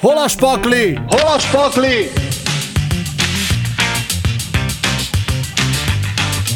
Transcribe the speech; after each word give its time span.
Hol 0.00 0.16
a 0.18 0.28
spakli? 0.28 0.98
Hol 1.06 1.26
a 1.26 1.38
spakli? 1.38 2.08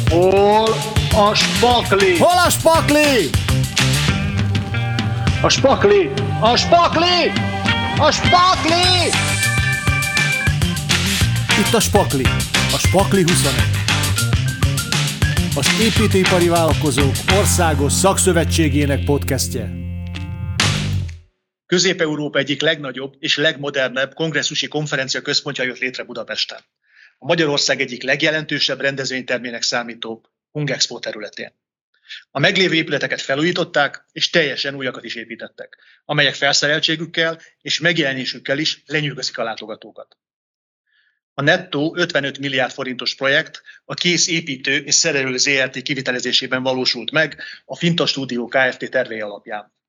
Hol 0.09 0.75
a 1.15 1.35
spakli? 1.35 2.17
Hol 2.17 2.37
a 2.45 2.49
spakli? 2.49 3.29
A 5.41 5.49
spakli! 5.49 6.09
A 6.41 6.55
spakli! 6.55 7.31
A 7.97 8.11
spakli! 8.11 9.09
Itt 11.59 11.73
a 11.73 11.79
spakli. 11.79 12.25
A 12.73 12.77
spakli 12.77 13.21
21. 13.21 13.53
Az 15.55 15.67
építőipari 15.81 16.47
vállalkozók 16.47 17.13
országos 17.37 17.93
szakszövetségének 17.93 19.03
podcastje. 19.03 19.80
Közép-Európa 21.71 22.39
egyik 22.39 22.61
legnagyobb 22.61 23.15
és 23.19 23.37
legmodernebb 23.37 24.13
kongresszusi 24.13 24.67
konferencia 24.67 25.21
központja 25.21 25.63
jött 25.63 25.77
létre 25.77 26.03
Budapesten. 26.03 26.59
A 27.17 27.25
Magyarország 27.25 27.81
egyik 27.81 28.03
legjelentősebb 28.03 28.79
rendezvénytermének 28.79 29.61
számító 29.61 30.25
Hungexpo 30.51 30.99
területén. 30.99 31.53
A 32.31 32.39
meglévő 32.39 32.73
épületeket 32.75 33.21
felújították, 33.21 34.05
és 34.11 34.29
teljesen 34.29 34.75
újakat 34.75 35.03
is 35.03 35.15
építettek, 35.15 35.77
amelyek 36.05 36.33
felszereltségükkel 36.33 37.39
és 37.61 37.79
megjelenésükkel 37.79 38.57
is 38.57 38.83
lenyűgözik 38.85 39.37
a 39.37 39.43
látogatókat. 39.43 40.17
A 41.33 41.41
nettó 41.41 41.95
55 41.97 42.39
milliárd 42.39 42.71
forintos 42.71 43.15
projekt 43.15 43.61
a 43.85 43.93
kész 43.93 44.27
építő 44.27 44.77
és 44.77 44.95
szerelő 44.95 45.37
ZRT 45.37 45.81
kivitelezésében 45.81 46.63
valósult 46.63 47.11
meg 47.11 47.41
a 47.65 47.75
Finta 47.75 48.05
Stúdió 48.05 48.47
Kft. 48.47 48.89
tervei 48.89 49.21
alapján. 49.21 49.79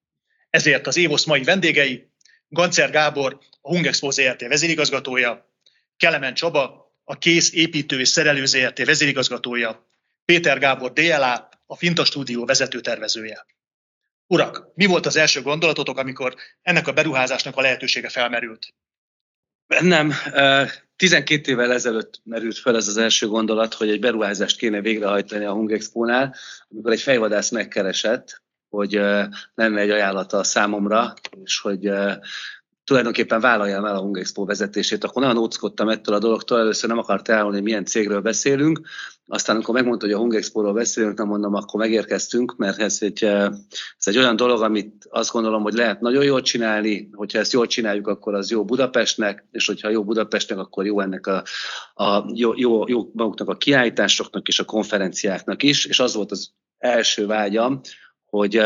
Ezért 0.52 0.87
az 0.87 0.97
Évosz 0.97 1.24
mai 1.24 1.42
vendégei, 1.42 2.11
Gancer 2.48 2.91
Gábor, 2.91 3.38
a 3.60 3.69
Hungexpo 3.69 4.10
ZRT 4.10 4.40
vezérigazgatója, 4.40 5.52
Kelemen 5.96 6.35
Csaba, 6.35 6.95
a 7.04 7.18
Kész 7.18 7.52
Építő 7.52 8.01
és 8.01 8.09
Szerelő 8.09 8.45
ZRT 8.45 8.85
vezérigazgatója, 8.85 9.88
Péter 10.24 10.59
Gábor 10.59 10.93
DLA, 10.93 11.49
a 11.66 11.76
Finta 11.76 12.04
Stúdió 12.04 12.45
vezető 12.45 12.80
tervezője. 12.80 13.46
Urak, 14.26 14.71
mi 14.74 14.87
volt 14.87 15.07
az 15.07 15.16
első 15.16 15.43
gondolatotok, 15.43 15.99
amikor 15.99 16.35
ennek 16.63 16.87
a 16.87 16.93
beruházásnak 16.93 17.57
a 17.57 17.60
lehetősége 17.60 18.09
felmerült? 18.09 18.74
Bennem 19.66 20.13
12 20.96 21.51
évvel 21.51 21.73
ezelőtt 21.73 22.21
merült 22.24 22.59
fel 22.59 22.76
ez 22.76 22.88
az 22.88 22.96
első 22.96 23.26
gondolat, 23.26 23.74
hogy 23.74 23.91
egy 23.91 24.01
beruházást 24.01 24.57
kéne 24.57 24.80
végrehajtani 24.80 25.45
a 25.45 25.52
Hungexpo-nál, 25.52 26.35
amikor 26.69 26.93
egy 26.93 27.02
fejvadász 27.02 27.51
megkeresett, 27.51 28.41
hogy 28.73 28.92
lenne 29.54 29.80
egy 29.80 29.90
ajánlata 29.90 30.45
számomra, 30.45 31.15
és 31.45 31.60
hogy 31.60 31.90
tulajdonképpen 32.84 33.40
vállaljam 33.40 33.84
el 33.84 33.96
a 33.96 34.01
Hungexpo 34.01 34.45
vezetését, 34.45 35.04
akkor 35.04 35.23
nagyon 35.23 35.37
óckodtam 35.37 35.88
ettől 35.88 36.14
a 36.14 36.18
dologtól, 36.18 36.59
először 36.59 36.88
nem 36.88 36.98
akart 36.98 37.29
elmondani, 37.29 37.56
hogy 37.56 37.64
milyen 37.64 37.84
cégről 37.84 38.20
beszélünk, 38.20 38.80
aztán 39.26 39.54
amikor 39.54 39.74
megmondta, 39.74 40.06
hogy 40.06 40.14
a 40.14 40.18
Hungexpo-ról 40.18 40.73
beszélünk, 40.73 41.18
nem 41.18 41.26
mondom, 41.26 41.54
akkor 41.54 41.80
megérkeztünk, 41.80 42.56
mert 42.56 42.79
ez 42.79 42.98
egy, 43.01 43.24
ez 43.24 44.06
egy 44.06 44.18
olyan 44.18 44.37
dolog, 44.37 44.62
amit 44.62 45.07
azt 45.10 45.32
gondolom, 45.32 45.62
hogy 45.62 45.74
lehet 45.74 46.01
nagyon 46.01 46.24
jól 46.24 46.42
csinálni, 46.42 47.09
hogyha 47.12 47.38
ezt 47.38 47.52
jól 47.52 47.66
csináljuk, 47.66 48.07
akkor 48.07 48.34
az 48.34 48.51
jó 48.51 48.64
Budapestnek, 48.64 49.46
és 49.51 49.66
hogyha 49.66 49.88
jó 49.88 50.04
Budapestnek, 50.04 50.59
akkor 50.59 50.86
jó 50.86 51.01
ennek 51.01 51.26
a, 51.26 51.42
a 51.95 52.24
jó, 52.34 52.52
jó, 52.57 52.88
jó 52.88 53.10
maguknak 53.12 53.48
a 53.48 53.57
kiállításoknak 53.57 54.48
és 54.48 54.59
a 54.59 54.64
konferenciáknak 54.64 55.62
is, 55.62 55.84
és 55.84 56.01
az 56.01 56.14
volt 56.14 56.30
az 56.30 56.51
első 56.79 57.26
vágyam, 57.26 57.80
hogy 58.33 58.63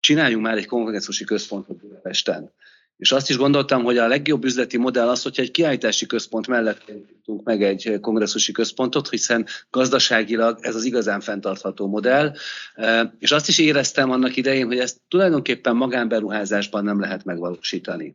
csináljunk 0.00 0.44
már 0.44 0.56
egy 0.56 0.66
konferenciási 0.66 1.24
központot 1.24 1.76
Budapesten. 1.76 2.52
És 2.96 3.12
azt 3.12 3.30
is 3.30 3.36
gondoltam, 3.36 3.82
hogy 3.82 3.98
a 3.98 4.06
legjobb 4.06 4.44
üzleti 4.44 4.76
modell 4.76 5.08
az, 5.08 5.22
hogyha 5.22 5.42
egy 5.42 5.50
kiállítási 5.50 6.06
központ 6.06 6.46
mellett 6.46 6.84
tudunk 7.24 7.44
meg 7.44 7.62
egy 7.62 7.98
kongresszusi 8.00 8.52
központot, 8.52 9.08
hiszen 9.08 9.46
gazdaságilag 9.70 10.58
ez 10.60 10.74
az 10.74 10.84
igazán 10.84 11.20
fenntartható 11.20 11.86
modell. 11.86 12.34
És 13.18 13.32
azt 13.32 13.48
is 13.48 13.58
éreztem 13.58 14.10
annak 14.10 14.36
idején, 14.36 14.66
hogy 14.66 14.78
ezt 14.78 15.00
tulajdonképpen 15.08 15.76
magánberuházásban 15.76 16.84
nem 16.84 17.00
lehet 17.00 17.24
megvalósítani. 17.24 18.12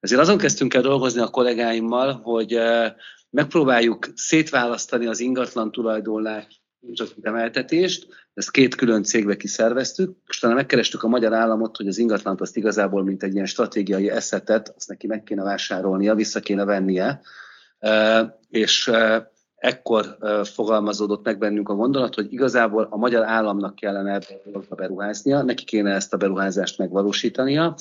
Ezért 0.00 0.20
azon 0.20 0.38
kezdtünk 0.38 0.74
el 0.74 0.82
dolgozni 0.82 1.20
a 1.20 1.28
kollégáimmal, 1.28 2.12
hogy 2.12 2.58
megpróbáljuk 3.30 4.08
szétválasztani 4.14 5.06
az 5.06 5.20
ingatlan 5.20 5.72
tulajdonlást 5.72 6.59
és 6.80 7.00
az 7.00 7.14
üzemeltetést, 7.18 8.06
ezt 8.34 8.50
két 8.50 8.74
külön 8.74 9.02
cégbe 9.02 9.36
kiszerveztük, 9.36 10.16
és 10.26 10.36
utána 10.36 10.54
megkerestük 10.54 11.02
a 11.02 11.08
magyar 11.08 11.32
államot, 11.32 11.76
hogy 11.76 11.88
az 11.88 11.98
ingatlant 11.98 12.40
azt 12.40 12.56
igazából, 12.56 13.04
mint 13.04 13.22
egy 13.22 13.34
ilyen 13.34 13.46
stratégiai 13.46 14.10
eszetet, 14.10 14.72
azt 14.76 14.88
neki 14.88 15.06
meg 15.06 15.22
kéne 15.22 15.42
vásárolnia, 15.42 16.14
vissza 16.14 16.40
kéne 16.40 16.64
vennie, 16.64 17.20
és 18.48 18.90
ekkor 19.54 20.16
fogalmazódott 20.42 21.24
meg 21.24 21.38
bennünk 21.38 21.68
a 21.68 21.74
gondolat, 21.74 22.14
hogy 22.14 22.32
igazából 22.32 22.86
a 22.90 22.96
magyar 22.96 23.24
államnak 23.24 23.74
kellene 23.74 24.12
ebbe 24.14 24.74
beruháznia, 24.76 25.42
neki 25.42 25.64
kéne 25.64 25.94
ezt 25.94 26.14
a 26.14 26.16
beruházást 26.16 26.78
megvalósítania, 26.78 27.74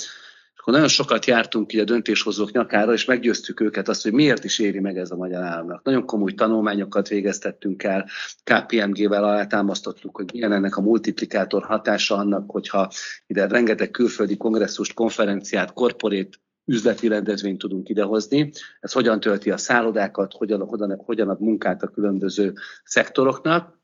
akkor 0.70 0.82
nagyon 0.82 0.96
sokat 0.96 1.26
jártunk 1.26 1.74
így 1.74 1.80
a 1.80 1.84
döntéshozók 1.84 2.52
nyakára, 2.52 2.94
és 2.94 3.06
meggyőztük 3.06 3.60
őket 3.60 3.88
azt, 3.88 4.04
hogy 4.04 4.12
miért 4.12 4.44
is 4.44 4.60
éri 4.60 4.80
meg 4.80 4.98
ez 4.98 5.12
a 5.12 5.16
magyar 5.16 5.44
államnak. 5.44 5.84
Nagyon 5.84 6.06
komoly 6.06 6.32
tanulmányokat 6.32 7.08
végeztettünk 7.08 7.84
el, 7.84 8.10
KPMG-vel 8.44 9.24
alátámasztottuk, 9.24 10.16
hogy 10.16 10.30
milyen 10.34 10.52
ennek 10.52 10.78
a 10.78 10.82
multiplikátor 10.82 11.64
hatása 11.64 12.16
annak, 12.16 12.52
hogyha 12.52 12.90
ide 13.28 13.48
rengeteg 13.48 13.92
külföldi 13.92 14.38
kongresszust, 14.38 14.94
konferenciát, 14.94 15.74
korporét 15.74 16.40
üzleti 16.66 17.08
rendezvényt 17.08 17.60
tudunk 17.60 17.90
idehozni. 17.90 18.52
Ez 18.80 18.92
hogyan 18.92 19.20
tölti 19.20 19.52
a 19.52 19.58
szállodákat, 19.58 20.34
hogyan, 20.34 20.68
hogyan, 20.68 20.96
hogyan 21.06 21.30
ad 21.30 21.42
munkát 21.42 21.84
a 21.84 21.88
különböző 21.88 22.54
szektoroknak, 22.84 23.80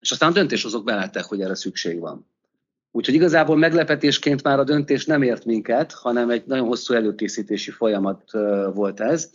és 0.00 0.10
aztán 0.10 0.30
a 0.30 0.34
döntéshozók 0.34 0.84
belátták, 0.84 1.24
hogy 1.24 1.40
erre 1.40 1.54
szükség 1.54 2.00
van. 2.00 2.26
Úgyhogy 2.90 3.14
igazából 3.14 3.56
meglepetésként 3.56 4.42
már 4.42 4.58
a 4.58 4.64
döntés 4.64 5.04
nem 5.04 5.22
ért 5.22 5.44
minket, 5.44 5.92
hanem 5.92 6.30
egy 6.30 6.42
nagyon 6.46 6.66
hosszú 6.66 6.94
előkészítési 6.94 7.70
folyamat 7.70 8.30
volt 8.74 9.00
ez. 9.00 9.30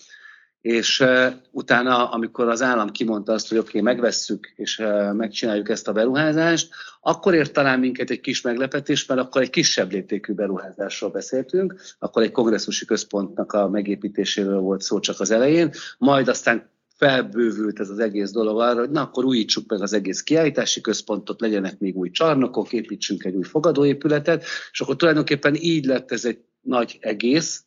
És 0.61 1.03
utána, 1.51 2.09
amikor 2.09 2.47
az 2.47 2.61
állam 2.61 2.89
kimondta 2.89 3.33
azt, 3.33 3.49
hogy 3.49 3.57
oké, 3.57 3.67
okay, 3.69 3.81
megvesszük 3.81 4.53
és 4.55 4.83
megcsináljuk 5.13 5.69
ezt 5.69 5.87
a 5.87 5.91
beruházást, 5.91 6.69
akkor 7.01 7.33
ért 7.33 7.53
talán 7.53 7.79
minket 7.79 8.09
egy 8.09 8.19
kis 8.19 8.41
meglepetés, 8.41 9.05
mert 9.05 9.19
akkor 9.21 9.41
egy 9.41 9.49
kisebb 9.49 9.91
léptékű 9.91 10.33
beruházásról 10.33 11.09
beszéltünk, 11.09 11.75
akkor 11.99 12.23
egy 12.23 12.31
kongresszusi 12.31 12.85
központnak 12.85 13.53
a 13.53 13.69
megépítéséről 13.69 14.59
volt 14.59 14.81
szó 14.81 14.99
csak 14.99 15.19
az 15.19 15.31
elején, 15.31 15.71
majd 15.97 16.27
aztán 16.27 16.69
felbővült 17.05 17.79
ez 17.79 17.89
az 17.89 17.99
egész 17.99 18.31
dolog 18.31 18.59
arra, 18.59 18.79
hogy 18.79 18.89
na 18.89 19.01
akkor 19.01 19.25
újítsuk 19.25 19.69
meg 19.69 19.81
az 19.81 19.93
egész 19.93 20.21
kiállítási 20.21 20.81
központot, 20.81 21.41
legyenek 21.41 21.79
még 21.79 21.95
új 21.95 22.09
csarnokok, 22.09 22.73
építsünk 22.73 23.23
egy 23.23 23.35
új 23.35 23.43
fogadóépületet, 23.43 24.43
és 24.71 24.81
akkor 24.81 24.95
tulajdonképpen 24.95 25.55
így 25.55 25.85
lett 25.85 26.11
ez 26.11 26.25
egy 26.25 26.39
nagy 26.61 26.97
egész, 27.01 27.65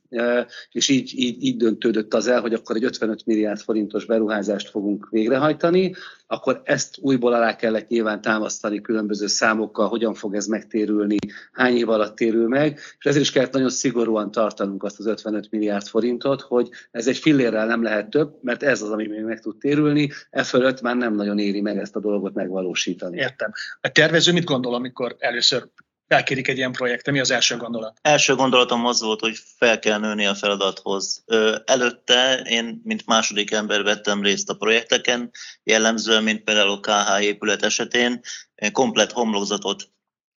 és 0.71 0.89
így, 0.89 1.13
így, 1.17 1.45
így 1.45 1.57
döntődött 1.57 2.15
az 2.15 2.27
el, 2.27 2.41
hogy 2.41 2.55
akkor 2.55 2.77
egy 2.77 2.85
55 2.85 3.27
milliárd 3.27 3.61
forintos 3.61 4.05
beruházást 4.05 4.71
fogunk 4.71 5.09
végrehajtani, 5.11 5.95
akkor 6.27 6.61
ezt 6.65 6.99
újból 7.01 7.33
alá 7.33 7.57
kellett 7.57 7.89
nyilván 7.89 8.21
támasztani 8.21 8.81
különböző 8.81 9.27
számokkal, 9.27 9.89
hogyan 9.89 10.15
fog 10.15 10.35
ez 10.35 10.47
megtérülni, 10.47 11.17
hány 11.53 11.77
év 11.77 11.89
alatt 11.89 12.17
térül 12.17 12.49
meg, 12.49 12.79
és 12.99 13.05
ezért 13.05 13.25
is 13.25 13.33
kellett 13.33 13.53
nagyon 13.53 13.71
szigorúan 13.71 14.31
tartanunk 14.31 14.83
azt 14.83 14.99
az 14.99 15.07
55 15.07 15.51
milliárd 15.51 15.87
forintot, 15.87 16.41
hogy 16.41 16.69
ez 16.91 17.07
egy 17.07 17.19
fillérrel 17.19 17.67
nem 17.67 17.83
lehet 17.83 18.11
több, 18.11 18.39
mert 18.43 18.63
ez 18.63 18.83
az, 18.83 18.91
ami 18.91 19.07
még 19.07 19.23
meg 19.23 19.41
tud 19.41 19.57
térülni, 19.57 20.11
e 20.31 20.43
fölött 20.43 20.81
már 20.81 20.97
nem 20.97 21.15
nagyon 21.15 21.39
éri 21.39 21.61
meg 21.61 21.79
ezt 21.79 21.97
a 21.97 22.01
dolgot 22.01 22.35
megvalósítani. 22.35 23.17
Értem. 23.17 23.53
A 23.81 23.89
tervező 23.89 24.33
mit 24.33 24.45
gondol, 24.45 24.75
amikor 24.75 25.17
először 25.19 25.69
felkérik 26.09 26.49
egy 26.49 26.57
ilyen 26.57 26.73
projektre? 26.73 27.13
Mi 27.13 27.21
az 27.21 27.31
első 27.31 27.57
gondolat? 27.57 27.99
Első 28.03 28.35
gondolatom 28.35 28.87
az 28.87 29.03
volt, 29.03 29.21
hogy 29.21 29.37
fel 29.59 29.79
kell 29.79 29.99
nőni 29.99 30.27
a 30.27 30.35
feladathoz. 30.35 31.25
Előtte 31.65 32.43
én, 32.49 32.81
mint 32.85 33.07
második 33.07 33.51
ember 33.51 33.83
vettem 33.83 34.23
részt 34.23 34.51
a 34.51 34.55
projekteken, 34.55 35.31
jellemzően, 35.63 36.23
mint 36.23 36.45
például 36.45 36.71
a 36.71 36.81
KH 36.81 37.23
épület 37.23 37.63
esetén, 37.63 38.21
komplet 38.73 39.13
homlokzatot 39.13 39.89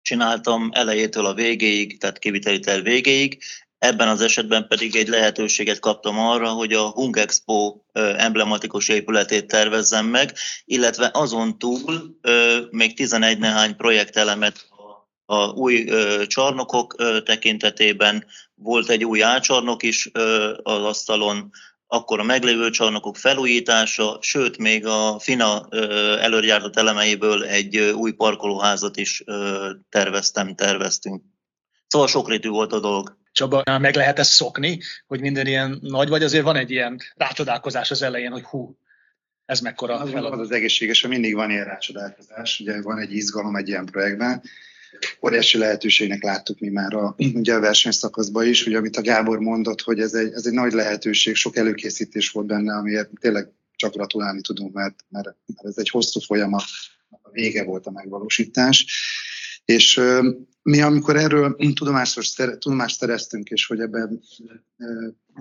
csináltam 0.01 0.69
elejétől 0.74 1.25
a 1.25 1.34
végéig, 1.34 2.00
tehát 2.00 2.19
kiviteli 2.19 2.60
terv 2.60 2.84
végéig. 2.84 3.42
Ebben 3.78 4.07
az 4.07 4.22
esetben 4.22 4.68
pedig 4.68 4.95
egy 4.95 5.07
lehetőséget 5.07 5.80
kaptam 5.80 6.19
arra, 6.19 6.50
hogy 6.50 6.74
a 6.74 6.89
Hung 6.89 7.18
Expo 7.18 7.75
emblematikus 7.94 8.88
épületét 8.88 9.48
tervezzem 9.48 10.06
meg, 10.06 10.34
illetve 10.66 11.10
azon 11.13 11.57
túl 11.57 12.19
még 12.69 12.95
11 12.95 13.38
nehány 13.38 13.75
projektelemet 13.75 14.66
a 15.25 15.48
új 15.48 15.88
ö, 15.88 16.25
csarnokok 16.27 16.95
ö, 16.98 17.22
tekintetében 17.22 18.25
volt 18.56 18.89
egy 18.89 19.04
új 19.04 19.24
álcsarnok 19.24 19.83
is 19.83 20.10
ö, 20.13 20.54
az 20.63 20.83
asztalon, 20.83 21.51
akkor 21.88 22.19
a 22.19 22.24
meglévő 22.24 22.69
csarnokok 22.69 23.18
felújítása, 23.18 24.18
sőt 24.22 24.57
még 24.57 24.86
a 24.86 25.19
FINA 25.19 25.68
ö, 25.69 26.18
előgyártott 26.19 26.77
elemeiből 26.77 27.44
egy 27.44 27.77
ö, 27.77 27.92
új 27.92 28.12
parkolóházat 28.12 28.98
is 28.98 29.24
ö, 29.25 29.69
terveztem, 29.89 30.56
terveztünk. 30.56 31.24
Szóval 31.88 32.07
sokrétű 32.07 32.50
volt 32.50 32.74
a 32.74 32.80
dolog. 32.80 33.18
Csaba, 33.31 33.63
meg 33.80 33.95
lehet 33.95 34.19
ezt 34.19 34.31
szokni, 34.31 34.80
hogy 35.07 35.19
minden 35.19 35.48
ilyen 35.48 35.80
nagy, 35.81 36.10
vagy 36.10 36.24
azért 36.24 36.44
van 36.44 36.56
egy 36.56 36.72
ilyen 36.72 37.00
rácsodálkozás 37.16 37.92
az 37.92 38.01
elején, 38.01 38.31
hogy 38.31 38.44
hú, 38.44 38.77
ez 39.45 39.60
mekkora 39.60 40.00
az, 40.00 40.10
feladat. 40.10 40.39
az 40.39 40.51
egészséges, 40.51 41.01
hogy 41.01 41.10
mindig 41.10 41.36
van 41.36 41.50
ilyen 41.50 41.66
rácsodálkozás, 41.66 42.60
ugye 42.60 42.81
van 42.81 43.00
egy 43.00 43.13
izgalom 43.13 43.56
egy 43.56 43.68
ilyen 43.68 43.86
projektben, 43.86 44.44
óriási 45.21 45.57
lehetőségnek 45.57 46.24
láttuk 46.24 46.59
mi 46.59 46.69
már 46.69 46.94
a, 46.94 47.15
ugye 47.18 47.53
a 47.53 47.59
versenyszakaszban 47.59 48.45
is, 48.45 48.65
ugye 48.65 48.77
amit 48.77 48.97
a 48.97 49.01
Gábor 49.01 49.39
mondott, 49.39 49.81
hogy 49.81 50.00
ez 50.00 50.13
egy, 50.13 50.33
ez 50.33 50.45
egy 50.45 50.53
nagy 50.53 50.74
lehetőség, 50.74 51.36
sok 51.36 51.56
előkészítés 51.56 52.30
volt 52.30 52.47
benne, 52.47 52.75
amiért 52.75 53.09
tényleg 53.19 53.51
csak 53.75 53.94
gratulálni 53.94 54.42
tudunk, 54.42 54.74
mert, 54.74 55.06
mert, 55.09 55.25
mert 55.25 55.65
ez 55.65 55.77
egy 55.77 55.89
hosszú 55.89 56.19
folyamat, 56.19 56.63
a 57.09 57.30
vége 57.31 57.63
volt 57.63 57.86
a 57.86 57.92
megvalósítás. 57.92 58.86
És 59.65 60.01
mi, 60.62 60.81
amikor 60.81 61.15
erről 61.15 61.56
tudomást, 61.74 62.38
tudomást 62.59 62.98
szereztünk, 62.98 63.50
és 63.50 63.65
hogy 63.65 63.80
ebben 63.80 64.21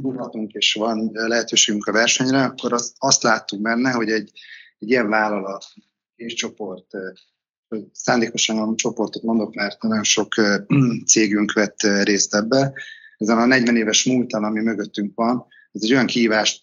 dughatunk, 0.00 0.52
és 0.52 0.72
van 0.72 1.10
lehetőségünk 1.12 1.86
a 1.86 1.92
versenyre, 1.92 2.42
akkor 2.42 2.72
azt, 2.72 2.94
azt 2.98 3.22
láttuk 3.22 3.60
benne, 3.60 3.90
hogy 3.90 4.10
egy, 4.10 4.30
egy 4.78 4.90
ilyen 4.90 5.08
vállalat 5.08 5.64
és 6.16 6.34
csoport, 6.34 6.86
szándékosan 7.92 8.58
a 8.58 8.74
csoportot 8.74 9.22
mondok, 9.22 9.54
mert 9.54 9.82
nagyon 9.82 10.04
sok 10.04 10.34
cégünk 11.12 11.52
vett 11.52 11.80
részt 12.02 12.34
ebbe. 12.34 12.72
Ezen 13.18 13.38
a 13.38 13.44
40 13.46 13.76
éves 13.76 14.04
múltan, 14.04 14.44
ami 14.44 14.60
mögöttünk 14.60 15.12
van, 15.14 15.46
ez 15.72 15.82
egy 15.82 15.92
olyan 15.92 16.06
kihívást 16.06 16.60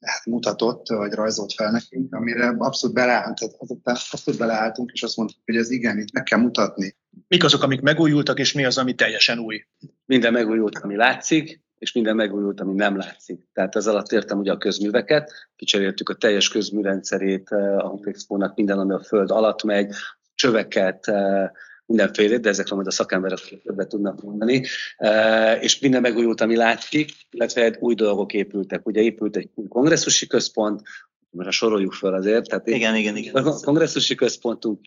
hát 0.00 0.24
mutatott, 0.24 0.88
vagy 0.88 1.12
rajzolt 1.12 1.52
fel 1.52 1.70
nekünk, 1.70 2.14
amire 2.14 2.54
abszolút 2.58 2.96
beleállt, 2.96 3.38
tehát 3.38 3.54
azután 3.58 3.96
abszolút 4.10 4.40
beleálltunk, 4.40 4.90
és 4.92 5.02
azt 5.02 5.16
mondtuk, 5.16 5.40
hogy 5.44 5.56
ez 5.56 5.70
igen, 5.70 5.98
itt 5.98 6.12
meg 6.12 6.22
kell 6.22 6.38
mutatni. 6.38 6.96
Mik 7.28 7.44
azok, 7.44 7.62
amik 7.62 7.80
megújultak, 7.80 8.38
és 8.38 8.52
mi 8.52 8.64
az, 8.64 8.78
ami 8.78 8.94
teljesen 8.94 9.38
új? 9.38 9.64
Minden 10.06 10.32
megújult, 10.32 10.78
ami 10.78 10.96
látszik, 10.96 11.60
és 11.84 11.92
minden 11.92 12.16
megújult, 12.16 12.60
ami 12.60 12.74
nem 12.74 12.96
látszik. 12.96 13.48
Tehát 13.52 13.76
ez 13.76 13.86
alatt 13.86 14.12
értem 14.12 14.38
ugye 14.38 14.52
a 14.52 14.58
közműveket, 14.58 15.32
kicseréltük 15.56 16.08
a 16.08 16.14
teljes 16.14 16.48
közműrendszerét 16.48 17.52
eh, 17.52 17.84
a 17.84 17.98
Home 18.26 18.52
minden, 18.54 18.78
ami 18.78 18.92
a 18.92 19.02
föld 19.02 19.30
alatt 19.30 19.62
megy, 19.62 19.94
csöveket, 20.34 21.08
eh, 21.08 21.50
mindenféle, 21.86 22.38
de 22.38 22.48
ezekről 22.48 22.76
majd 22.76 22.88
a 22.88 22.94
szakemberek 22.94 23.38
többet 23.64 23.88
tudnak 23.88 24.22
mondani, 24.22 24.64
e, 24.96 25.52
és 25.52 25.78
minden 25.78 26.00
megújult, 26.00 26.40
ami 26.40 26.56
látszik, 26.56 27.10
illetve 27.30 27.76
új 27.78 27.94
dolgok 27.94 28.32
épültek. 28.32 28.86
Ugye 28.86 29.00
épült 29.00 29.36
egy 29.36 29.50
új 29.54 29.68
kongresszusi 29.68 30.26
központ, 30.26 30.82
mert 31.34 31.50
soroljuk 31.50 31.92
fel 31.92 32.14
azért. 32.14 32.48
Tehát 32.48 32.66
igen, 32.66 32.96
igen, 32.96 33.16
igen. 33.16 33.34
A 33.34 33.60
kongresszusi 33.60 34.14
központunk 34.14 34.80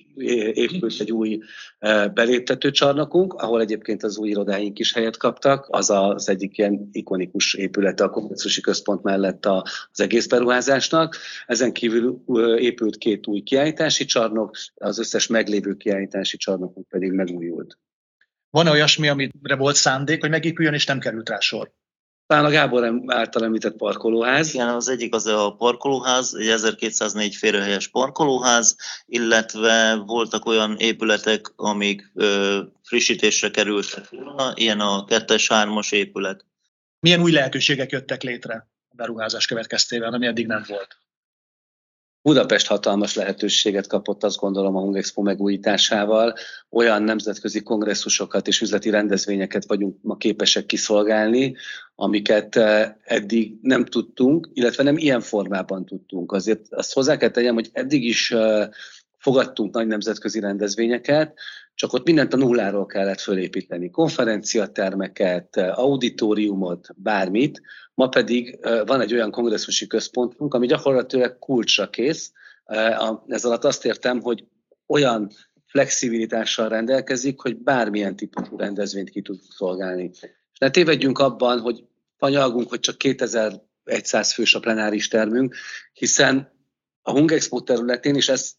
épült 0.54 1.00
egy 1.00 1.12
új 1.12 1.40
e, 1.80 2.08
beléptető 2.08 2.72
csarnokunk, 2.72 3.34
ahol 3.34 3.62
egyébként 3.62 4.04
az 4.04 4.18
új 4.18 4.30
irodáink 4.30 4.80
is 4.80 4.94
helyet 4.94 5.18
kaptak. 5.18 5.68
Az 5.70 5.90
az 5.90 6.30
egyik 6.30 6.58
ilyen 6.58 6.90
ikonikus 6.92 7.54
épülete 7.54 8.04
a 8.04 8.10
kongresszusi 8.10 8.62
központ 8.62 9.04
mellett 9.04 9.46
az 9.46 10.00
egész 10.00 10.28
beruházásnak. 10.28 11.18
Ezen 11.46 11.74
kívül 11.74 12.24
épült 12.58 12.98
két 12.98 13.28
új 13.28 13.42
kiállítási 13.42 14.06
csarnok, 14.06 14.58
az 14.76 15.00
összes 15.00 15.28
meglévő 15.28 15.76
kiállítási 15.76 16.38
csarnokunk 16.38 16.88
pedig 16.88 17.12
megújult. 17.12 17.78
Van 18.50 18.68
olyasmi, 18.68 19.08
amire 19.08 19.56
volt 19.58 19.76
szándék, 19.76 20.22
hogy 20.22 20.30
megépüljön, 20.30 20.74
és 20.74 20.86
nem 20.86 21.00
került 21.00 21.30
rá 21.30 21.40
sor? 21.40 21.72
Talán 22.28 22.46
a 22.46 22.50
Gábor 22.50 23.02
által 23.06 23.44
említett 23.44 23.76
parkolóház. 23.76 24.54
Igen, 24.54 24.68
az 24.68 24.88
egyik 24.88 25.14
az 25.14 25.26
a 25.26 25.56
parkolóház, 25.58 26.34
egy 26.34 26.48
1204 26.48 27.36
férőhelyes 27.36 27.88
parkolóház, 27.88 28.76
illetve 29.06 29.96
voltak 30.06 30.46
olyan 30.46 30.76
épületek, 30.78 31.54
amik 31.56 32.12
ö, 32.14 32.60
frissítésre 32.84 33.52
kerültek 33.52 34.10
volna, 34.10 34.52
ilyen 34.56 34.80
a 34.80 35.06
2-3-as 35.06 35.94
épület. 35.94 36.46
Milyen 37.00 37.22
új 37.22 37.32
lehetőségek 37.32 37.92
jöttek 37.92 38.22
létre 38.22 38.68
a 38.90 38.96
beruházás 38.96 39.46
következtében, 39.46 40.14
ami 40.14 40.26
eddig 40.26 40.48
nem 40.48 40.64
volt? 40.68 40.98
Budapest 42.28 42.68
hatalmas 42.68 43.16
lehetőséget 43.16 43.88
kapott, 43.88 44.24
azt 44.24 44.38
gondolom, 44.40 44.76
a 44.76 44.80
Hungexpo 44.80 45.22
megújításával. 45.22 46.34
Olyan 46.70 47.04
nemzetközi 47.04 47.62
kongresszusokat 47.64 48.48
és 48.48 48.62
üzleti 48.62 48.90
rendezvényeket 48.90 49.66
vagyunk 49.68 49.98
ma 50.02 50.16
képesek 50.18 50.66
kiszolgálni, 50.66 51.56
amiket 51.96 52.56
eh, 52.56 52.94
eddig 53.04 53.58
nem 53.62 53.86
tudtunk, 53.86 54.50
illetve 54.54 54.84
nem 54.84 54.98
ilyen 54.98 55.22
formában 55.22 55.86
tudtunk. 55.86 56.32
Azért 56.32 56.62
azt 56.70 56.94
hozzá 56.94 57.18
kell 57.18 57.30
tegyem, 57.30 57.54
hogy 57.54 57.70
eddig 57.72 58.04
is 58.04 58.32
eh, 58.32 58.68
fogadtunk 59.18 59.74
nagy 59.74 59.88
nemzetközi 59.88 60.40
rendezvényeket, 60.40 61.40
csak 61.78 61.94
ott 61.94 62.06
mindent 62.06 62.34
a 62.34 62.38
nulláról 62.38 62.86
kellett 62.86 63.20
fölépíteni. 63.20 63.90
Konferenciatermeket, 63.90 65.58
auditoriumot, 65.58 66.88
bármit. 66.96 67.62
Ma 67.94 68.08
pedig 68.08 68.60
van 68.86 69.02
egy 69.02 69.14
olyan 69.14 69.32
kongresszusi 69.32 69.88
központunk, 69.88 70.54
ami 70.54 70.68
gyakorlatilag 70.68 71.40
kulcsra 71.40 71.90
kész. 71.90 72.32
Ez 73.28 73.46
alatt 73.46 73.64
azt 73.64 73.86
értem, 73.86 74.22
hogy 74.22 74.46
olyan 74.88 75.30
flexibilitással 75.66 76.70
rendelkezik, 76.70 77.40
hogy 77.40 77.58
bármilyen 77.58 78.16
típusú 78.16 78.58
rendezvényt 78.58 79.10
ki 79.10 79.22
tud 79.22 79.40
szolgálni. 79.50 80.10
És 80.54 80.60
ne 80.60 80.70
tévedjünk 80.70 81.20
abban, 81.20 81.60
hogy 81.60 81.84
fanyalgunk, 82.18 82.70
hogy 82.70 82.80
csak 82.80 82.98
2100 82.98 84.34
fős 84.34 84.56
a 84.56 84.60
plenáris 84.60 85.08
termünk, 85.08 85.56
hiszen 85.94 86.52
a 87.02 87.12
Hungexpo 87.12 87.62
területén, 87.62 88.16
és 88.16 88.30
ezt 88.30 88.56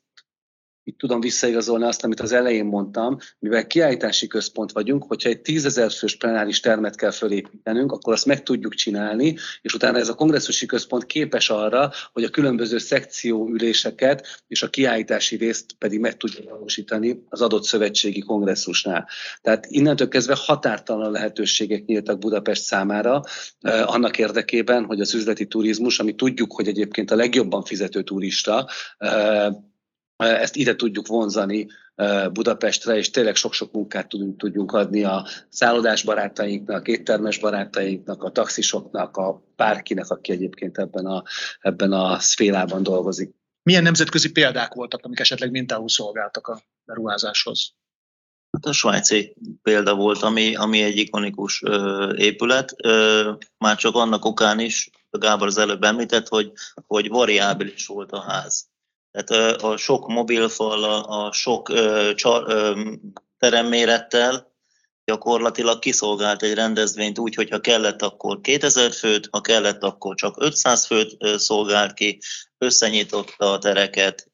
itt 0.88 0.99
tudom 0.99 1.20
visszaigazolni 1.20 1.85
azt, 1.85 2.05
amit 2.05 2.20
az 2.20 2.32
elején 2.32 2.64
mondtam, 2.64 3.19
mivel 3.38 3.67
kiállítási 3.67 4.26
központ 4.26 4.73
vagyunk, 4.73 5.05
hogyha 5.05 5.29
egy 5.29 5.40
tízezer 5.40 5.90
fős 5.90 6.17
plenáris 6.17 6.61
termet 6.61 6.96
kell 6.96 7.11
fölépítenünk, 7.11 7.93
akkor 7.93 8.12
azt 8.12 8.26
meg 8.26 8.43
tudjuk 8.43 8.75
csinálni, 8.75 9.37
és 9.62 9.75
utána 9.75 9.99
ez 9.99 10.08
a 10.08 10.14
kongresszusi 10.14 10.67
központ 10.67 11.06
képes 11.06 11.50
arra, 11.50 11.90
hogy 12.12 12.25
a 12.25 12.29
különböző 12.29 12.79
szekcióüléseket 12.79 14.43
és 14.46 14.62
a 14.62 14.69
kiállítási 14.69 15.37
részt 15.37 15.64
pedig 15.79 16.00
meg 16.00 16.17
tudja 16.17 16.50
valósítani 16.50 17.25
az 17.29 17.41
adott 17.41 17.64
szövetségi 17.64 18.20
kongresszusnál. 18.20 19.08
Tehát 19.41 19.67
innentől 19.69 20.08
kezdve 20.08 20.37
határtalan 20.38 21.11
lehetőségek 21.11 21.84
nyíltak 21.84 22.19
Budapest 22.19 22.62
számára, 22.62 23.23
eh, 23.61 23.94
annak 23.94 24.19
érdekében, 24.19 24.84
hogy 24.84 25.00
az 25.00 25.14
üzleti 25.14 25.46
turizmus, 25.46 25.99
ami 25.99 26.14
tudjuk, 26.14 26.52
hogy 26.52 26.69
egyébként 26.69 27.11
a 27.11 27.17
legjobban 27.17 27.62
fizető 27.62 28.02
turista, 28.02 28.69
eh, 28.99 29.46
ezt 30.19 30.56
ide 30.56 30.76
tudjuk 30.76 31.06
vonzani 31.06 31.67
Budapestre, 32.32 32.97
és 32.97 33.11
tényleg 33.11 33.35
sok-sok 33.35 33.73
munkát 33.73 34.09
tudunk, 34.09 34.38
tudjunk 34.38 34.73
adni 34.73 35.05
a 35.05 35.26
szállodás 35.49 36.03
barátainknak, 36.03 36.88
éttermes 36.88 37.38
barátainknak, 37.38 38.22
a 38.22 38.31
taxisoknak, 38.31 39.17
a 39.17 39.43
bárkinek, 39.56 40.10
aki 40.10 40.32
egyébként 40.32 40.79
ebben 40.79 41.06
a, 41.06 41.22
ebben 41.60 41.93
a 41.93 42.19
szfélában 42.19 42.82
dolgozik. 42.82 43.34
Milyen 43.63 43.82
nemzetközi 43.82 44.32
példák 44.32 44.75
voltak, 44.75 45.05
amik 45.05 45.20
esetleg 45.20 45.51
mintául 45.51 45.89
szolgáltak 45.89 46.46
a 46.46 46.63
beruházáshoz? 46.84 47.72
Hát 48.51 48.67
a 48.67 48.72
svájci 48.72 49.34
példa 49.63 49.94
volt, 49.94 50.22
ami, 50.22 50.55
ami 50.55 50.82
egy 50.82 50.96
ikonikus 50.96 51.63
ö, 51.63 52.15
épület, 52.17 52.75
ö, 52.77 53.32
már 53.58 53.77
csak 53.77 53.94
annak 53.94 54.25
okán 54.25 54.60
is, 54.60 54.91
Gábor 55.10 55.46
az 55.46 55.58
előbb 55.58 55.82
említett, 55.82 56.29
hogy, 56.29 56.53
hogy 56.87 57.08
variábilis 57.08 57.87
volt 57.87 58.13
a 58.13 58.20
ház. 58.20 58.68
Tehát 59.10 59.62
a 59.62 59.77
sok 59.77 60.06
mobilfal, 60.06 60.84
a 61.03 61.32
sok 61.32 61.72
teremmérettel 63.38 64.56
gyakorlatilag 65.05 65.79
kiszolgált 65.79 66.43
egy 66.43 66.55
rendezvényt 66.55 67.19
úgy, 67.19 67.34
hogy 67.34 67.50
ha 67.50 67.60
kellett, 67.60 68.03
akkor 68.03 68.41
2000 68.41 68.93
főt, 68.93 69.29
ha 69.31 69.41
kellett, 69.41 69.82
akkor 69.82 70.15
csak 70.15 70.34
500 70.38 70.86
főt 70.86 71.38
szolgált 71.38 71.93
ki, 71.93 72.19
összenyitotta 72.58 73.53
a 73.53 73.58
tereket, 73.58 74.31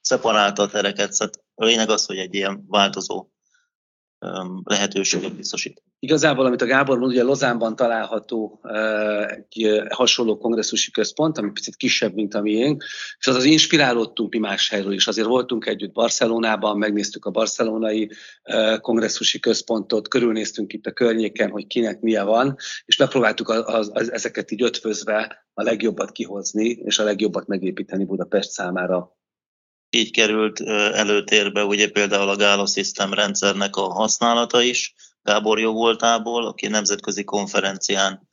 szeparálta 0.00 0.62
a 0.62 0.68
tereket. 0.68 1.12
Szóval 1.12 1.34
a 1.54 1.64
lényeg 1.64 1.90
az, 1.90 2.06
hogy 2.06 2.18
egy 2.18 2.34
ilyen 2.34 2.64
változó 2.68 3.26
lehetőséget 4.64 5.36
biztosít. 5.36 5.82
Igazából, 5.98 6.46
amit 6.46 6.62
a 6.62 6.66
Gábor 6.66 6.98
mond, 6.98 7.12
ugye 7.12 7.22
Lozánban 7.22 7.76
található 7.76 8.60
egy 9.26 9.82
hasonló 9.88 10.38
kongresszusi 10.38 10.90
központ, 10.90 11.38
ami 11.38 11.50
picit 11.50 11.76
kisebb, 11.76 12.14
mint 12.14 12.34
a 12.34 12.40
miénk, 12.40 12.84
és 13.18 13.26
az 13.26 13.34
az 13.34 13.44
inspirálódtunk 13.44 14.32
mi 14.32 14.38
más 14.38 14.68
helyről 14.68 14.92
is. 14.92 15.06
Azért 15.06 15.26
voltunk 15.26 15.66
együtt 15.66 15.92
Barcelonában, 15.92 16.78
megnéztük 16.78 17.24
a 17.24 17.30
barcelonai 17.30 18.10
kongresszusi 18.80 19.40
központot, 19.40 20.08
körülnéztünk 20.08 20.72
itt 20.72 20.86
a 20.86 20.92
környéken, 20.92 21.50
hogy 21.50 21.66
kinek 21.66 22.00
milyen 22.00 22.26
van, 22.26 22.56
és 22.84 22.96
megpróbáltuk 22.96 23.48
az, 23.48 23.90
az, 23.92 24.12
ezeket 24.12 24.50
így 24.50 24.62
ötvözve 24.62 25.46
a 25.54 25.62
legjobbat 25.62 26.12
kihozni, 26.12 26.68
és 26.68 26.98
a 26.98 27.04
legjobbat 27.04 27.46
megépíteni 27.46 28.04
Budapest 28.04 28.50
számára 28.50 29.16
így 29.94 30.10
került 30.10 30.60
előtérbe 30.94 31.64
ugye 31.64 31.90
például 31.90 32.28
a 32.28 32.36
Gala 32.36 32.66
System 32.66 33.12
rendszernek 33.12 33.76
a 33.76 33.92
használata 33.92 34.62
is, 34.62 34.94
Gábor 35.22 35.60
jó 35.60 35.72
voltából, 35.72 36.46
aki 36.46 36.66
nemzetközi 36.66 37.24
konferencián 37.24 38.28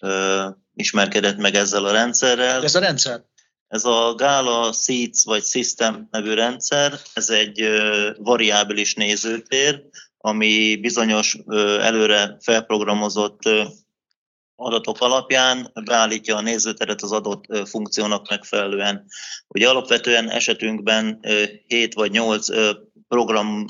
ö, 0.00 0.48
ismerkedett 0.74 1.36
meg 1.36 1.54
ezzel 1.54 1.84
a 1.84 1.92
rendszerrel. 1.92 2.64
Ez 2.64 2.74
a 2.74 2.80
rendszer? 2.80 3.24
Ez 3.68 3.84
a 3.84 4.14
Gala 4.14 4.72
Seats 4.72 5.24
vagy 5.24 5.44
System 5.44 6.08
nevű 6.10 6.34
rendszer, 6.34 7.00
ez 7.14 7.30
egy 7.30 7.60
ö, 7.60 8.10
variábilis 8.18 8.94
nézőtér, 8.94 9.82
ami 10.18 10.76
bizonyos 10.76 11.38
előre 11.80 12.36
felprogramozott 12.40 13.40
adatok 14.56 15.00
alapján 15.00 15.70
beállítja 15.84 16.36
a 16.36 16.40
nézőteret 16.40 17.02
az 17.02 17.12
adott 17.12 17.68
funkciónak 17.68 18.28
megfelelően. 18.28 19.06
Ugye 19.48 19.68
alapvetően 19.68 20.30
esetünkben 20.30 21.20
7 21.66 21.94
vagy 21.94 22.10
8 22.10 22.46
program 23.08 23.64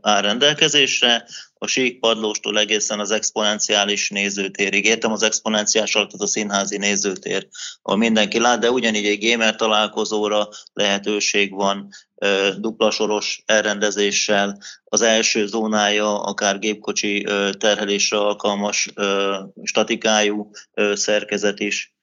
áll 0.00 0.22
rendelkezésre, 0.22 1.26
a 1.62 1.66
sík 1.66 1.98
padlóstól 1.98 2.58
egészen 2.58 3.00
az 3.00 3.10
exponenciális 3.10 4.10
nézőtérig. 4.10 4.84
Értem 4.84 5.12
az 5.12 5.22
exponenciális 5.22 5.94
alatt 5.94 6.12
a 6.12 6.26
színházi 6.26 6.76
nézőtér, 6.76 7.48
ahol 7.82 7.98
mindenki 7.98 8.38
lát, 8.38 8.60
de 8.60 8.70
ugyanígy 8.70 9.06
egy 9.06 9.30
gamer 9.30 9.56
találkozóra 9.56 10.48
lehetőség 10.72 11.54
van 11.54 11.88
dupla 12.58 12.90
soros 12.90 13.42
elrendezéssel. 13.46 14.58
Az 14.84 15.00
első 15.00 15.46
zónája 15.46 16.22
akár 16.22 16.58
gépkocsi 16.58 17.26
terhelésre 17.58 18.18
alkalmas 18.18 18.92
statikájú 19.62 20.50
szerkezet 20.92 21.60
is. 21.60 21.94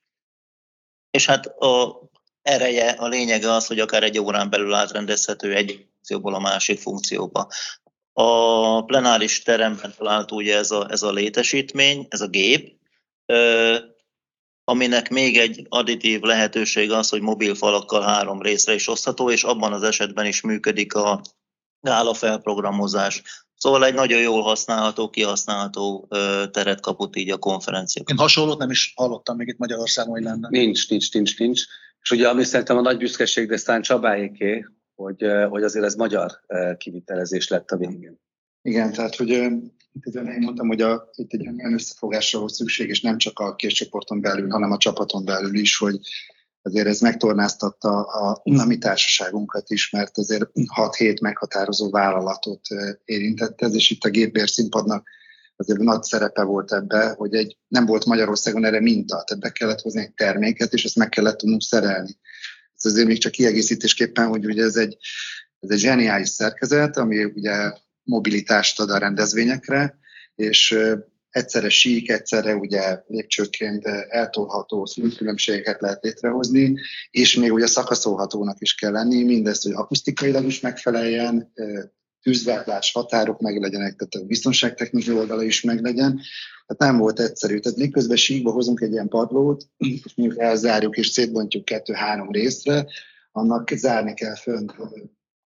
És 1.12 1.26
hát 1.26 1.46
a 1.46 2.02
ereje, 2.42 2.90
a 2.90 3.08
lényege 3.08 3.52
az, 3.52 3.68
hogy 3.68 3.80
akár 3.80 4.04
egy 4.04 4.20
órán 4.20 4.50
belül 4.50 4.74
átrendezhető 4.74 5.54
egy 5.56 5.86
funkcióból 6.08 6.34
a 6.34 6.40
másik 6.40 6.80
funkcióba. 6.80 7.48
A 8.20 8.84
plenáris 8.84 9.42
teremben 9.42 9.94
talált 9.98 10.32
ugye 10.32 10.58
ez 10.58 10.72
a, 10.72 10.88
ez 10.90 11.04
a 11.04 11.12
létesítmény, 11.12 12.06
ez 12.10 12.22
a 12.22 12.28
gép, 12.28 12.80
aminek 14.64 15.10
még 15.10 15.38
egy 15.38 15.66
additív 15.70 16.22
lehetőség 16.22 16.92
az, 16.92 17.10
hogy 17.10 17.22
mobil 17.22 17.56
falakkal 17.56 18.02
három 18.02 18.42
részre 18.42 18.74
is 18.74 18.88
osztható, 18.88 19.32
és 19.32 19.44
abban 19.44 19.74
az 19.74 19.84
esetben 19.84 20.26
is 20.26 20.42
működik 20.42 20.94
a 20.94 21.22
gála 21.82 22.14
felprogramozás. 22.14 23.22
Szóval 23.56 23.86
egy 23.86 23.94
nagyon 23.94 24.22
jól 24.22 24.42
használható, 24.42 25.10
kihasználható 25.10 26.08
teret 26.52 26.82
kapott 26.82 27.16
így 27.16 27.32
a 27.32 27.38
konferencia. 27.38 28.04
Én 28.06 28.18
hasonlót 28.18 28.58
nem 28.58 28.70
is 28.70 28.94
hallottam 28.96 29.36
még 29.36 29.48
itt 29.48 29.58
Magyarországon, 29.58 30.12
hogy 30.12 30.24
lenne. 30.24 30.48
Nincs, 30.50 30.90
nincs, 30.90 31.14
nincs, 31.14 31.38
nincs. 31.38 31.62
És 32.02 32.12
ugye 32.12 32.30
ami 32.30 32.44
szerintem 32.44 32.78
a 32.78 32.82
nagy 32.82 32.98
büszkeség, 32.98 33.48
de 33.48 33.58
Sztán 33.58 33.82
Csabáéké, 33.82 34.66
hogy, 34.98 35.26
hogy 35.50 35.64
azért 35.64 35.86
ez 35.86 35.96
magyar 35.96 36.40
kivitelezés 36.78 37.48
lett 37.48 37.72
a 37.72 37.78
végén. 37.78 38.20
Igen, 38.62 38.92
tehát 38.92 39.16
hogy 39.16 39.30
itt 39.94 40.16
én 40.16 40.38
mondtam, 40.40 40.68
hogy 40.68 40.82
a, 40.82 41.10
itt 41.16 41.34
egy 41.34 41.48
olyan 41.48 41.74
összefogásra 41.74 42.40
volt 42.40 42.54
szükség, 42.54 42.90
és 42.90 43.02
nem 43.02 43.18
csak 43.18 43.40
a 43.40 43.56
két 43.56 43.72
csoporton 43.72 44.22
belül, 44.22 44.50
hanem 44.50 44.72
a 44.72 44.78
csapaton 44.78 45.26
belül 45.26 45.56
is, 45.56 45.78
hogy 45.78 46.00
azért 46.62 46.88
ez 46.88 47.00
megtornáztatta 47.00 48.02
a, 48.02 48.42
a 48.44 48.66
mi 48.66 48.78
társaságunkat 48.78 49.70
is, 49.70 49.90
mert 49.90 50.18
azért 50.18 50.50
6-7 50.54 51.22
meghatározó 51.22 51.90
vállalatot 51.90 52.62
érintett 53.06 53.62
ez, 53.62 53.76
és 53.76 53.90
itt 53.90 54.04
a 54.04 54.10
gépbér 54.10 54.50
színpadnak 54.50 55.08
azért 55.56 55.80
nagy 55.80 56.04
szerepe 56.04 56.44
volt 56.44 56.72
ebbe, 56.72 57.14
hogy 57.18 57.36
egy, 57.36 57.58
nem 57.68 57.86
volt 57.86 58.06
Magyarországon 58.06 58.66
erre 58.66 58.82
minta, 58.82 59.24
tehát 59.24 59.44
be 59.44 59.52
kellett 59.52 59.82
hozni 59.82 60.02
egy 60.02 60.14
terméket, 60.14 60.74
és 60.74 60.86
ezt 60.86 60.96
meg 60.96 61.10
kellett 61.10 61.38
tudnunk 61.38 61.62
szerelni. 61.62 62.18
Ez 62.78 62.92
azért 62.92 63.08
még 63.08 63.18
csak 63.18 63.32
kiegészítésképpen, 63.32 64.28
hogy 64.28 64.46
ugye 64.46 64.64
ez 64.64 64.76
egy, 64.76 64.98
ez 65.60 65.70
egy 65.70 65.80
zseniális 65.80 66.30
szerkezet, 66.30 66.98
ami 66.98 67.24
ugye 67.24 67.72
mobilitást 68.04 68.80
ad 68.80 68.90
a 68.90 68.98
rendezvényekre, 68.98 70.00
és 70.36 70.78
egyszerre 71.30 71.70
sík, 71.70 72.10
egyszerre 72.10 72.56
ugye 72.56 73.02
lépcsőként 73.08 73.86
eltolható 74.10 74.86
színkülönbségeket 74.86 75.82
lehet 75.82 76.04
létrehozni, 76.04 76.80
és 77.12 77.36
még 77.36 77.54
ugye 77.54 77.68
szakaszolhatónak 77.68 78.58
is 78.60 78.76
kell 78.76 78.92
lenni, 78.92 79.24
mindezt, 79.24 79.64
hogy 79.64 79.74
akusztikailag 79.74 80.46
is 80.46 80.60
megfeleljen, 80.60 81.54
tűzgátlás, 82.28 82.92
határok 82.92 83.40
meg 83.40 83.62
legyenek, 83.62 83.96
tehát 83.96 84.26
a 84.26 84.28
biztonságtechnikai 84.28 85.16
oldala 85.16 85.44
is 85.44 85.62
meg 85.62 85.82
legyen. 85.82 86.22
Tehát 86.66 86.94
nem 86.94 86.98
volt 86.98 87.20
egyszerű. 87.20 87.60
Tehát 87.60 87.78
miközben 87.78 88.18
síkba 88.18 88.52
hozunk 88.52 88.82
egy 88.82 88.92
ilyen 88.92 89.08
padlót, 89.08 89.68
és 89.78 90.14
mondjuk 90.16 90.40
elzárjuk 90.40 90.98
és 90.98 91.08
szétbontjuk 91.08 91.66
kettő-három 91.66 92.32
részre, 92.32 92.86
annak 93.32 93.70
zárni 93.70 94.14
kell 94.14 94.36
fönt 94.36 94.76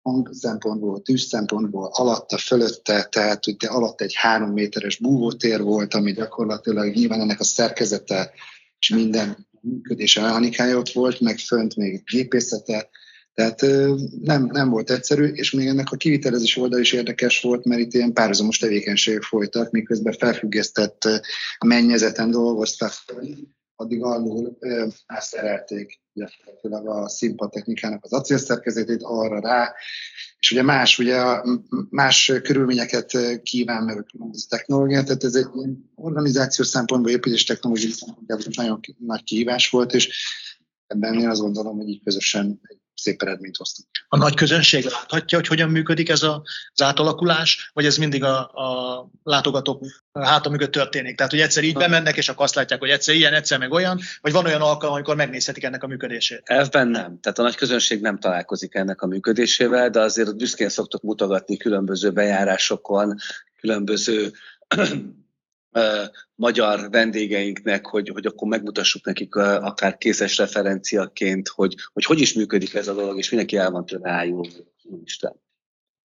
hang 0.03 0.29
szempontból, 0.33 1.03
tűz 1.03 1.23
szempontból, 1.23 1.91
alatta, 1.93 2.39
fölötte, 2.39 3.05
tehát 3.05 3.47
ugye 3.47 3.69
alatt 3.69 4.01
egy 4.01 4.15
három 4.15 4.53
méteres 4.53 4.97
búvótér 4.97 5.63
volt, 5.63 5.95
ami 5.95 6.13
gyakorlatilag 6.13 6.95
nyilván 6.95 7.21
ennek 7.21 7.41
a 7.41 7.45
szerkezete 7.45 8.31
és 8.79 8.89
minden 8.89 9.47
működése 9.61 10.21
mechanikája 10.21 10.79
ott 10.79 10.93
volt, 10.93 11.21
meg 11.21 11.39
fönt 11.39 11.77
még 11.77 12.03
gépészete, 12.05 12.89
tehát 13.39 13.61
nem, 14.23 14.49
nem 14.53 14.71
volt 14.71 14.91
egyszerű, 14.91 15.25
és 15.25 15.51
még 15.51 15.67
ennek 15.67 15.91
a 15.91 15.97
kivitelezés 15.97 16.57
oldal 16.57 16.81
is 16.81 16.93
érdekes 16.93 17.41
volt, 17.41 17.65
mert 17.65 17.81
itt 17.81 17.95
ilyen 17.95 18.13
párhuzamos 18.13 18.59
tevékenységek 18.59 19.23
folytak, 19.23 19.71
miközben 19.71 20.13
felfüggesztett 20.13 21.09
mennyezeten 21.67 22.31
dolgoztak, 22.31 22.93
addig 23.77 24.03
alul 24.03 24.59
átszerelték 25.07 26.01
gyakorlatilag 26.13 26.89
a 26.89 27.09
színpadtechnikának 27.09 28.05
az 28.05 28.13
acélszerkezetét 28.13 29.03
arra 29.03 29.41
rá, 29.41 29.75
és 30.39 30.51
ugye 30.51 30.63
más, 30.63 30.99
ugye 30.99 31.23
más 31.91 32.33
körülményeket 32.43 33.19
kíván 33.43 33.85
meg 33.85 33.99
a 33.99 34.05
technológia, 34.49 35.03
tehát 35.03 35.25
ez 35.25 35.35
egy 35.35 35.47
organizáció 35.95 36.65
szempontból, 36.65 37.13
építés 37.13 37.45
technológiai 37.45 37.91
szempontból 37.91 38.39
nagyon 38.55 38.81
nagy 38.99 39.23
kihívás 39.23 39.71
volt, 39.71 39.95
és 39.95 40.27
ebben 40.89 41.15
én 41.15 41.29
azt 41.29 41.41
gondolom, 41.41 41.77
hogy 41.77 41.89
így 41.89 42.03
közösen 42.05 42.61
egy 42.63 42.79
szép 42.95 43.23
eredményt 43.23 43.57
hoztunk. 43.57 43.89
A 44.09 44.17
nagy 44.17 44.35
közönség 44.35 44.85
láthatja, 44.85 45.39
hogy 45.39 45.47
hogyan 45.47 45.71
működik 45.71 46.09
ez 46.09 46.23
a, 46.23 46.43
az 46.73 46.83
átalakulás, 46.83 47.71
vagy 47.75 47.85
ez 47.85 47.97
mindig 47.97 48.25
a, 48.25 48.39
a 48.39 49.11
látogatók 49.23 49.85
háta 50.13 50.51
mögött 50.51 50.73
történik? 50.73 51.17
Tehát, 51.17 51.33
hogy 51.33 51.41
egyszer 51.41 51.65
így 51.65 51.75
bemennek, 51.75 52.17
és 52.17 52.29
akkor 52.29 52.45
azt 52.45 52.55
látják, 52.55 52.81
hogy 52.81 52.89
egyszer 52.89 53.15
ilyen, 53.15 53.33
egyszer 53.33 53.59
meg 53.59 53.73
olyan, 53.73 54.01
vagy 54.21 54.33
van 54.33 54.45
olyan 54.45 54.61
alkalom, 54.61 54.95
amikor 54.95 55.17
megnézhetik 55.17 55.65
ennek 55.65 55.83
a 55.83 55.87
működését? 55.87 56.43
Elvben 56.45 56.89
nem. 56.89 57.21
Tehát 57.21 57.39
a 57.39 57.43
nagy 57.43 57.57
közönség 57.57 58.01
nem 58.01 58.19
találkozik 58.19 58.75
ennek 58.75 59.03
a 59.03 59.07
működésével, 59.07 59.91
de 59.91 60.01
azért 60.01 60.37
büszkén 60.37 60.69
szoktok 60.69 61.03
mutogatni 61.03 61.57
különböző 61.57 62.11
bejárásokon, 62.11 63.15
különböző 63.61 64.33
magyar 66.35 66.91
vendégeinknek, 66.91 67.87
hogy, 67.87 68.09
hogy 68.09 68.27
akkor 68.27 68.49
megmutassuk 68.49 69.05
nekik 69.05 69.35
akár 69.35 69.99
készes 69.99 70.37
referenciaként, 70.37 71.49
hogy, 71.49 71.75
hogy 71.93 72.05
hogy 72.05 72.21
is 72.21 72.33
működik 72.33 72.75
ez 72.75 72.89
a 72.89 72.95
dolog, 72.95 73.19
és 73.19 73.31
mindenki 73.31 73.57
el 73.57 73.71
van 73.71 73.87
tőle 73.87 74.11
ájulva. 74.11 74.49
Isten. 75.05 75.47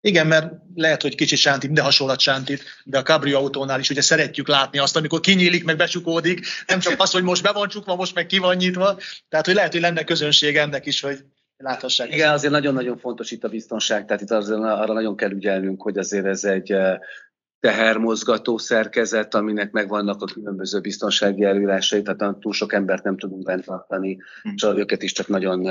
Igen, 0.04 0.28
mert 0.28 0.54
lehet, 0.76 1.02
hogy 1.02 1.16
kicsit 1.16 1.38
sánti, 1.38 1.68
de 1.68 1.82
hasonlat 1.82 2.20
sántit, 2.20 2.64
de 2.84 2.98
a 2.98 3.02
cabrio 3.02 3.38
autónál 3.38 3.80
is 3.80 3.90
ugye 3.90 4.02
szeretjük 4.02 4.48
látni 4.48 4.80
azt, 4.80 4.96
amikor 4.96 5.20
kinyílik, 5.20 5.64
meg 5.64 5.78
becsukódik, 5.78 6.46
nem 6.68 6.80
csak 6.80 7.00
az, 7.00 7.12
hogy 7.12 7.24
most 7.24 7.44
be 7.44 7.52
van 7.52 7.68
csukva, 7.68 7.96
most 7.96 8.16
meg 8.16 8.26
ki 8.26 8.38
van 8.38 8.56
nyitva, 8.56 8.98
tehát 9.30 9.46
hogy 9.46 9.56
lehet, 9.56 9.72
hogy 9.72 9.82
lenne 9.82 10.04
közönség 10.04 10.58
ennek 10.58 10.86
is, 10.86 11.02
hogy 11.02 11.26
láthassák. 11.58 12.14
Igen, 12.14 12.34
azért 12.34 12.54
nagyon-nagyon 12.54 12.98
fontos 12.98 13.32
itt 13.32 13.44
a 13.44 13.50
biztonság, 13.50 14.06
tehát 14.06 14.22
itt 14.22 14.32
azért 14.32 14.60
arra 14.60 14.94
nagyon 14.94 15.16
kell 15.16 15.32
ügyelnünk, 15.32 15.82
hogy 15.82 15.98
azért 15.98 16.26
ez 16.26 16.44
egy 16.44 16.74
tehermozgató 17.62 18.58
szerkezet, 18.58 19.36
aminek 19.36 19.72
megvannak 19.72 20.22
a 20.22 20.26
különböző 20.26 20.80
biztonsági 20.80 21.44
előírásai, 21.44 22.02
tehát 22.02 22.36
túl 22.40 22.54
sok 22.54 22.74
embert 22.74 23.04
nem 23.04 23.18
tudunk 23.18 23.44
bent 23.44 23.66
tartani, 23.66 24.18
hmm. 24.42 24.54
és 24.56 24.64
őket 24.64 25.04
is 25.04 25.12
csak 25.12 25.28
nagyon 25.28 25.62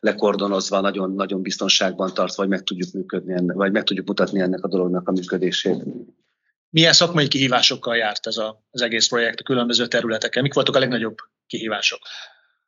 lekordonozva, 0.00 0.80
nagyon, 0.80 1.14
nagyon 1.14 1.42
biztonságban 1.42 2.14
tartva, 2.14 2.42
vagy 2.42 2.48
meg 2.48 2.62
tudjuk 2.62 2.92
működni, 2.92 3.32
ennek, 3.32 3.56
vagy 3.56 3.72
meg 3.72 3.82
tudjuk 3.82 4.06
mutatni 4.06 4.40
ennek 4.40 4.64
a 4.64 4.68
dolognak 4.68 5.08
a 5.08 5.12
működését. 5.12 5.82
Milyen 6.70 6.92
szakmai 6.92 7.28
kihívásokkal 7.28 7.96
járt 7.96 8.26
ez 8.26 8.36
a, 8.36 8.64
az 8.70 8.82
egész 8.82 9.08
projekt 9.08 9.40
a 9.40 9.42
különböző 9.42 9.86
területeken? 9.86 10.42
Mik 10.42 10.54
voltak 10.54 10.76
a 10.76 10.78
legnagyobb 10.78 11.16
kihívások? 11.46 11.98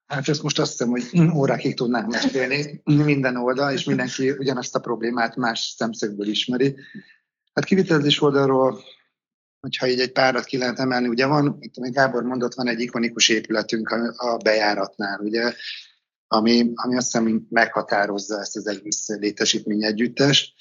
Hát 0.07 0.29
ezt 0.29 0.43
most 0.43 0.59
azt 0.59 0.71
hiszem, 0.71 0.89
hogy 0.89 1.03
órákig 1.37 1.77
tudnánk 1.77 2.11
mesélni 2.11 2.81
minden 2.85 3.37
oldal, 3.37 3.73
és 3.73 3.85
mindenki 3.85 4.31
ugyanazt 4.31 4.75
a 4.75 4.81
problémát 4.81 5.37
más 5.37 5.75
szemszögből 5.77 6.27
ismeri. 6.27 6.77
Hát 7.55 7.65
kivitelezés 7.65 8.23
oldalról, 8.23 8.85
hogyha 9.61 9.89
így 9.89 10.01
egy 10.01 10.13
párat 10.13 10.45
ki 10.45 10.59
lehet 10.59 10.79
emelni, 10.79 11.09
ugye 11.09 11.27
van, 11.27 11.57
mint 11.59 11.77
amit 11.77 11.93
Gábor 11.93 12.23
mondott, 12.23 12.55
van 12.55 12.69
egy 12.69 12.81
ikonikus 12.81 13.29
épületünk 13.29 13.89
a, 13.89 14.15
a 14.17 14.37
bejáratnál, 14.37 15.21
ugye, 15.21 15.55
ami, 16.27 16.71
ami 16.75 16.97
azt 16.97 17.13
hiszem 17.13 17.47
meghatározza 17.51 18.41
ezt 18.41 18.57
az 18.57 18.67
egész 18.67 19.07
létesítmény 19.07 19.85
együttest. 19.85 20.53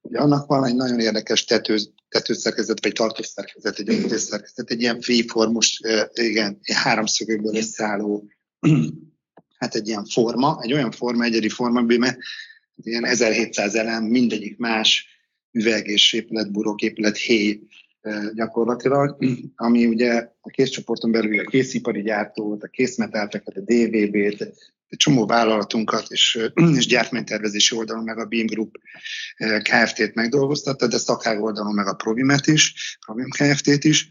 Ugye 0.00 0.18
annak 0.18 0.46
van 0.46 0.64
egy 0.64 0.74
nagyon 0.74 1.00
érdekes 1.00 1.44
tető, 1.44 1.76
tetőszerkezet, 2.08 2.82
vagy 2.82 2.92
tartószerkezet, 2.92 3.78
egy 3.78 3.88
öntésszerkezet, 3.88 4.70
egy 4.70 4.80
ilyen 4.80 4.98
V-formos, 4.98 5.80
igen, 6.12 6.58
háromszögökből 6.74 7.56
összeálló, 7.56 8.28
hát 9.58 9.74
egy 9.74 9.88
ilyen 9.88 10.04
forma, 10.04 10.58
egy 10.62 10.72
olyan 10.72 10.90
forma, 10.90 11.24
egyedi 11.24 11.48
forma, 11.48 11.80
mert 11.80 12.18
ilyen 12.76 13.04
1700 13.04 13.74
elem, 13.74 14.04
mindegyik 14.04 14.56
más, 14.56 15.17
üveg 15.52 15.86
és 15.86 16.12
épület, 16.12 16.52
burok, 16.52 16.80
épület, 16.80 17.16
héj 17.16 17.60
gyakorlatilag, 18.34 19.16
ami 19.56 19.86
ugye 19.86 20.28
a 20.40 20.48
készcsoporton 20.50 21.10
belül 21.10 21.38
a 21.38 21.50
készipari 21.50 22.02
gyártót, 22.02 22.62
a 22.62 22.68
készmetálteket, 22.68 23.56
a 23.56 23.60
DVB-t, 23.60 24.40
egy 24.88 24.98
csomó 24.98 25.26
vállalatunkat 25.26 26.06
és, 26.08 26.38
és 26.78 26.86
gyártmánytervezési 26.86 27.76
oldalon 27.76 28.04
meg 28.04 28.18
a 28.18 28.24
Beam 28.24 28.46
Group 28.46 28.76
Kft-t 29.62 30.14
megdolgoztatta, 30.14 30.86
de 30.86 30.98
szakág 30.98 31.42
oldalon 31.42 31.74
meg 31.74 31.86
a 31.86 31.94
Provimet 31.94 32.46
is, 32.46 32.96
Provim 33.06 33.28
Kft-t 33.28 33.84
is. 33.84 34.08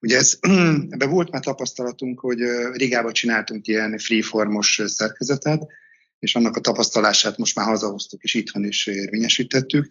Ugye 0.00 0.16
ez, 0.16 0.38
ebben 0.94 1.10
volt 1.10 1.30
már 1.30 1.42
tapasztalatunk, 1.42 2.20
hogy 2.20 2.38
Rigában 2.72 3.12
csináltunk 3.12 3.66
ilyen 3.66 3.98
freeformos 3.98 4.82
szerkezetet, 4.84 5.66
és 6.18 6.34
annak 6.34 6.56
a 6.56 6.60
tapasztalását 6.60 7.36
most 7.36 7.56
már 7.56 7.66
hazahoztuk, 7.66 8.22
és 8.22 8.34
itthon 8.34 8.64
is 8.64 8.86
érvényesítettük. 8.86 9.86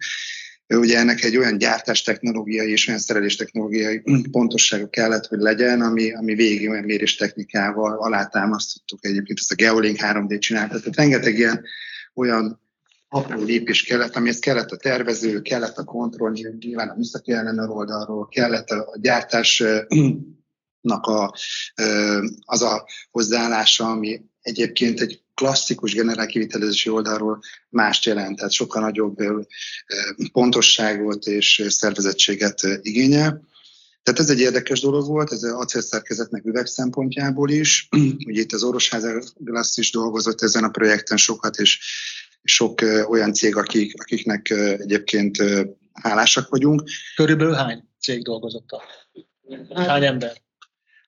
Ugye 0.68 0.98
ennek 0.98 1.24
egy 1.24 1.36
olyan 1.36 1.58
gyártás 1.58 2.02
technológiai 2.02 2.70
és 2.70 2.88
olyan 2.88 3.00
szerelés 3.00 3.36
technológiai 3.36 4.02
pontossága 4.30 4.88
kellett, 4.88 5.26
hogy 5.26 5.38
legyen, 5.38 5.80
ami, 5.80 6.12
ami 6.12 6.34
végig 6.34 6.68
olyan 6.68 6.84
mérés 6.84 7.16
technikával 7.16 7.98
alátámasztottuk 7.98 9.04
egyébként 9.04 9.38
ezt 9.38 9.52
a 9.52 9.54
Geolink 9.54 9.98
3D 10.00 10.38
csináltat. 10.38 10.78
Tehát 10.78 10.96
rengeteg 10.96 11.38
ilyen 11.38 11.64
olyan 12.14 12.60
apró 13.08 13.42
lépés 13.42 13.82
kellett, 13.82 14.16
amihez 14.16 14.38
kellett 14.38 14.70
a 14.70 14.76
tervező, 14.76 15.40
kellett 15.42 15.76
a 15.76 15.84
kontroll, 15.84 16.32
nyilván 16.58 16.88
a 16.88 16.94
műszaki 16.96 17.32
ellenőr 17.32 17.68
oldalról, 17.68 18.28
kellett 18.28 18.70
a 18.70 18.96
gyártásnak 19.00 19.86
a, 21.06 21.34
az 22.44 22.62
a 22.62 22.86
hozzáállása, 23.10 23.90
ami 23.90 24.22
egyébként 24.40 25.00
egy 25.00 25.22
klasszikus 25.38 25.94
generálkivitelezési 25.94 26.88
oldalról 26.88 27.40
mást 27.68 28.04
jelent, 28.04 28.36
tehát 28.36 28.52
sokkal 28.52 28.82
nagyobb 28.82 29.16
pontosságot 30.32 31.26
és 31.26 31.64
szervezettséget 31.68 32.60
igényel. 32.82 33.42
Tehát 34.02 34.20
ez 34.20 34.30
egy 34.30 34.40
érdekes 34.40 34.80
dolog 34.80 35.06
volt, 35.06 35.32
ez 35.32 35.42
acélszerkezetnek 35.42 36.44
üveg 36.44 36.66
szempontjából 36.66 37.50
is. 37.50 37.88
Ugye 38.28 38.40
itt 38.40 38.52
az 38.52 38.62
Orosháza 38.62 39.22
Glass 39.34 39.76
is 39.76 39.90
dolgozott 39.90 40.42
ezen 40.42 40.64
a 40.64 40.70
projekten 40.70 41.16
sokat, 41.16 41.56
és 41.56 41.78
sok 42.42 42.80
olyan 43.08 43.32
cég, 43.32 43.56
akik, 43.56 44.00
akiknek 44.00 44.50
egyébként 44.78 45.36
hálásak 45.92 46.48
vagyunk. 46.48 46.82
Körülbelül 47.16 47.54
hány 47.54 47.84
cég 48.00 48.22
dolgozott 48.22 48.70
a 48.70 48.82
Hány 49.74 50.04
ember? 50.04 50.36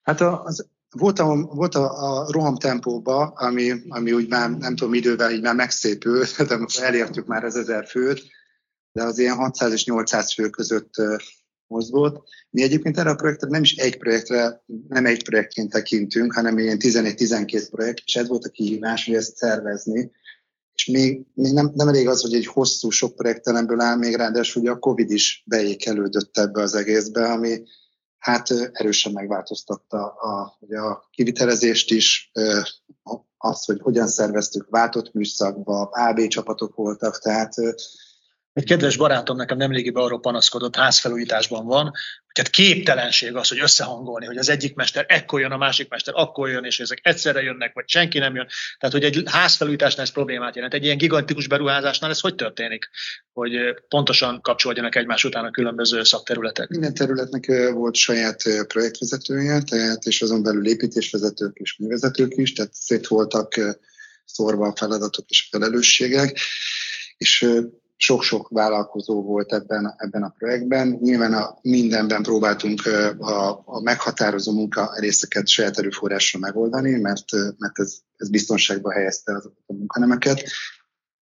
Hát 0.03 0.21
az, 0.21 0.69
volt 0.91 1.19
a, 1.19 1.37
volt 1.37 1.75
a, 1.75 2.21
a 2.21 2.31
roham 2.31 2.57
tempóba, 2.57 3.27
ami, 3.27 3.73
ami 3.89 4.13
úgy 4.13 4.29
már 4.29 4.51
nem 4.51 4.77
tudom 4.77 4.95
idővel 4.95 5.33
így 5.33 5.43
már 5.43 5.55
megszépül, 5.55 6.25
de 6.49 6.59
elértük 6.83 7.27
már 7.27 7.45
az 7.45 7.57
ezer 7.57 7.87
főt, 7.87 8.23
de 8.93 9.03
az 9.03 9.19
ilyen 9.19 9.37
600 9.37 9.73
és 9.73 9.85
800 9.85 10.33
fő 10.33 10.49
között 10.49 10.95
mozgott. 11.67 12.29
Mi 12.51 12.63
egyébként 12.63 12.99
erre 12.99 13.11
a 13.11 13.15
projektre 13.15 13.49
nem 13.49 13.63
is 13.63 13.75
egy 13.75 13.99
projektre, 13.99 14.63
nem 14.89 15.07
egy 15.07 15.25
projektként 15.25 15.71
tekintünk, 15.71 16.35
hanem 16.35 16.59
ilyen 16.59 16.79
11-12 16.81 17.67
projekt, 17.71 18.03
és 18.05 18.17
ez 18.17 18.29
volt 18.29 18.45
a 18.45 18.51
kihívás, 18.51 19.05
hogy 19.07 19.15
ezt 19.15 19.37
szervezni. 19.37 20.11
És 20.75 20.87
még, 20.87 21.27
még 21.35 21.53
nem, 21.53 21.73
nem 21.75 21.89
elég 21.89 22.09
az, 22.09 22.21
hogy 22.21 22.35
egy 22.35 22.47
hosszú, 22.47 22.91
sok 22.91 23.15
projektelemből 23.15 23.81
áll 23.81 23.97
még 23.97 24.15
ráadásul, 24.15 24.63
hogy 24.63 24.71
a 24.71 24.79
Covid 24.79 25.11
is 25.11 25.45
beékelődött 25.47 26.39
ebbe 26.39 26.63
az 26.63 26.75
egészbe, 26.75 27.33
ami, 27.33 27.63
hát 28.21 28.51
erősen 28.73 29.13
megváltoztatta 29.13 30.07
a, 30.07 30.59
a 30.69 31.09
kivitelezést 31.11 31.91
is, 31.91 32.31
azt, 33.39 33.65
hogy 33.65 33.81
hogyan 33.81 34.07
szerveztük, 34.07 34.67
váltott 34.71 35.13
műszakba, 35.13 35.83
AB 35.83 36.27
csapatok 36.27 36.75
voltak, 36.75 37.19
tehát 37.19 37.55
egy 38.53 38.65
kedves 38.65 38.97
barátom 38.97 39.37
nekem 39.37 39.57
nemrégiben 39.57 40.03
arról 40.03 40.21
panaszkodott, 40.21 40.77
házfelújításban 40.77 41.67
van, 41.67 41.85
hogy 41.85 42.45
hát 42.45 42.51
képtelenség 42.51 43.35
az, 43.35 43.49
hogy 43.49 43.61
összehangolni, 43.61 44.27
hogy 44.27 44.37
az 44.37 44.49
egyik 44.49 44.75
mester 44.75 45.05
ekkor 45.09 45.41
jön, 45.41 45.51
a 45.51 45.57
másik 45.57 45.89
mester 45.89 46.15
akkor 46.17 46.49
jön, 46.49 46.65
és 46.65 46.81
ezek 46.81 46.99
egyszerre 47.03 47.43
jönnek, 47.43 47.75
vagy 47.75 47.89
senki 47.89 48.19
nem 48.19 48.35
jön. 48.35 48.47
Tehát, 48.79 48.95
hogy 48.95 49.05
egy 49.05 49.23
házfelújításnál 49.25 50.05
ez 50.05 50.13
problémát 50.13 50.55
jelent. 50.55 50.75
Egy 50.75 50.85
ilyen 50.85 50.97
gigantikus 50.97 51.47
beruházásnál 51.47 52.11
ez 52.11 52.21
hogy 52.21 52.35
történik? 52.35 52.91
Hogy 53.33 53.53
pontosan 53.89 54.41
kapcsolódjanak 54.41 54.97
egymás 54.97 55.25
után 55.25 55.45
a 55.45 55.51
különböző 55.51 56.03
szakterületek? 56.03 56.69
Minden 56.69 56.95
területnek 56.95 57.47
volt 57.73 57.95
saját 57.95 58.43
projektvezetője, 58.67 59.63
tehát 59.63 60.05
és 60.05 60.23
azon 60.23 60.43
belül 60.43 60.67
építésvezetők 60.67 61.57
és 61.57 61.77
művezetők 61.79 62.37
is, 62.37 62.53
tehát 62.53 62.75
szét 62.75 63.07
voltak 63.07 63.55
szorva 64.25 64.73
feladatok 64.77 65.25
és 65.29 65.49
felelősségek. 65.51 66.39
És 67.17 67.47
sok-sok 68.03 68.49
vállalkozó 68.49 69.23
volt 69.23 69.53
ebben, 69.53 69.95
ebben 69.97 70.23
a 70.23 70.35
projektben. 70.39 70.99
Nyilván 71.01 71.33
a 71.33 71.59
mindenben 71.63 72.23
próbáltunk 72.23 72.81
a, 73.19 73.63
a 73.65 73.81
meghatározó 73.83 74.53
munka 74.53 74.93
részeket 74.99 75.49
saját 75.49 75.79
erőforrásra 75.79 76.39
megoldani, 76.39 77.01
mert, 77.01 77.25
mert 77.59 77.79
ez, 77.79 77.99
ez 78.17 78.31
biztonságba 78.31 78.93
helyezte 78.93 79.33
azokat 79.33 79.63
a 79.67 79.73
munkanemeket. 79.73 80.43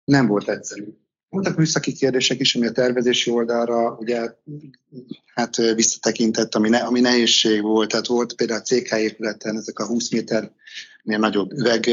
Nem 0.04 0.26
volt 0.26 0.48
egyszerű. 0.48 0.84
Voltak 1.28 1.56
műszaki 1.56 1.92
kérdések 1.92 2.40
is, 2.40 2.54
ami 2.54 2.66
a 2.66 2.72
tervezési 2.72 3.30
oldalra 3.30 3.96
ugye, 4.00 4.34
hát 5.34 5.56
visszatekintett, 5.56 6.54
ami, 6.54 6.68
ne, 6.68 6.78
ami 6.78 7.00
nehézség 7.00 7.62
volt. 7.62 7.90
Tehát 7.90 8.06
volt 8.06 8.34
például 8.34 8.60
a 8.60 8.62
CK 8.62 8.92
épületen 8.92 9.56
ezek 9.56 9.78
a 9.78 9.86
20 9.86 10.10
méter 10.10 10.52
nagyobb 11.02 11.52
üveg 11.52 11.86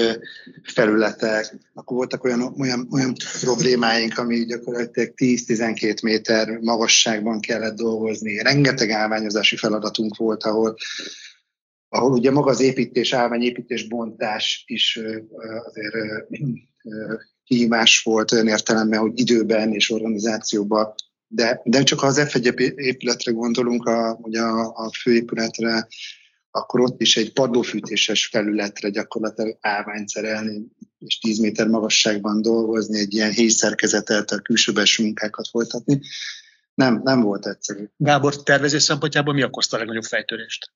felületek, 0.63 1.56
akkor 1.74 1.98
voltak 1.98 2.24
olyan, 2.24 2.56
olyan, 2.60 2.88
olyan 2.91 3.15
problémáink, 3.41 4.17
ami 4.17 4.45
gyakorlatilag 4.45 5.13
10-12 5.15 6.04
méter 6.04 6.50
magasságban 6.50 7.39
kellett 7.39 7.76
dolgozni. 7.76 8.41
Rengeteg 8.41 8.89
állványozási 8.89 9.56
feladatunk 9.56 10.15
volt, 10.15 10.43
ahol, 10.43 10.76
ahol 11.89 12.12
ugye 12.12 12.32
maga 12.32 12.50
az 12.50 12.60
építés, 12.60 13.13
állványépítés, 13.13 13.88
bontás 13.88 14.63
is 14.67 15.00
azért 15.65 15.95
kihívás 17.46 18.02
volt 18.02 18.32
olyan 18.32 18.48
értelemben, 18.48 19.00
hogy 19.00 19.20
időben 19.20 19.74
és 19.74 19.92
organizációban, 19.92 20.94
de, 21.28 21.62
de 21.64 21.84
csak 21.84 22.00
ha 22.00 22.08
az 22.08 22.22
F1 22.28 22.60
épületre 22.76 23.32
gondolunk, 23.32 23.86
a, 23.86 24.20
ugye 24.22 24.42
a, 24.42 24.74
a 24.76 24.92
főépületre, 24.94 25.88
akkor 26.52 26.80
ott 26.80 27.02
is 27.02 27.18
egy 27.18 27.34
padlófűtéses 27.34 28.26
felületre 28.26 28.90
gyakorlatilag 28.90 29.58
állványt 29.62 30.10
szerelni, 30.10 30.66
és 31.00 31.20
10 31.20 31.40
méter 31.40 31.68
magasságban 31.68 32.42
dolgozni, 32.42 33.00
egy 33.00 33.14
ilyen 33.14 33.32
héjszerkezetet, 33.32 34.32
a 34.32 34.40
külső 34.40 34.74
munkákat 34.98 35.48
folytatni. 35.48 36.02
Nem, 36.74 37.02
nem 37.04 37.22
volt 37.22 37.48
egyszerű. 37.48 37.86
Gábor, 37.98 38.44
tervezés 38.44 38.84
szempontjából 38.84 39.34
mi 39.34 39.44
okozta 39.44 39.76
a 39.76 39.80
legnagyobb 39.80 40.04
fejtörést? 40.04 40.72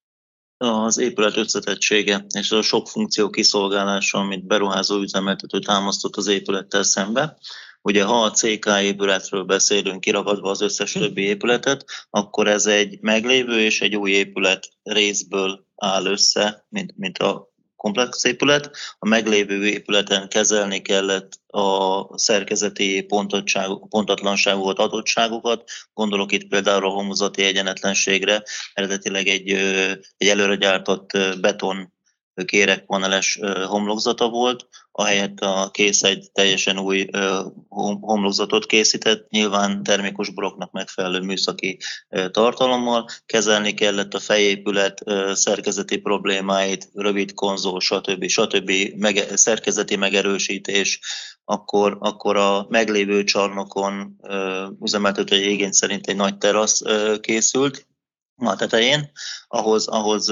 Az 0.60 0.98
épület 0.98 1.38
összetettsége 1.38 2.26
és 2.34 2.52
a 2.52 2.62
sok 2.62 2.88
funkció 2.88 3.30
kiszolgálása, 3.30 4.18
amit 4.18 4.46
beruházó 4.46 5.02
üzemeltető 5.02 5.60
támasztott 5.60 6.16
az 6.16 6.28
épülettel 6.28 6.84
szembe. 6.84 7.38
Ugye 7.82 8.04
ha 8.04 8.24
a 8.24 8.32
CK 8.32 8.66
épületről 8.82 9.44
beszélünk, 9.44 10.00
kiragadva 10.00 10.50
az 10.50 10.62
összes 10.62 10.92
többi 10.92 11.22
épületet, 11.22 11.86
akkor 12.10 12.48
ez 12.48 12.66
egy 12.66 12.98
meglévő 13.02 13.60
és 13.60 13.82
egy 13.82 13.96
új 13.96 14.12
épület 14.12 14.70
részből 14.84 15.66
áll 15.76 16.06
össze, 16.06 16.66
mint, 16.70 16.94
mint 16.98 17.18
a 17.18 17.49
komplex 17.80 18.24
épület. 18.24 18.72
A 19.00 19.08
meglévő 19.08 19.68
épületen 19.68 20.30
kezelni 20.30 20.82
kellett 20.82 21.32
a 21.48 22.18
szerkezeti 22.18 23.02
pontatlanságokat, 23.90 24.80
adottságokat. 24.80 25.70
Gondolok 25.94 26.32
itt 26.32 26.48
például 26.48 26.86
a 26.86 26.90
homozati 26.90 27.44
egyenetlenségre. 27.44 28.44
Eredetileg 28.74 29.28
egy, 29.28 29.50
egy 30.18 30.28
előre 30.28 30.56
gyártott 30.56 31.12
beton 31.42 31.94
kérekpaneles 32.46 33.40
homlokzata 33.68 34.30
volt, 34.30 34.68
ahelyett 34.92 35.40
a 35.40 35.70
kész 35.72 36.04
egy 36.04 36.30
teljesen 36.32 36.80
új 36.80 37.10
homlokzatot 38.00 38.66
készített, 38.66 39.30
nyilván 39.30 39.84
termikus 39.84 40.30
blokknak 40.30 40.72
megfelelő 40.72 41.20
műszaki 41.20 41.78
tartalommal. 42.32 43.10
Kezelni 43.26 43.74
kellett 43.74 44.14
a 44.14 44.20
fejépület 44.20 45.04
szerkezeti 45.34 45.98
problémáit, 45.98 46.90
rövid 46.94 47.34
konzol, 47.34 47.80
stb. 47.80 48.28
stb. 48.28 48.72
Mege- 48.96 49.38
szerkezeti 49.38 49.96
megerősítés, 49.96 51.00
akkor, 51.46 51.98
akkor 52.00 52.38
a 52.38 52.66
meglévő 52.70 53.24
csarnokon 53.24 54.20
üzemeltető 54.82 55.36
igény 55.36 55.72
szerint 55.72 56.08
egy 56.08 56.16
nagy 56.16 56.38
terasz 56.38 56.82
készült, 57.20 57.88
a 58.48 58.56
tetején, 58.56 59.12
ahhoz, 59.48 59.88
ahhoz 59.88 60.30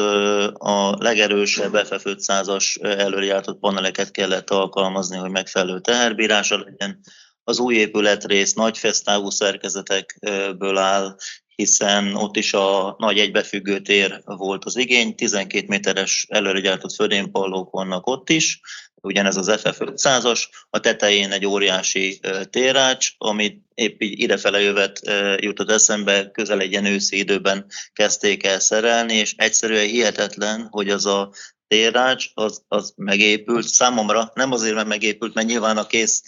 a 0.54 0.96
legerősebb 1.00 1.74
FF500-as 1.74 2.84
előrejáratott 2.98 3.60
paneleket 3.60 4.12
kellett 4.12 4.50
alkalmazni, 4.50 5.18
hogy 5.18 5.32
megfelelő 5.32 5.80
teherbírása 5.80 6.58
legyen. 6.58 7.00
Az 7.44 7.60
új 7.60 7.76
épületrész 7.76 8.54
nagy 8.54 8.78
fesztávú 8.78 9.30
szerkezetekből 9.30 10.78
áll, 10.78 11.16
hiszen 11.58 12.16
ott 12.16 12.36
is 12.36 12.54
a 12.54 12.96
nagy 12.98 13.20
egybefüggő 13.20 13.82
tér 13.82 14.22
volt 14.26 14.66
az 14.66 14.78
igény, 14.78 15.16
12 15.16 15.66
méteres 15.68 16.26
előregyártott 16.30 16.94
födénpallók 16.94 17.72
vannak 17.72 18.08
ott 18.08 18.30
is, 18.30 18.60
ugyanez 19.02 19.38
az 19.38 19.52
FF500-as, 19.52 20.44
a 20.70 20.80
tetején 20.80 21.32
egy 21.32 21.46
óriási 21.46 22.20
térács, 22.50 23.12
amit 23.18 23.62
épp 23.74 24.02
így 24.02 24.20
idefele 24.20 24.62
jövet 24.62 25.00
jutott 25.38 25.70
eszembe, 25.70 26.32
közel 26.32 26.60
egy 26.60 26.72
ilyen 26.72 26.86
őszi 26.86 27.18
időben 27.18 27.66
kezdték 27.94 28.46
el 28.46 28.60
szerelni, 28.60 29.14
és 29.14 29.34
egyszerűen 29.38 29.88
hihetetlen, 29.88 30.68
hogy 30.70 30.90
az 30.90 31.06
a 31.06 31.32
térrács 31.68 32.26
az, 32.34 32.64
az 32.68 32.94
megépült. 32.96 33.66
Számomra. 33.66 34.32
Nem 34.34 34.52
azért, 34.52 34.76
mert 34.76 34.88
megépült, 34.88 35.34
mert 35.34 35.48
nyilván 35.48 35.78
a 35.78 35.88
kész 35.88 36.24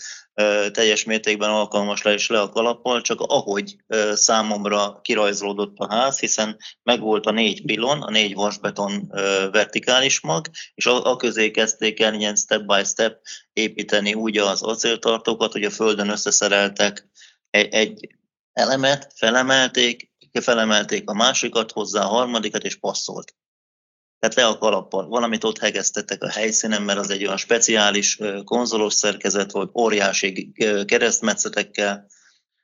teljes 0.71 1.03
mértékben 1.03 1.49
alkalmas 1.49 2.01
le 2.01 2.13
és 2.13 2.27
le 2.29 2.41
a 2.41 2.49
kalappal, 2.49 3.01
csak 3.01 3.21
ahogy 3.21 3.75
számomra 4.13 4.99
kirajzolódott 5.01 5.77
a 5.77 5.93
ház, 5.95 6.19
hiszen 6.19 6.57
megvolt 6.83 7.25
a 7.25 7.31
négy 7.31 7.65
pilon, 7.65 8.01
a 8.01 8.09
négy 8.09 8.33
vasbeton 8.33 9.07
vertikális 9.51 10.19
mag, 10.19 10.49
és 10.75 10.85
a, 10.85 11.11
a 11.11 11.15
közé 11.15 11.51
kezdték 11.51 11.99
el 11.99 12.13
ilyen 12.13 12.35
step 12.35 12.65
by 12.65 12.83
step 12.83 13.21
építeni 13.53 14.13
úgy 14.13 14.37
az 14.37 14.61
acéltartókat, 14.61 15.51
hogy 15.51 15.63
a 15.63 15.69
földön 15.69 16.09
összeszereltek 16.09 17.07
egy, 17.49 17.73
egy 17.73 18.09
elemet, 18.53 19.13
felemelték, 19.15 20.11
felemelték 20.41 21.09
a 21.09 21.13
másikat, 21.13 21.71
hozzá 21.71 22.01
a 22.01 22.07
harmadikat, 22.07 22.63
és 22.63 22.75
passzolt 22.75 23.33
tehát 24.19 24.35
le 24.35 24.45
a 24.45 24.57
kalappal. 24.57 25.07
Valamit 25.07 25.43
ott 25.43 25.59
hegesztettek 25.59 26.23
a 26.23 26.29
helyszínen, 26.29 26.81
mert 26.81 26.99
az 26.99 27.09
egy 27.09 27.25
olyan 27.25 27.37
speciális 27.37 28.17
konzolos 28.43 28.93
szerkezet 28.93 29.51
volt, 29.51 29.71
óriási 29.77 30.53
keresztmetszetekkel. 30.85 32.07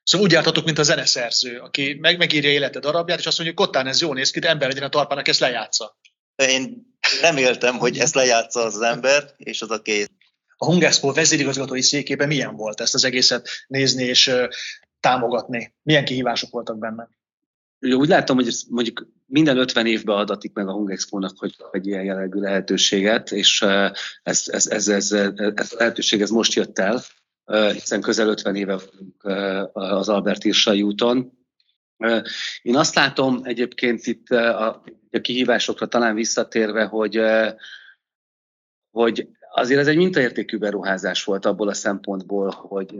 Szóval 0.04 0.28
úgy 0.28 0.34
jártatok, 0.34 0.66
mint 0.66 0.80
a 0.80 0.84
zeneszerző, 0.84 1.58
aki 1.58 1.98
meg 2.02 2.18
megírja 2.18 2.50
élete 2.50 2.80
darabját, 2.80 3.20
és 3.20 3.26
azt 3.26 3.38
mondja, 3.38 3.56
hogy 3.58 3.66
kottán 3.66 3.88
ez 3.88 4.02
jó 4.02 4.14
néz 4.14 4.32
ki, 4.32 4.40
de 4.40 4.50
ember 4.50 4.68
legyen 4.68 4.84
a 4.84 4.90
tarpának, 4.90 5.28
ezt 5.28 5.40
lejátsza. 5.40 5.98
Én 6.36 6.98
reméltem, 7.22 7.78
hogy 7.78 7.98
ezt 7.98 8.16
lejátsza 8.16 8.60
az 8.60 8.82
ember, 8.82 9.34
és 9.38 9.62
az 9.62 9.72
a 9.72 9.82
két. 9.82 10.12
A 10.58 10.66
Hungexpo 10.66 11.14
vezérigazgatói 11.14 11.82
székében 11.82 12.28
milyen 12.28 12.56
volt 12.56 12.82
ezt 12.82 12.94
az 12.94 13.04
egészet 13.04 13.50
nézni 13.68 14.04
és 14.04 14.32
támogatni? 15.00 15.76
Milyen 15.82 16.06
kihívások 16.06 16.52
voltak 16.52 16.78
benne? 16.78 17.10
Úgy 17.80 18.08
látom, 18.08 18.36
hogy 18.36 18.54
mondjuk 18.70 19.08
minden 19.26 19.58
50 19.58 19.86
évben 19.86 20.18
adatik 20.18 20.54
meg 20.54 20.68
a 20.68 20.74
Hungexpo-nak, 20.74 21.38
hogy 21.38 21.56
egy 21.72 21.88
ilyen 21.88 22.04
jellegű 22.04 22.40
lehetőséget, 22.40 23.32
és 23.32 23.62
ez, 24.24 24.44
ez, 24.46 24.68
ez, 24.68 24.88
ez, 24.88 25.12
ez 25.12 25.72
a 25.72 25.76
lehetőség 25.78 26.22
ez 26.22 26.30
most 26.30 26.54
jött 26.54 26.80
el, 26.80 27.02
hiszen 27.72 28.02
közel 28.02 28.28
50 28.28 28.56
éve 28.56 28.78
vagyunk 28.78 29.24
az 29.74 30.10
Albert 30.10 30.44
Irsai 30.44 30.82
úton. 30.82 31.32
Én 32.62 32.76
azt 32.76 32.96
látom 32.96 33.40
egyébként 33.44 34.06
itt 34.06 34.30
a, 34.30 34.68
a 35.12 35.20
kihívásokra 35.22 35.88
talán 35.88 36.16
visszatérve, 36.16 36.84
hogy, 36.84 37.22
hogy 38.92 39.30
azért 39.54 39.80
ez 39.80 39.88
egy 39.88 39.98
mintaértékű 39.98 40.58
beruházás 40.58 41.24
volt 41.24 41.46
abból 41.46 41.68
a 41.68 41.74
szempontból, 41.74 42.50
hogy, 42.50 42.96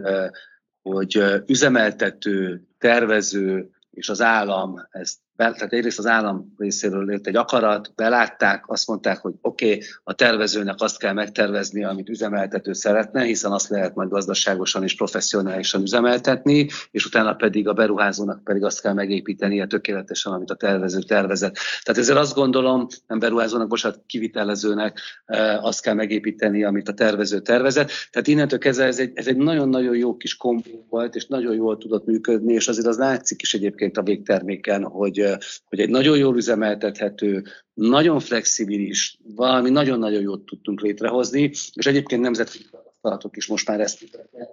hogy 0.82 1.24
üzemeltető, 1.46 2.68
tervező, 2.78 3.75
és 3.96 4.10
az 4.10 4.22
állam 4.22 4.88
ezt 4.92 5.20
be, 5.36 5.52
tehát 5.52 5.74
egyrészt 5.74 6.00
az 6.00 6.06
állam 6.06 6.54
részéről 6.58 7.06
lőtt 7.06 7.28
egy 7.28 7.36
akarat, 7.36 7.92
belátták, 7.96 8.64
azt 8.68 8.88
mondták, 8.88 9.18
hogy 9.18 9.34
oké, 9.42 9.66
okay, 9.66 9.82
a 10.04 10.14
tervezőnek 10.14 10.76
azt 10.78 11.00
kell 11.00 11.14
megtervezni, 11.14 11.84
amit 11.84 12.10
üzemeltető 12.10 12.74
szeretne, 12.74 13.24
hiszen 13.24 13.52
azt 13.52 13.70
lehet 13.70 13.96
majd 13.96 14.10
gazdaságosan 14.10 14.84
és 14.84 14.96
professzionálisan 14.96 15.82
üzemeltetni, 15.82 16.68
és 16.92 17.06
utána 17.06 17.34
pedig 17.34 17.68
a 17.68 17.74
beruházónak 17.74 18.44
pedig 18.44 18.64
azt 18.64 18.82
kell 18.82 18.94
megépítenie 18.94 19.68
tökéletesen, 19.68 20.34
amit 20.34 20.52
a 20.52 20.56
tervező 20.56 21.00
tervezett. 21.00 21.58
Tehát 21.84 22.02
ezért 22.02 22.18
azt 22.18 22.36
gondolom, 22.36 22.88
nem 23.08 23.20
beruházónak, 23.20 23.68
bocsánat, 23.68 24.02
kivitelezőnek 24.06 25.00
eh, 25.26 25.64
azt 25.66 25.82
kell 25.82 25.94
megépíteni, 25.94 26.64
amit 26.64 26.90
a 26.90 26.94
tervező 26.94 27.40
tervezett. 27.40 27.92
Tehát 28.12 28.28
innentől 28.28 28.60
kezdve 28.60 28.86
ez 28.86 29.00
egy, 29.00 29.12
ez 29.14 29.28
egy 29.28 29.38
nagyon-nagyon 29.38 29.96
jó 29.96 30.18
kis 30.18 30.36
kombó 30.36 30.86
volt, 30.90 31.16
és 31.16 31.28
nagyon 31.28 31.56
jól 31.56 31.78
tudott 31.78 32.06
működni, 32.06 32.54
és 32.54 32.68
azért 32.68 32.88
az 32.88 32.98
látszik 32.98 33.42
is 33.42 33.54
egyébként 33.54 33.98
a 33.98 34.04
végterméken, 34.04 34.84
hogy 34.84 35.25
hogy 35.66 35.80
egy 35.80 35.90
nagyon 35.90 36.18
jól 36.18 36.36
üzemeltethető, 36.36 37.44
nagyon 37.74 38.20
flexibilis, 38.20 39.18
valami 39.36 39.70
nagyon-nagyon 39.70 40.22
jót 40.22 40.46
tudtunk 40.46 40.82
létrehozni, 40.82 41.42
és 41.74 41.86
egyébként 41.86 42.22
nemzetközi 42.22 42.66
tapasztalatok 42.72 43.38
is 43.38 43.48
most 43.48 43.68
már 43.68 43.80
ezt 43.80 44.06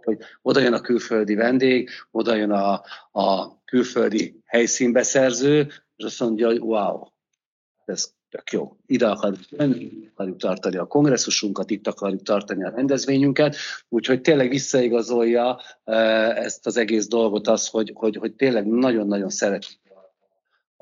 hogy 0.03 0.19
oda 0.43 0.61
jön 0.61 0.73
a 0.73 0.81
külföldi 0.81 1.35
vendég, 1.35 1.91
oda 2.11 2.35
jön 2.35 2.51
a, 2.51 2.83
a 3.11 3.59
külföldi 3.65 4.41
helyszínbeszerző, 4.45 5.73
és 5.97 6.05
azt 6.05 6.21
mondja, 6.21 6.47
hogy 6.47 6.59
wow, 6.59 7.05
ez 7.85 8.13
tök 8.29 8.51
jó. 8.51 8.77
Ide 8.87 9.09
akarjuk 9.09 9.41
akarjuk 10.13 10.37
tartani 10.37 10.77
a 10.77 10.87
kongresszusunkat, 10.87 11.71
itt 11.71 11.87
akarjuk 11.87 12.23
tartani 12.23 12.65
a 12.65 12.71
rendezvényünket, 12.71 13.57
úgyhogy 13.89 14.21
tényleg 14.21 14.49
visszaigazolja 14.49 15.61
ezt 16.35 16.67
az 16.67 16.77
egész 16.77 17.09
dolgot 17.09 17.49
az, 17.49 17.69
hogy, 17.69 17.91
hogy, 17.95 18.17
hogy 18.17 18.35
tényleg 18.35 18.67
nagyon-nagyon 18.67 19.31
szeretjük 19.31 19.82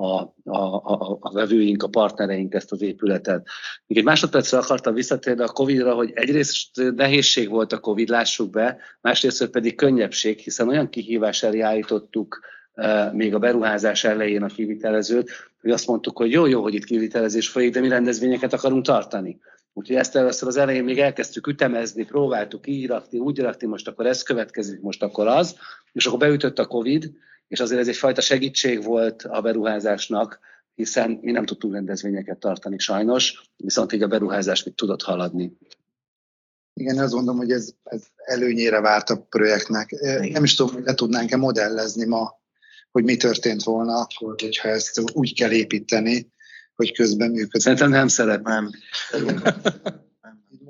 a, 0.01 0.35
a, 0.45 0.59
a, 0.75 1.19
a 1.21 1.33
vevőink, 1.33 1.83
a 1.83 1.89
partnereink 1.89 2.55
ezt 2.55 2.73
az 2.73 2.83
épületet. 2.83 3.47
Még 3.87 3.99
egy 3.99 4.05
másodpercre 4.05 4.59
akartam 4.59 4.95
visszatérni 4.95 5.43
a 5.43 5.49
Covid-ra, 5.49 5.95
hogy 5.95 6.11
egyrészt 6.15 6.93
nehézség 6.97 7.49
volt 7.49 7.73
a 7.73 7.81
Covid, 7.81 8.09
lássuk 8.09 8.51
be, 8.51 8.79
másrészt 9.01 9.47
pedig 9.47 9.75
könnyebbség, 9.75 10.39
hiszen 10.39 10.69
olyan 10.69 10.89
kihívás 10.89 11.43
elé 11.43 11.61
állítottuk 11.61 12.41
e, 12.75 13.11
még 13.13 13.35
a 13.35 13.39
beruházás 13.39 14.05
elején 14.05 14.43
a 14.43 14.47
kivitelezőt, 14.47 15.31
hogy 15.61 15.71
azt 15.71 15.87
mondtuk, 15.87 16.17
hogy 16.17 16.31
jó, 16.31 16.47
jó, 16.47 16.63
hogy 16.63 16.75
itt 16.75 16.85
kivitelezés 16.85 17.49
folyik, 17.49 17.73
de 17.73 17.81
mi 17.81 17.89
rendezvényeket 17.89 18.53
akarunk 18.53 18.85
tartani. 18.85 19.39
Úgyhogy 19.73 19.97
ezt 19.97 20.17
először 20.17 20.49
az 20.49 20.57
elején 20.57 20.85
még 20.85 20.99
elkezdtük 20.99 21.47
ütemezni, 21.47 22.05
próbáltuk 22.05 22.67
így 22.67 22.87
rakni, 22.87 23.19
úgy 23.19 23.39
rakni, 23.39 23.67
most 23.67 23.89
akkor 23.89 24.07
ez 24.07 24.23
következik, 24.23 24.81
most 24.81 25.03
akkor 25.03 25.27
az, 25.27 25.57
és 25.93 26.07
akkor 26.07 26.19
beütött 26.19 26.59
a 26.59 26.67
Covid, 26.67 27.13
és 27.51 27.61
azért 27.61 27.81
ez 27.81 27.89
egyfajta 27.89 28.21
segítség 28.21 28.83
volt 28.83 29.23
a 29.23 29.41
beruházásnak, 29.41 30.39
hiszen 30.75 31.19
mi 31.23 31.31
nem 31.31 31.45
tudtunk 31.45 31.75
rendezvényeket 31.75 32.39
tartani 32.39 32.79
sajnos, 32.79 33.43
viszont 33.57 33.93
így 33.93 34.03
a 34.03 34.07
beruházás 34.07 34.63
még 34.63 34.75
tudott 34.75 35.03
haladni. 35.03 35.53
Igen, 36.75 36.99
azt 36.99 37.13
mondom, 37.13 37.37
hogy 37.37 37.51
ez, 37.51 37.71
ez 37.83 38.03
előnyére 38.17 38.81
várt 38.81 39.11
a 39.11 39.27
projektnek. 39.29 39.91
Igen. 39.91 40.31
Nem 40.31 40.45
is 40.45 40.55
tudom, 40.55 40.75
hogy 40.75 40.85
le 40.85 40.95
tudnánk-e 40.95 41.37
modellezni 41.37 42.07
ma, 42.07 42.41
hogy 42.91 43.05
mi 43.05 43.17
történt 43.17 43.63
volna 43.63 44.01
akkor, 44.01 44.35
hogyha 44.41 44.69
ezt 44.69 45.01
úgy 45.13 45.35
kell 45.35 45.51
építeni, 45.51 46.33
hogy 46.75 46.93
közben 46.93 47.31
működik. 47.31 47.61
Szerintem 47.61 47.91
nem 47.91 48.09
szeretném. 48.09 48.71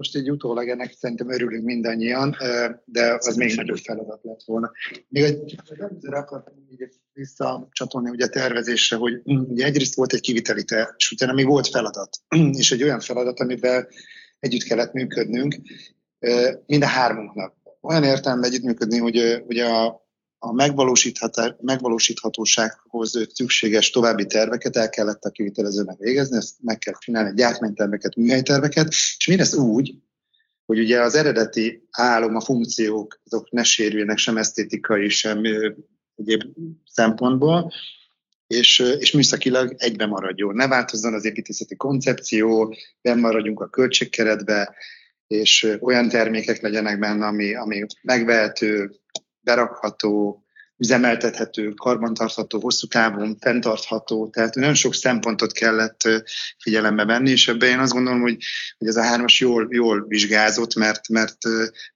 Most 0.00 0.16
egy 0.16 0.30
utólag 0.30 0.68
ennek 0.68 0.94
szerintem 0.98 1.30
örülünk 1.30 1.64
mindannyian, 1.64 2.36
de 2.84 3.16
az 3.18 3.36
még 3.36 3.54
nagyobb 3.54 3.76
feladat 3.76 4.20
lett 4.22 4.42
volna. 4.44 4.72
Még 5.08 5.22
egy 5.22 5.56
előzőre 5.78 6.16
akartam 6.18 6.54
így 6.70 6.88
visszacsatolni 7.12 8.10
ugye 8.10 8.24
a 8.24 8.28
tervezésre, 8.28 8.96
hogy 8.96 9.20
ugye 9.24 9.64
egyrészt 9.64 9.94
volt 9.94 10.12
egy 10.12 10.20
kiviteli 10.20 10.64
terv, 10.64 10.88
és 10.96 11.10
utána 11.10 11.32
még 11.32 11.46
volt 11.46 11.68
feladat, 11.68 12.16
és 12.60 12.72
egy 12.72 12.82
olyan 12.82 13.00
feladat, 13.00 13.40
amiben 13.40 13.88
együtt 14.38 14.62
kellett 14.62 14.92
működnünk, 14.92 15.56
mind 16.66 16.82
a 16.82 16.86
hármunknak. 16.86 17.54
Olyan 17.80 18.04
értelemben 18.04 18.50
együttműködni, 18.50 18.98
hogy 18.98 19.42
ugye 19.46 19.64
a 19.64 20.08
a 20.42 20.52
megvalósíthatósághoz 21.60 23.28
szükséges 23.34 23.90
további 23.90 24.26
terveket 24.26 24.76
el 24.76 24.88
kellett 24.88 25.24
a 25.24 25.30
kivitelezőnek 25.30 25.98
végezni, 25.98 26.36
ezt 26.36 26.54
meg 26.60 26.78
kell 26.78 26.94
csinálni, 26.98 27.34
gyártmányterveket, 27.34 28.16
műhelyterveket, 28.16 28.88
és 28.88 29.26
mindezt 29.26 29.56
úgy, 29.56 29.94
hogy 30.66 30.78
ugye 30.78 31.00
az 31.00 31.14
eredeti 31.14 31.88
álom, 31.90 32.36
a 32.36 32.40
funkciók, 32.40 33.20
azok 33.24 33.50
ne 33.50 33.62
sérüljenek 33.62 34.18
sem 34.18 34.36
esztétikai, 34.36 35.08
sem 35.08 35.42
egyéb 36.16 36.42
szempontból, 36.84 37.72
és, 38.46 38.78
és 38.98 39.12
műszakilag 39.12 39.74
egybe 39.78 40.06
maradjon. 40.06 40.54
Ne 40.54 40.68
változzon 40.68 41.14
az 41.14 41.24
építészeti 41.24 41.76
koncepció, 41.76 42.74
ben 43.02 43.18
maradjunk 43.18 43.60
a 43.60 43.68
költségkeretbe, 43.68 44.74
és 45.26 45.76
olyan 45.80 46.08
termékek 46.08 46.60
legyenek 46.60 46.98
benne, 46.98 47.26
ami, 47.26 47.54
ami 47.54 47.86
megvehető, 48.02 49.00
berakható, 49.40 50.44
üzemeltethető, 50.80 51.70
karbantartható, 51.70 52.60
hosszú 52.60 52.86
távon 52.86 53.36
fenntartható, 53.40 54.28
tehát 54.28 54.54
nagyon 54.54 54.74
sok 54.74 54.94
szempontot 54.94 55.52
kellett 55.52 56.08
figyelembe 56.58 57.04
venni, 57.04 57.30
és 57.30 57.48
ebben 57.48 57.68
én 57.68 57.78
azt 57.78 57.92
gondolom, 57.92 58.20
hogy, 58.20 58.36
hogy 58.78 58.88
ez 58.88 58.96
a 58.96 59.02
hármas 59.02 59.40
jól, 59.40 59.68
jól 59.70 60.04
vizsgázott, 60.08 60.74
mert, 60.74 61.08
mert, 61.08 61.44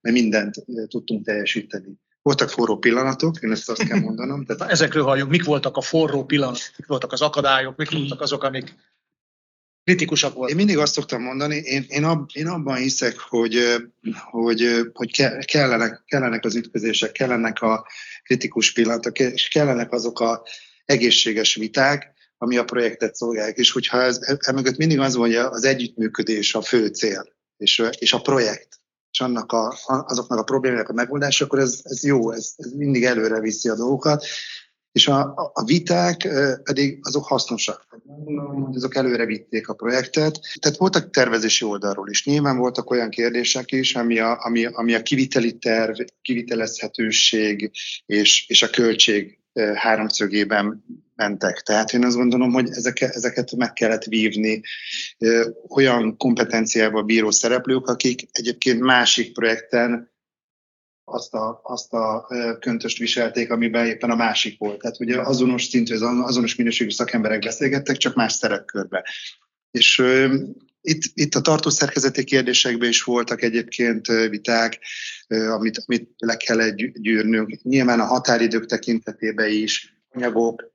mert 0.01 0.17
mindent 0.17 0.55
tudtunk 0.89 1.25
teljesíteni. 1.25 1.99
Voltak 2.23 2.51
forró 2.51 2.79
pillanatok, 2.79 3.43
én 3.43 3.51
ezt 3.51 3.71
azt 3.71 3.87
kell 3.87 4.01
mondanom. 4.09 4.45
Tehát... 4.45 4.73
Ezekről 4.73 5.05
halljunk, 5.05 5.31
mik 5.31 5.45
voltak 5.45 5.77
a 5.77 5.81
forró 5.81 6.25
pillanatok, 6.25 6.73
mik 6.77 6.87
voltak 6.87 7.13
az 7.13 7.23
akadályok, 7.23 7.77
mik 7.77 7.91
voltak 7.91 8.21
azok, 8.21 8.43
amik 8.43 8.75
kritikusak 9.85 10.35
voltak. 10.35 10.51
Én 10.51 10.57
mindig 10.57 10.79
azt 10.79 10.93
szoktam 10.93 11.23
mondani, 11.23 11.57
én, 11.57 11.85
én, 11.89 12.05
ab, 12.05 12.31
én 12.33 12.47
abban 12.47 12.77
hiszek, 12.77 13.19
hogy, 13.19 13.59
hogy, 14.31 14.91
hogy 14.93 15.11
kellenek, 15.45 16.03
kellenek 16.07 16.45
az 16.45 16.55
ütközések, 16.55 17.13
kellenek 17.13 17.63
a 17.63 17.87
kritikus 18.23 18.73
pillanatok, 18.73 19.19
és 19.19 19.49
kellenek 19.49 19.93
azok 19.93 20.21
a 20.21 20.43
egészséges 20.85 21.55
viták, 21.55 22.13
ami 22.39 22.57
a 22.57 22.65
projektet 22.65 23.15
szolgálják. 23.15 23.57
És 23.57 23.71
hogyha 23.71 24.03
ez, 24.03 24.19
emögött 24.47 24.77
mindig 24.77 24.99
az 24.99 25.15
hogy 25.15 25.35
az 25.35 25.65
együttműködés 25.65 26.55
a 26.55 26.63
fő 26.63 26.87
cél, 26.87 27.33
és, 27.57 27.83
és 27.99 28.13
a 28.13 28.21
projekt, 28.21 28.69
és 29.11 29.21
annak 29.21 29.53
a, 29.53 29.75
azoknak 29.87 30.39
a 30.39 30.43
problémáknak 30.43 30.89
a 30.89 30.93
megoldása, 30.93 31.45
akkor 31.45 31.59
ez, 31.59 31.81
ez 31.83 32.05
jó, 32.05 32.31
ez, 32.31 32.53
ez 32.57 32.73
mindig 32.73 33.05
előre 33.05 33.41
viszi 33.41 33.69
a 33.69 33.75
dolgokat. 33.75 34.25
És 34.95 35.09
a, 35.09 35.51
a 35.53 35.65
viták 35.65 36.29
pedig 36.63 36.99
azok 37.03 37.25
hasznosak. 37.25 37.87
azok 38.73 38.95
előre 38.95 39.25
vitték 39.25 39.69
a 39.69 39.75
projektet. 39.75 40.41
Tehát 40.61 40.79
voltak 40.79 41.11
tervezési 41.11 41.65
oldalról 41.65 42.09
is. 42.11 42.25
Nyilván 42.25 42.59
voltak 42.59 42.91
olyan 42.91 43.11
kérdések 43.11 43.73
is, 43.73 43.95
ami 43.95 44.19
a, 44.19 44.39
ami, 44.45 44.65
ami 44.65 44.95
a 44.95 45.03
kiviteli 45.03 45.59
terv, 45.59 46.01
kivitelezhetőség 46.23 47.71
és, 48.07 48.49
és 48.49 48.63
a 48.63 48.71
költség 48.71 49.39
háromszögében 49.75 50.85
mentek. 51.15 51.61
Tehát 51.61 51.93
én 51.93 52.05
azt 52.05 52.17
gondolom, 52.17 52.53
hogy 52.53 52.69
ezeket, 52.71 53.15
ezeket 53.15 53.57
meg 53.57 53.73
kellett 53.73 54.05
vívni 54.05 54.61
olyan 55.69 56.17
kompetenciával 56.17 57.03
bíró 57.03 57.31
szereplők, 57.31 57.87
akik 57.87 58.29
egyébként 58.33 58.81
másik 58.81 59.33
projekten 59.33 60.13
azt 61.05 61.35
a, 61.35 61.61
azt 61.63 61.93
a 61.93 62.27
köntöst 62.61 62.99
viselték, 62.99 63.51
amiben 63.51 63.87
éppen 63.87 64.11
a 64.11 64.15
másik 64.15 64.59
volt. 64.59 64.81
Tehát 64.81 65.01
ugye 65.01 65.21
azonos 65.21 65.65
szintű, 65.65 65.95
azonos 65.99 66.55
minőségű 66.55 66.91
szakemberek 66.91 67.39
beszélgettek, 67.39 67.97
csak 67.97 68.15
más 68.15 68.33
szerepkörbe. 68.33 69.05
És 69.71 70.03
itt, 70.81 71.03
itt 71.15 71.35
a 71.35 71.41
tartószerkezeti 71.41 72.25
kérdésekben 72.25 72.89
is 72.89 73.03
voltak 73.03 73.43
egyébként 73.43 74.07
viták, 74.07 74.79
amit, 75.29 75.83
amit 75.87 76.11
le 76.17 76.37
kellett 76.37 76.77
gyűrnünk. 76.77 77.63
Nyilván 77.63 78.01
a 78.01 78.05
határidők 78.05 78.67
tekintetében 78.67 79.51
is 79.51 79.95
anyagok, 80.11 80.73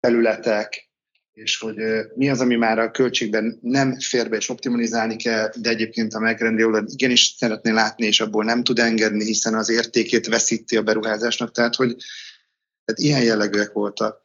felületek, 0.00 0.90
és 1.36 1.58
hogy 1.58 1.76
mi 2.14 2.28
az, 2.30 2.40
ami 2.40 2.56
már 2.56 2.78
a 2.78 2.90
költségben 2.90 3.58
nem 3.62 4.00
fér 4.00 4.28
be 4.28 4.36
és 4.36 4.48
optimalizálni 4.48 5.16
kell, 5.16 5.50
de 5.56 5.68
egyébként 5.68 6.14
a 6.14 6.18
megrendelő 6.18 6.84
igenis 6.86 7.34
szeretné 7.38 7.70
látni, 7.70 8.06
és 8.06 8.20
abból 8.20 8.44
nem 8.44 8.62
tud 8.62 8.78
engedni, 8.78 9.24
hiszen 9.24 9.54
az 9.54 9.70
értékét 9.70 10.26
veszíti 10.26 10.76
a 10.76 10.82
beruházásnak. 10.82 11.52
Tehát, 11.52 11.74
hogy 11.74 11.96
tehát 12.84 13.00
ilyen 13.00 13.22
jellegűek 13.22 13.72
voltak. 13.72 14.22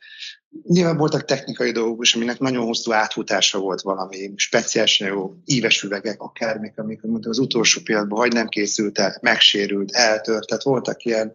Nyilván 0.64 0.98
voltak 0.98 1.26
technikai 1.26 1.72
dolgok 1.72 2.04
is, 2.04 2.16
aminek 2.16 2.40
nagyon 2.40 2.66
hosszú 2.66 2.92
átfutása 2.92 3.60
volt 3.60 3.82
valami, 3.82 4.34
speciális 4.36 5.00
jó 5.00 5.36
íves 5.46 5.84
üvegek, 5.84 6.22
akármik, 6.22 6.78
amik 6.78 7.00
az 7.22 7.40
utolsó 7.40 7.82
pillanatban 7.82 8.20
vagy 8.20 8.34
nem 8.34 8.48
készült 8.48 9.00
el, 9.00 9.18
megsérült, 9.22 9.92
eltört, 9.92 10.48
tehát 10.48 10.64
voltak 10.64 11.04
ilyen, 11.04 11.34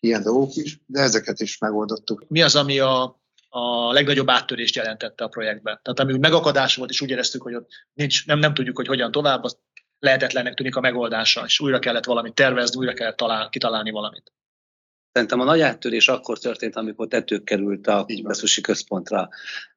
ilyen 0.00 0.22
dolgok 0.22 0.54
is, 0.54 0.80
de 0.86 1.00
ezeket 1.00 1.40
is 1.40 1.58
megoldottuk. 1.58 2.24
Mi 2.28 2.42
az, 2.42 2.54
ami 2.54 2.78
a 2.78 3.21
a 3.54 3.92
legnagyobb 3.92 4.30
áttörést 4.30 4.74
jelentette 4.74 5.24
a 5.24 5.28
projektben. 5.28 5.80
Tehát 5.82 6.00
ami 6.00 6.18
megakadás 6.18 6.76
volt, 6.76 6.90
és 6.90 7.00
úgy 7.00 7.10
éreztük, 7.10 7.42
hogy 7.42 7.54
ott 7.54 7.68
nincs, 7.92 8.26
nem, 8.26 8.38
nem 8.38 8.54
tudjuk, 8.54 8.76
hogy 8.76 8.86
hogyan 8.86 9.10
tovább, 9.10 9.44
az 9.44 9.58
lehetetlennek 9.98 10.54
tűnik 10.54 10.76
a 10.76 10.80
megoldása, 10.80 11.42
és 11.44 11.60
újra 11.60 11.78
kellett 11.78 12.04
valamit 12.04 12.34
tervezni, 12.34 12.78
újra 12.78 12.92
kellett 12.92 13.16
talál, 13.16 13.48
kitalálni 13.48 13.90
valamit. 13.90 14.32
Szerintem 15.12 15.40
a 15.40 15.44
nagy 15.44 15.60
áttörés 15.60 16.08
akkor 16.08 16.38
történt, 16.38 16.76
amikor 16.76 17.08
tetők 17.08 17.44
került 17.44 17.86
a 17.86 18.04
kongresszusi 18.04 18.60
központra. 18.60 19.28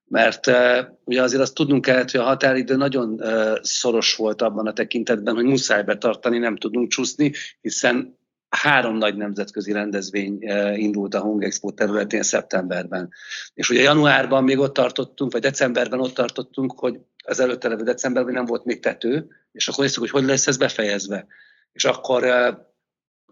Mert 0.05 0.47
uh, 0.47 0.79
ugye 1.03 1.21
azért 1.21 1.41
azt 1.41 1.53
tudnunk 1.53 1.81
kellett, 1.81 2.11
hogy 2.11 2.19
a 2.19 2.23
határidő 2.23 2.75
nagyon 2.75 3.09
uh, 3.09 3.57
szoros 3.61 4.15
volt 4.15 4.41
abban 4.41 4.67
a 4.67 4.73
tekintetben, 4.73 5.35
hogy 5.35 5.45
muszáj 5.45 5.83
betartani, 5.83 6.37
nem 6.37 6.55
tudunk 6.55 6.91
csúszni, 6.91 7.33
hiszen 7.61 8.17
három 8.55 8.97
nagy 8.97 9.15
nemzetközi 9.15 9.71
rendezvény 9.71 10.37
eh, 10.41 10.79
indult 10.79 11.13
a 11.13 11.19
Hung 11.19 11.43
Expo 11.43 11.71
területén 11.71 12.23
szeptemberben. 12.23 13.09
És 13.53 13.69
ugye 13.69 13.81
januárban 13.81 14.43
még 14.43 14.59
ott 14.59 14.73
tartottunk, 14.73 15.31
vagy 15.31 15.41
decemberben 15.41 15.99
ott 15.99 16.13
tartottunk, 16.13 16.79
hogy 16.79 16.99
az 17.23 17.39
előtte 17.39 17.67
levő 17.67 17.83
decemberben 17.83 18.33
nem 18.33 18.45
volt 18.45 18.65
még 18.65 18.79
tető, 18.79 19.27
és 19.51 19.67
akkor 19.67 19.83
néztük, 19.83 20.01
hogy 20.01 20.11
hogy 20.11 20.23
lesz 20.23 20.47
ez 20.47 20.57
befejezve. 20.57 21.25
És 21.71 21.85
akkor 21.85 22.23
eh, 22.23 22.55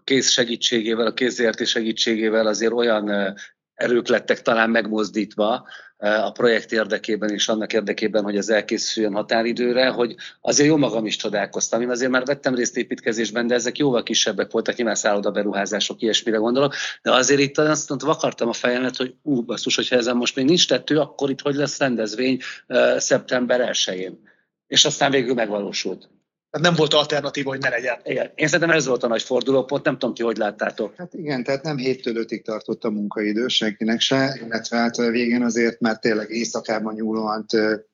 kéz 0.04 0.28
segítségével, 0.28 1.06
a 1.06 1.14
kézértés 1.14 1.70
segítségével 1.70 2.46
azért 2.46 2.72
olyan 2.72 3.10
eh, 3.10 3.34
erők 3.74 4.08
lettek 4.08 4.42
talán 4.42 4.70
megmozdítva, 4.70 5.66
a 6.04 6.30
projekt 6.30 6.72
érdekében 6.72 7.30
és 7.30 7.48
annak 7.48 7.72
érdekében, 7.72 8.22
hogy 8.22 8.36
ez 8.36 8.48
elkészüljön 8.48 9.12
határidőre, 9.12 9.88
hogy 9.88 10.14
azért 10.40 10.68
jó 10.68 10.76
magam 10.76 11.06
is 11.06 11.16
csodálkoztam. 11.16 11.80
Én 11.80 11.90
azért 11.90 12.10
már 12.10 12.24
vettem 12.24 12.54
részt 12.54 12.76
építkezésben, 12.76 13.46
de 13.46 13.54
ezek 13.54 13.78
jóval 13.78 14.02
kisebbek 14.02 14.50
voltak, 14.50 14.76
nyilván 14.76 14.94
szálloda 14.94 15.30
beruházások, 15.30 16.02
ilyesmire 16.02 16.36
gondolok, 16.36 16.74
de 17.02 17.12
azért 17.12 17.40
itt 17.40 17.58
azt 17.58 17.88
mondtam, 17.88 18.10
vakartam 18.10 18.48
a 18.48 18.52
fejemet, 18.52 18.96
hogy 18.96 19.14
ú, 19.22 19.42
basszus, 19.42 19.76
hogyha 19.76 19.96
ezen 19.96 20.16
most 20.16 20.36
még 20.36 20.44
nincs 20.44 20.68
tettő, 20.68 20.98
akkor 20.98 21.30
itt 21.30 21.40
hogy 21.40 21.54
lesz 21.54 21.78
rendezvény 21.78 22.40
uh, 22.68 22.96
szeptember 22.96 23.70
1-én. 23.72 24.18
És 24.66 24.84
aztán 24.84 25.10
végül 25.10 25.34
megvalósult. 25.34 26.08
Tehát 26.54 26.68
nem 26.68 26.78
volt 26.78 26.94
alternatíva, 26.94 27.50
hogy 27.50 27.60
ne 27.60 27.68
legyen. 27.68 28.00
Igen. 28.04 28.30
Én 28.34 28.46
szerintem 28.46 28.76
ez 28.76 28.86
volt 28.86 29.02
a 29.02 29.06
nagy 29.06 29.22
fordulópont, 29.22 29.84
nem 29.84 29.98
tudom 29.98 30.14
ti, 30.14 30.22
hogy 30.22 30.36
láttátok. 30.36 30.94
Hát 30.96 31.14
igen, 31.14 31.44
tehát 31.44 31.62
nem 31.62 31.76
7-től 31.78 32.26
5-ig 32.28 32.42
tartott 32.42 32.84
a 32.84 32.90
munkaidő 32.90 33.48
senkinek 33.48 34.00
se, 34.00 34.38
illetve 34.44 34.76
hát 34.76 34.96
a 34.96 35.10
végén 35.10 35.42
azért 35.42 35.80
már 35.80 35.98
tényleg 35.98 36.30
éjszakában 36.30 36.94
nyúlóan 36.94 37.46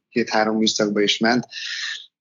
két-három 0.08 0.56
műszakba 0.56 1.00
is 1.00 1.18
ment. 1.18 1.44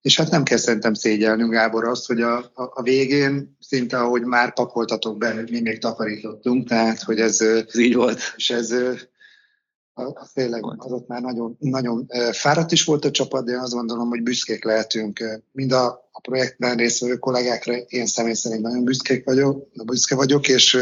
És 0.02 0.18
hát 0.18 0.30
nem 0.30 0.44
kell 0.44 0.58
szerintem 0.58 0.94
szégyelnünk, 0.94 1.52
Gábor, 1.52 1.88
azt, 1.88 2.08
hogy 2.08 2.22
a, 2.22 2.38
a, 2.38 2.52
a 2.54 2.82
végén 2.82 3.58
szinte, 3.60 3.98
ahogy 3.98 4.24
már 4.24 4.54
pakoltatok 4.54 5.18
be, 5.18 5.44
mi 5.52 5.62
még 5.62 5.80
takarítottunk, 5.80 6.68
tehát 6.68 7.02
hogy 7.02 7.20
ez, 7.20 7.42
ez 7.42 7.78
így 7.78 7.96
volt. 7.96 8.20
És 8.36 8.50
ez 8.50 8.74
az 10.00 10.32
tényleg 10.34 10.64
az 10.78 10.92
ott 10.92 11.08
már 11.08 11.22
nagyon, 11.22 11.56
nagyon 11.60 12.08
fáradt 12.32 12.72
is 12.72 12.84
volt 12.84 13.06
a 13.06 13.12
csapat, 13.12 13.46
de 13.46 13.52
én 13.52 13.58
azt 13.58 13.74
gondolom, 13.74 14.10
hogy 14.10 14.24
büszkék 14.24 14.64
lehetünk 14.64 15.42
mind 15.52 15.72
a, 15.72 15.86
a 16.12 16.20
projektben 16.22 16.76
résztvevő 16.76 17.18
kollégákra, 17.18 17.74
én 17.74 18.06
személy 18.06 18.34
szerint 18.34 18.62
nagyon 18.62 18.84
büszkék 18.84 19.26
vagyok, 19.26 19.68
büszke 19.86 20.16
vagyok, 20.16 20.48
és, 20.48 20.74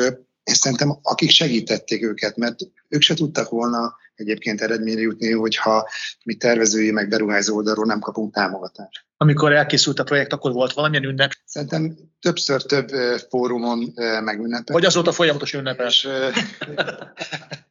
és 0.43 0.58
szerintem 0.58 0.97
akik 1.01 1.30
segítették 1.30 2.03
őket, 2.03 2.38
mert 2.38 2.60
ők 2.89 3.01
se 3.01 3.13
tudtak 3.13 3.49
volna 3.49 3.95
egyébként 4.15 4.62
eredményre 4.62 5.01
jutni, 5.01 5.32
hogyha 5.32 5.89
mi 6.23 6.36
tervezői 6.36 6.91
meg 6.91 7.10
beruházó 7.10 7.56
oldalról 7.56 7.86
nem 7.86 7.99
kapunk 7.99 8.34
támogatást. 8.34 9.06
Amikor 9.17 9.53
elkészült 9.53 9.99
a 9.99 10.03
projekt, 10.03 10.34
akkor 10.34 10.51
volt 10.51 10.73
valamilyen 10.73 11.03
ünnep? 11.03 11.32
Szerintem 11.45 11.97
többször 12.19 12.62
több 12.62 12.89
fórumon 13.30 13.93
megünnepel. 14.23 14.73
Vagy 14.75 14.86
azóta 14.86 15.12
folyamatos 15.12 15.53
ünnepes? 15.53 16.08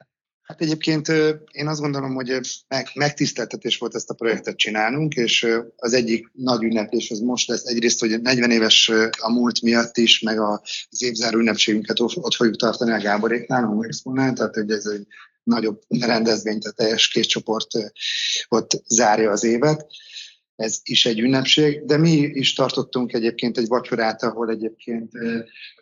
Hát 0.56 0.64
egyébként 0.64 1.08
én 1.50 1.66
azt 1.66 1.80
gondolom, 1.80 2.14
hogy 2.14 2.40
meg, 2.68 2.86
megtiszteltetés 2.94 3.78
volt 3.78 3.94
ezt 3.94 4.10
a 4.10 4.14
projektet 4.14 4.56
csinálnunk, 4.56 5.14
és 5.14 5.46
az 5.76 5.92
egyik 5.92 6.30
nagy 6.32 6.62
ünneplés 6.62 7.10
az 7.10 7.18
most 7.18 7.48
lesz. 7.48 7.64
Egyrészt, 7.64 8.00
hogy 8.00 8.20
40 8.20 8.50
éves 8.50 8.90
a 9.20 9.32
múlt 9.32 9.62
miatt 9.62 9.96
is, 9.96 10.20
meg 10.20 10.40
az 10.40 11.02
évzáró 11.02 11.38
ünnepségünket 11.38 12.00
ott 12.00 12.34
fogjuk 12.34 12.56
tartani 12.56 12.90
a 12.92 13.00
Gáboréknál, 13.00 13.64
a 13.64 13.84
Exponál, 13.84 14.32
tehát 14.32 14.54
hogy 14.54 14.70
ez 14.70 14.86
egy 14.86 15.06
nagyobb 15.42 15.80
rendezvény, 15.88 16.60
tehát 16.60 16.76
teljes 16.76 17.08
két 17.08 17.26
csoport 17.26 17.68
ott 18.48 18.82
zárja 18.86 19.30
az 19.30 19.44
évet. 19.44 19.86
Ez 20.56 20.80
is 20.82 21.06
egy 21.06 21.20
ünnepség, 21.20 21.84
de 21.84 21.96
mi 21.96 22.16
is 22.16 22.52
tartottunk 22.52 23.12
egyébként 23.12 23.58
egy 23.58 23.68
vacsorát, 23.68 24.22
ahol 24.22 24.50
egyébként 24.50 25.12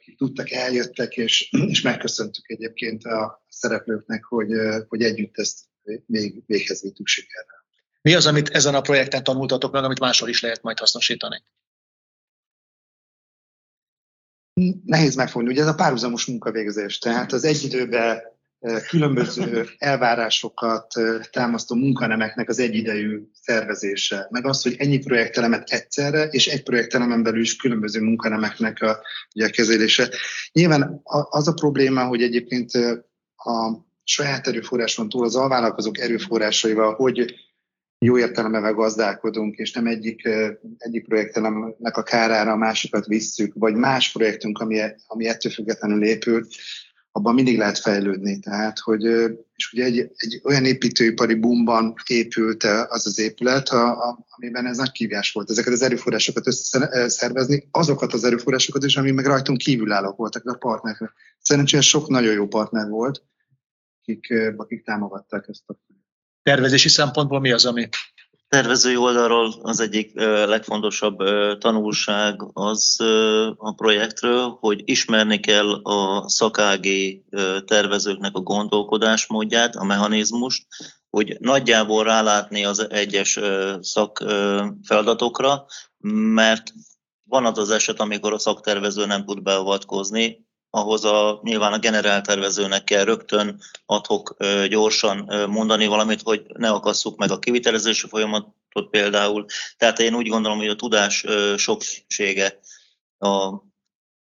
akik 0.05 0.17
tudtak, 0.17 0.51
eljöttek, 0.51 1.17
és, 1.17 1.51
és 1.67 1.81
megköszöntük 1.81 2.49
egyébként 2.49 3.05
a 3.05 3.44
szereplőknek, 3.55 4.25
hogy, 4.25 4.51
hogy 4.89 5.03
együtt 5.03 5.39
ezt 5.39 5.59
még 6.07 6.43
véghez 6.47 6.83
vittük 6.83 7.07
sikerrel. 7.07 7.65
Mi 8.03 8.15
az, 8.15 8.27
amit 8.27 8.49
ezen 8.49 8.75
a 8.75 8.81
projekten 8.81 9.25
tanultatok 9.25 9.73
meg, 9.73 9.85
amit 9.85 10.01
máshol 10.01 10.29
is 10.29 10.41
lehet 10.41 10.63
majd 10.63 10.79
hasznosítani? 10.79 11.43
Nehéz 14.85 15.15
megfogni, 15.15 15.49
ugye 15.49 15.63
ez 15.63 15.69
a 15.69 15.75
párhuzamos 15.75 16.27
munkavégzés, 16.27 16.99
tehát 16.99 17.33
az 17.33 17.45
egy 17.45 17.65
időben 17.65 18.23
különböző 18.89 19.69
elvárásokat 19.79 20.95
támasztó 21.31 21.75
munkanemeknek 21.75 22.49
az 22.49 22.59
egyidejű 22.59 23.23
szervezése, 23.33 24.27
meg 24.31 24.47
az, 24.47 24.63
hogy 24.63 24.75
ennyi 24.79 24.99
projektelemet 24.99 25.71
egyszerre, 25.71 26.25
és 26.25 26.47
egy 26.47 26.63
projektelemen 26.63 27.23
belül 27.23 27.41
is 27.41 27.57
különböző 27.57 28.01
munkanemeknek 28.01 28.83
a, 28.83 29.01
ugye, 29.35 29.47
a 29.47 29.51
kezelése. 29.51 30.09
Nyilván 30.53 31.01
az 31.31 31.49
a 31.49 31.53
probléma, 31.53 32.07
hogy 32.07 32.23
egyébként 32.23 32.71
a 33.45 33.87
saját 34.05 34.47
erőforráson 34.47 35.09
túl 35.09 35.25
az 35.25 35.37
alvállalkozók 35.37 35.99
erőforrásaival, 35.99 36.95
hogy 36.95 37.35
jó 37.99 38.19
értelemben 38.19 38.75
gazdálkodunk, 38.75 39.57
és 39.57 39.73
nem 39.73 39.87
egyik, 39.87 40.29
egyik 40.77 41.05
projektelemnek 41.05 41.97
a 41.97 42.03
kárára 42.03 42.53
a 42.53 42.57
másikat 42.57 43.07
visszük, 43.07 43.53
vagy 43.55 43.75
más 43.75 44.13
projektünk, 44.13 44.59
ami, 44.59 44.81
ami 45.07 45.27
ettől 45.27 45.53
függetlenül 45.53 46.05
épült, 46.05 46.47
abban 47.17 47.35
mindig 47.35 47.59
lehet 47.59 47.79
fejlődni. 47.79 48.39
Tehát, 48.39 48.79
hogy, 48.79 49.03
és 49.55 49.73
ugye 49.73 49.85
egy, 49.85 49.99
egy 50.17 50.41
olyan 50.45 50.65
építőipari 50.65 51.35
boomban 51.35 51.95
épült 52.07 52.63
az 52.89 53.07
az 53.07 53.19
épület, 53.19 53.69
a, 53.69 54.09
a, 54.09 54.27
amiben 54.29 54.67
ez 54.67 54.77
nagy 54.77 54.91
kívás 54.91 55.33
volt. 55.33 55.51
Ezeket 55.51 55.73
az 55.73 55.83
erőforrásokat 55.83 56.47
összeszervezni, 56.47 57.69
azokat 57.71 58.13
az 58.13 58.25
erőforrásokat 58.25 58.85
is, 58.85 58.97
ami 58.97 59.11
meg 59.11 59.27
rajtunk 59.27 59.59
kívülállók 59.59 60.17
voltak 60.17 60.47
a 60.47 60.57
partnerek. 60.57 61.13
Szerencsére 61.41 61.83
sok 61.83 62.09
nagyon 62.09 62.33
jó 62.33 62.47
partner 62.47 62.89
volt, 62.89 63.23
akik, 64.05 64.33
akik 64.57 64.85
támogatták 64.85 65.49
ezt 65.49 65.69
a 65.69 65.75
Tervezési 66.43 66.89
szempontból 66.89 67.41
mi 67.41 67.53
az, 67.53 67.65
ami? 67.65 67.89
Tervezői 68.49 68.97
oldalról 68.97 69.55
az 69.63 69.81
egyik 69.81 70.15
legfontosabb 70.21 71.17
tanulság 71.59 72.41
az 72.53 73.01
a 73.57 73.73
projektről, 73.75 74.57
hogy 74.61 74.83
ismerni 74.85 75.41
kell 75.41 75.73
a 75.73 76.29
szakági 76.29 77.25
tervezőknek 77.65 78.35
a 78.35 78.41
gondolkodásmódját, 78.41 79.77
a 79.77 79.85
mechanizmust, 79.85 80.67
hogy 81.11 81.37
nagyjából 81.41 82.05
rálátni 82.05 82.65
az 82.65 82.91
egyes 82.91 83.41
szakfeladatokra, 83.81 85.67
mert 86.35 86.73
van 87.29 87.47
az 87.47 87.59
az 87.59 87.71
eset, 87.71 88.01
amikor 88.01 88.33
a 88.33 88.39
szaktervező 88.39 89.07
nem 89.07 89.25
tud 89.25 89.43
beavatkozni, 89.43 90.44
ahhoz 90.75 91.05
a, 91.05 91.41
nyilván 91.43 91.73
a 91.73 91.79
generáltervezőnek 91.79 92.85
kell 92.85 93.05
rögtön 93.05 93.61
adhok 93.87 94.37
gyorsan 94.69 95.47
mondani 95.49 95.87
valamit, 95.87 96.23
hogy 96.23 96.43
ne 96.47 96.71
akasszuk 96.71 97.19
meg 97.19 97.31
a 97.31 97.39
kivitelezési 97.39 98.09
folyamatot 98.09 98.91
például. 98.91 99.45
Tehát 99.77 99.99
én 99.99 100.15
úgy 100.15 100.29
gondolom, 100.29 100.59
hogy 100.59 100.69
a 100.69 100.77
tudás 100.77 101.25
soksége, 101.57 102.59
a 103.19 103.63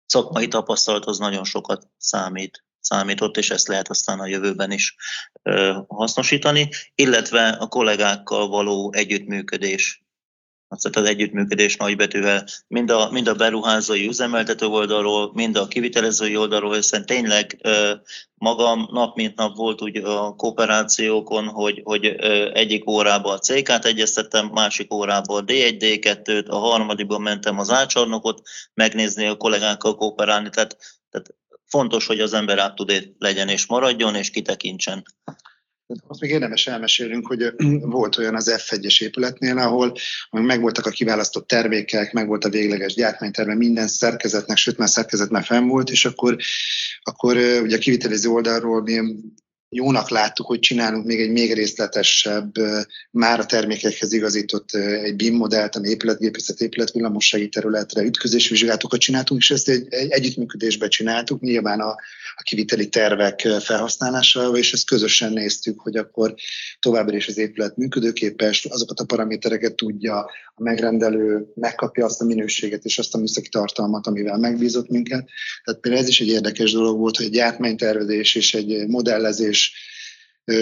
szakmai 0.06 0.48
tapasztalat 0.48 1.06
az 1.06 1.18
nagyon 1.18 1.44
sokat 1.44 1.88
számít 1.98 2.64
számított, 2.80 3.38
és 3.38 3.50
ezt 3.50 3.68
lehet 3.68 3.90
aztán 3.90 4.20
a 4.20 4.28
jövőben 4.28 4.72
is 4.72 4.96
hasznosítani, 5.88 6.70
illetve 6.96 7.48
a 7.48 7.68
kollégákkal 7.68 8.48
való 8.48 8.94
együttműködés 8.96 10.04
tehát 10.78 10.98
az 10.98 11.16
együttműködés 11.16 11.76
nagybetűvel, 11.76 12.46
mind 12.68 12.90
a, 12.90 13.10
mind 13.12 13.28
a 13.28 13.34
beruházói 13.34 14.08
üzemeltető 14.08 14.66
oldalról, 14.66 15.32
mind 15.34 15.58
a 15.58 15.68
kivitelezői 15.68 16.38
oldalról, 16.38 16.74
hiszen 16.74 17.06
tényleg 17.06 17.68
magam 18.36 18.88
nap 18.92 19.16
mint 19.16 19.36
nap 19.36 19.56
volt 19.56 19.82
úgy 19.82 19.98
a 19.98 20.36
kooperációkon, 20.36 21.48
hogy, 21.48 21.82
hogy 21.84 22.06
egyik 22.54 22.90
órában 22.90 23.34
a 23.34 23.40
CK-t 23.40 23.86
egyeztettem, 23.86 24.48
másik 24.48 24.94
órában 24.94 25.42
a 25.42 25.46
D1, 25.46 25.76
D2-t, 25.80 26.48
a 26.48 26.56
harmadikban 26.56 27.22
mentem 27.22 27.60
az 27.60 27.72
ácsarnokot 27.72 28.42
megnézni 28.74 29.26
a 29.26 29.38
kollégákkal 29.38 29.96
kooperálni, 29.96 30.50
tehát, 30.50 30.78
tehát 31.10 31.36
fontos, 31.66 32.06
hogy 32.06 32.20
az 32.20 32.34
ember 32.34 32.60
át 32.60 32.76
tud 32.76 33.14
legyen 33.18 33.50
és 33.50 33.66
maradjon, 33.66 34.16
és 34.16 34.30
kitekintsen. 34.30 35.04
Azt 36.08 36.20
még 36.20 36.30
érdemes 36.32 36.68
elmesélünk, 36.68 37.28
hogy 37.28 37.54
volt 37.82 38.18
olyan 38.18 38.36
az 38.36 38.56
F1-es 38.58 39.04
épületnél, 39.04 39.58
ahol 39.58 39.94
megvoltak 40.30 40.86
a 40.86 40.90
kiválasztott 40.90 41.48
termékek, 41.48 42.14
meg 42.14 42.28
volt 42.28 42.46
a 42.46 42.50
végleges 42.50 42.94
gyártmányterve, 42.94 43.56
minden 43.56 43.88
szerkezetnek, 43.88 44.58
sőt 44.58 44.78
már 44.78 44.90
szerkezet 44.90 45.30
már 45.30 45.44
fenn 45.44 45.68
volt, 45.68 45.90
és 45.90 46.06
akkor, 46.06 46.36
akkor 47.02 47.36
ugye 47.38 47.76
a 47.76 47.80
kivitelező 47.80 48.30
oldalról 48.30 48.82
mi 48.82 49.00
jónak 49.70 50.10
láttuk, 50.10 50.46
hogy 50.46 50.60
csinálunk 50.60 51.06
még 51.06 51.20
egy 51.20 51.32
még 51.32 51.54
részletesebb, 51.54 52.52
már 53.12 53.40
a 53.40 53.46
termékekhez 53.46 54.14
igazított 54.14 54.72
egy 55.04 55.16
BIM 55.16 55.36
modellt, 55.36 55.76
ami 55.76 55.90
épületgépészet, 55.90 56.62
épületvillamossági 56.62 57.50
területre 57.50 58.02
ütközésvizsgálatokat 58.02 59.00
csináltunk, 59.00 59.42
és 59.42 59.52
ezt 59.52 59.70
egy, 59.70 59.88
egy 59.90 60.12
együttműködésben 60.12 60.90
csináltuk, 60.90 61.42
nyilván 61.42 61.80
a, 61.80 61.90
a 62.36 62.42
kiviteli 62.44 62.90
tervek 62.90 63.40
felhasználásával, 63.40 64.58
és 64.58 64.74
ezt 64.74 64.86
közösen 64.86 65.34
néztük, 65.34 65.80
hogy 65.80 65.98
akkor 65.98 66.34
továbbra 66.80 67.16
is 67.16 67.28
az 67.28 67.38
épület 67.38 67.78
működőképes, 67.78 68.66
azokat 68.66 69.00
a 69.00 69.06
paramétereket 69.06 69.76
tudja, 69.76 70.30
a 70.56 70.64
megrendelő 70.64 71.52
megkapja 71.56 72.06
azt 72.06 72.22
a 72.22 72.26
minőséget 72.26 72.84
és 72.84 72.98
azt 72.98 73.16
a 73.16 73.18
műszaki 73.18 73.50
tartalmat, 73.50 74.08
amivel 74.08 74.38
megbízott 74.38 74.90
minket. 74.90 75.30
Tehát 75.64 75.80
például 75.80 76.04
ez 76.04 76.10
is 76.10 76.22
egy 76.22 76.28
érdekes 76.28 76.72
dolog 76.72 76.98
volt, 76.98 77.18
hogy 77.18 77.26
egy 77.26 77.32
gyártmánytervezés 77.32 78.36
és 78.36 78.54
egy 78.54 78.88
modellezés 78.88 79.59
is 79.60 79.74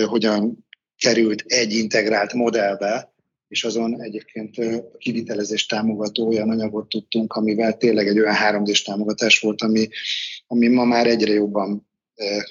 hogyan 0.05 0.65
került 0.97 1.43
egy 1.47 1.73
integrált 1.73 2.33
modellbe, 2.33 3.13
és 3.47 3.63
azon 3.63 4.01
egyébként 4.01 4.55
kivitelezés 4.97 5.65
támogató 5.65 6.27
olyan 6.27 6.49
anyagot 6.49 6.89
tudtunk, 6.89 7.33
amivel 7.33 7.77
tényleg 7.77 8.07
egy 8.07 8.19
olyan 8.19 8.35
3D-s 8.39 8.81
támogatás 8.81 9.39
volt, 9.39 9.61
ami, 9.61 9.87
ami 10.47 10.67
ma 10.67 10.83
már 10.83 11.07
egyre 11.07 11.33
jobban 11.33 11.87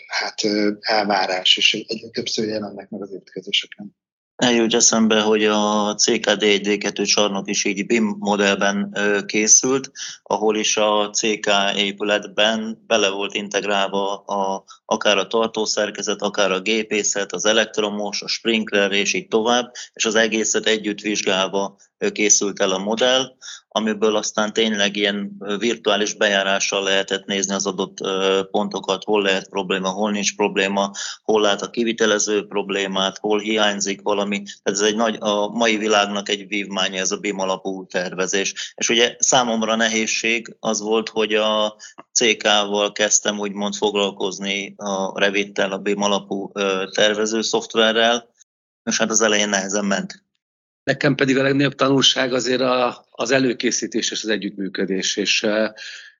hát 0.06 0.40
elvárás, 0.80 1.56
és 1.56 1.84
egyre 1.88 2.08
többször 2.08 2.48
jelennek 2.48 2.88
meg 2.88 3.02
az 3.02 3.12
építkezéseken. 3.12 3.96
Eljut 4.36 4.74
eszembe, 4.74 5.20
hogy 5.20 5.44
a 5.44 5.94
CKD 5.94 6.42
1 6.42 6.78
2 6.78 7.04
csarnok 7.04 7.48
is 7.48 7.64
így 7.64 7.86
BIM 7.86 8.16
modellben 8.18 8.96
készült, 9.26 9.90
ahol 10.22 10.56
is 10.56 10.76
a 10.76 11.10
CK 11.10 11.50
épületben 11.76 12.84
bele 12.86 13.08
volt 13.08 13.34
integrálva 13.34 14.16
a, 14.16 14.64
akár 14.84 15.18
a 15.18 15.26
tartószerkezet, 15.26 16.22
akár 16.22 16.52
a 16.52 16.60
gépészet, 16.60 17.32
az 17.32 17.44
elektromos, 17.44 18.22
a 18.22 18.28
sprinkler 18.28 18.92
és 18.92 19.14
így 19.14 19.28
tovább, 19.28 19.72
és 19.92 20.04
az 20.04 20.14
egészet 20.14 20.66
együtt 20.66 21.00
vizsgálva 21.00 21.76
készült 22.12 22.60
el 22.60 22.70
a 22.70 22.78
modell, 22.78 23.36
amiből 23.76 24.16
aztán 24.16 24.52
tényleg 24.52 24.96
ilyen 24.96 25.36
virtuális 25.58 26.14
bejárással 26.14 26.82
lehetett 26.82 27.24
nézni 27.24 27.54
az 27.54 27.66
adott 27.66 27.96
pontokat, 28.50 29.04
hol 29.04 29.22
lehet 29.22 29.48
probléma, 29.48 29.88
hol 29.88 30.10
nincs 30.10 30.36
probléma, 30.36 30.90
hol 31.22 31.40
lát 31.40 31.62
a 31.62 31.70
kivitelező 31.70 32.46
problémát, 32.46 33.18
hol 33.18 33.38
hiányzik 33.38 34.00
valami. 34.02 34.42
Tehát 34.42 34.80
ez 34.80 34.80
egy 34.80 34.96
nagy, 34.96 35.16
a 35.20 35.48
mai 35.48 35.76
világnak 35.76 36.28
egy 36.28 36.46
vívmánya 36.48 37.00
ez 37.00 37.10
a 37.10 37.16
BIM 37.16 37.38
alapú 37.38 37.86
tervezés. 37.86 38.74
És 38.74 38.88
ugye 38.88 39.16
számomra 39.18 39.74
nehézség 39.74 40.56
az 40.60 40.80
volt, 40.80 41.08
hogy 41.08 41.34
a 41.34 41.76
CK-val 42.12 42.92
kezdtem 42.92 43.38
úgymond 43.38 43.74
foglalkozni 43.74 44.74
a 44.76 45.18
Revittel, 45.18 45.72
a 45.72 45.78
BIM 45.78 46.02
alapú 46.02 46.52
tervező 46.94 47.42
szoftverrel, 47.42 48.28
és 48.84 48.98
hát 48.98 49.10
az 49.10 49.20
elején 49.20 49.48
nehezen 49.48 49.84
ment. 49.84 50.25
Nekem 50.86 51.14
pedig 51.14 51.38
a 51.38 51.42
legnagyobb 51.42 51.74
tanulság 51.74 52.32
azért 52.32 52.60
a, 52.60 53.06
az 53.10 53.30
előkészítés 53.30 54.10
és 54.10 54.22
az 54.22 54.28
együttműködés, 54.28 55.16
és 55.16 55.46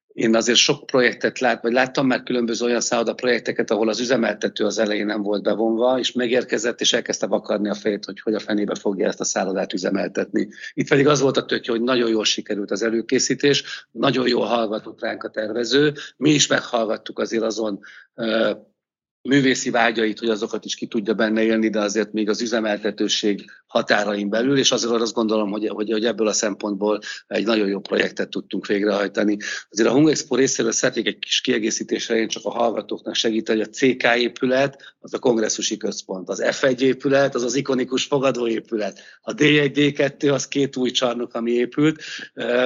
én 0.06 0.34
azért 0.34 0.58
sok 0.58 0.86
projektet 0.86 1.38
lát, 1.38 1.62
vagy 1.62 1.72
láttam 1.72 2.06
már 2.06 2.22
különböző 2.22 2.64
olyan 2.64 2.80
szálloda 2.80 3.14
projekteket, 3.14 3.70
ahol 3.70 3.88
az 3.88 4.00
üzemeltető 4.00 4.64
az 4.64 4.78
elején 4.78 5.06
nem 5.06 5.22
volt 5.22 5.42
bevonva, 5.42 5.98
és 5.98 6.12
megérkezett, 6.12 6.80
és 6.80 6.92
elkezdte 6.92 7.26
vakarni 7.26 7.68
a 7.68 7.74
fejét, 7.74 8.04
hogy 8.04 8.20
hogy 8.20 8.34
a 8.34 8.40
fenébe 8.40 8.74
fogja 8.74 9.06
ezt 9.06 9.20
a 9.20 9.24
szállodát 9.24 9.72
üzemeltetni. 9.72 10.48
Itt 10.72 10.88
pedig 10.88 11.06
az 11.06 11.20
volt 11.20 11.36
a 11.36 11.44
tök, 11.44 11.66
hogy 11.66 11.82
nagyon 11.82 12.08
jól 12.08 12.24
sikerült 12.24 12.70
az 12.70 12.82
előkészítés, 12.82 13.86
nagyon 13.90 14.28
jól 14.28 14.46
hallgatott 14.46 15.00
ránk 15.00 15.22
a 15.24 15.30
tervező, 15.30 15.92
mi 16.16 16.30
is 16.30 16.46
meghallgattuk 16.46 17.18
azért 17.18 17.42
azon 17.42 17.80
művészi 19.26 19.70
vágyait, 19.70 20.18
hogy 20.18 20.28
azokat 20.28 20.64
is 20.64 20.74
ki 20.74 20.86
tudja 20.86 21.14
benne 21.14 21.42
élni, 21.42 21.68
de 21.68 21.80
azért 21.80 22.12
még 22.12 22.28
az 22.28 22.40
üzemeltetőség 22.40 23.50
határain 23.76 24.28
belül, 24.28 24.58
és 24.58 24.72
azért 24.72 25.00
azt 25.00 25.14
gondolom, 25.14 25.50
hogy, 25.50 25.68
hogy, 25.68 25.90
hogy 25.90 26.04
ebből 26.04 26.26
a 26.26 26.32
szempontból 26.32 27.00
egy 27.26 27.44
nagyon 27.44 27.68
jó 27.68 27.80
projektet 27.80 28.28
tudtunk 28.28 28.66
végrehajtani. 28.66 29.36
Azért 29.70 29.88
a 29.88 29.92
Hung 29.92 30.08
Expo 30.08 30.34
részéről 30.34 30.72
szeretnék 30.72 31.06
egy 31.06 31.18
kis 31.18 31.40
kiegészítésre 31.40 32.16
én 32.16 32.28
csak 32.28 32.44
a 32.44 32.50
hallgatóknak 32.50 33.14
segíteni, 33.14 33.58
hogy 33.58 33.68
a 33.68 33.76
CK 33.76 34.16
épület, 34.16 34.94
az 35.00 35.14
a 35.14 35.18
kongresszusi 35.18 35.76
központ, 35.76 36.28
az 36.28 36.42
F1 36.44 36.80
épület, 36.80 37.34
az 37.34 37.42
az 37.42 37.54
ikonikus 37.54 38.04
fogadóépület, 38.04 39.00
a 39.22 39.34
D1, 39.34 39.70
D2, 39.74 40.32
az 40.32 40.48
két 40.48 40.76
új 40.76 40.90
csarnok, 40.90 41.34
ami 41.34 41.50
épült, 41.50 42.02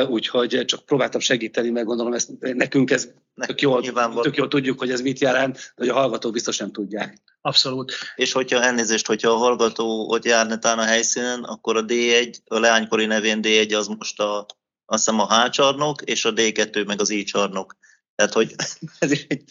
úgyhogy 0.09 0.65
csak 0.65 0.85
próbáltam 0.85 1.21
segíteni, 1.21 1.71
meg 1.71 1.85
gondolom, 1.85 2.13
ezt, 2.13 2.31
nekünk 2.41 2.91
ez 2.91 3.09
tök 3.47 3.61
jól, 3.61 3.83
tök 4.23 4.37
jól 4.37 4.49
tudjuk, 4.49 4.79
hogy 4.79 4.91
ez 4.91 5.01
mit 5.01 5.21
jelent, 5.21 5.55
de 5.55 5.73
hogy 5.77 5.89
a 5.89 5.95
hallgatók 5.95 6.33
biztos 6.33 6.59
nem 6.59 6.73
tudják. 6.73 7.19
Abszolút. 7.41 7.93
És 8.15 8.33
hogyha 8.33 8.63
elnézést, 8.63 9.07
hogyha 9.07 9.31
a 9.31 9.37
hallgató 9.37 10.09
ott 10.11 10.25
járna 10.25 10.59
talán 10.59 10.79
a 10.79 10.85
helyszínen, 10.85 11.43
akkor 11.43 11.77
a 11.77 11.85
D1, 11.85 12.35
a 12.45 12.59
leánykori 12.59 13.07
nevén 13.07 13.41
D1 13.43 13.77
az 13.77 13.87
most 13.87 14.21
a, 14.21 14.47
azt 14.87 15.05
hiszem 15.05 15.21
a 15.21 15.45
H 15.45 15.49
csarnok, 15.49 16.03
és 16.03 16.25
a 16.25 16.33
D2 16.33 16.87
meg 16.87 17.01
az 17.01 17.11
I 17.11 17.25
csarnok. 17.25 17.77
Tehát, 18.15 18.33
hogy 18.33 18.55
ez 18.99 19.11
is 19.11 19.25
egy 19.29 19.45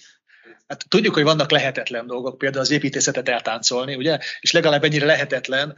Hát 0.67 0.86
tudjuk, 0.89 1.13
hogy 1.13 1.23
vannak 1.23 1.52
lehetetlen 1.52 2.08
dolgok, 2.08 2.38
például 2.38 2.62
az 2.62 2.71
építészetet 2.71 3.30
eltáncolni, 3.30 3.95
ugye? 3.95 4.19
És 4.39 4.52
legalább 4.52 4.84
ennyire 4.84 5.06
lehetetlen 5.06 5.78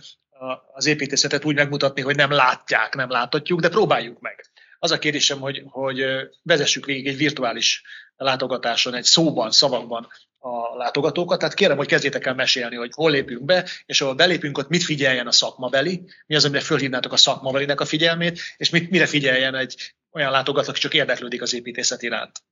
az 0.74 0.86
építészetet 0.86 1.46
úgy 1.46 1.56
megmutatni, 1.56 2.02
hogy 2.02 2.16
nem 2.16 2.32
látják, 2.32 2.96
nem 2.96 3.10
láthatjuk, 3.10 3.60
de 3.60 3.70
próbáljuk 3.70 4.20
meg. 4.20 4.46
Az 4.80 4.92
a 4.92 5.00
kérdésem, 5.00 5.40
hogy, 5.40 5.64
hogy 5.66 6.06
vezessük 6.44 6.86
végig 6.86 7.08
egy 7.08 7.18
virtuális 7.18 7.84
látogatáson, 8.16 8.94
egy 8.94 9.04
szóban, 9.04 9.52
szavakban 9.52 10.08
a 10.44 10.78
látogatókat. 10.78 11.40
Tehát 11.40 11.54
kérem, 11.54 11.78
hogy 11.78 11.88
kezdjétek 11.88 12.26
el 12.26 12.34
mesélni, 12.34 12.76
hogy 12.76 12.92
hol 12.94 13.12
lépünk 13.12 13.46
be, 13.46 13.70
és 13.86 14.02
ahol 14.02 14.14
belépünk, 14.14 14.58
ott 14.58 14.70
mit 14.70 14.84
figyeljen 14.84 15.28
a 15.28 15.32
szakmabeli, 15.32 16.04
mi 16.26 16.36
az, 16.36 16.46
amire 16.46 16.62
fölhívnátok 16.62 17.14
a 17.14 17.18
szakmabelinek 17.18 17.82
a 17.82 17.86
figyelmét, 17.86 18.40
és 18.58 18.70
mit, 18.70 18.90
mire 18.90 19.06
figyeljen 19.06 19.56
egy 19.56 19.94
olyan 20.12 20.32
látogató, 20.32 20.70
aki 20.70 20.80
csak 20.80 20.94
érdeklődik 20.94 21.42
az 21.42 21.54
építészet 21.54 22.02
iránt. 22.02 22.44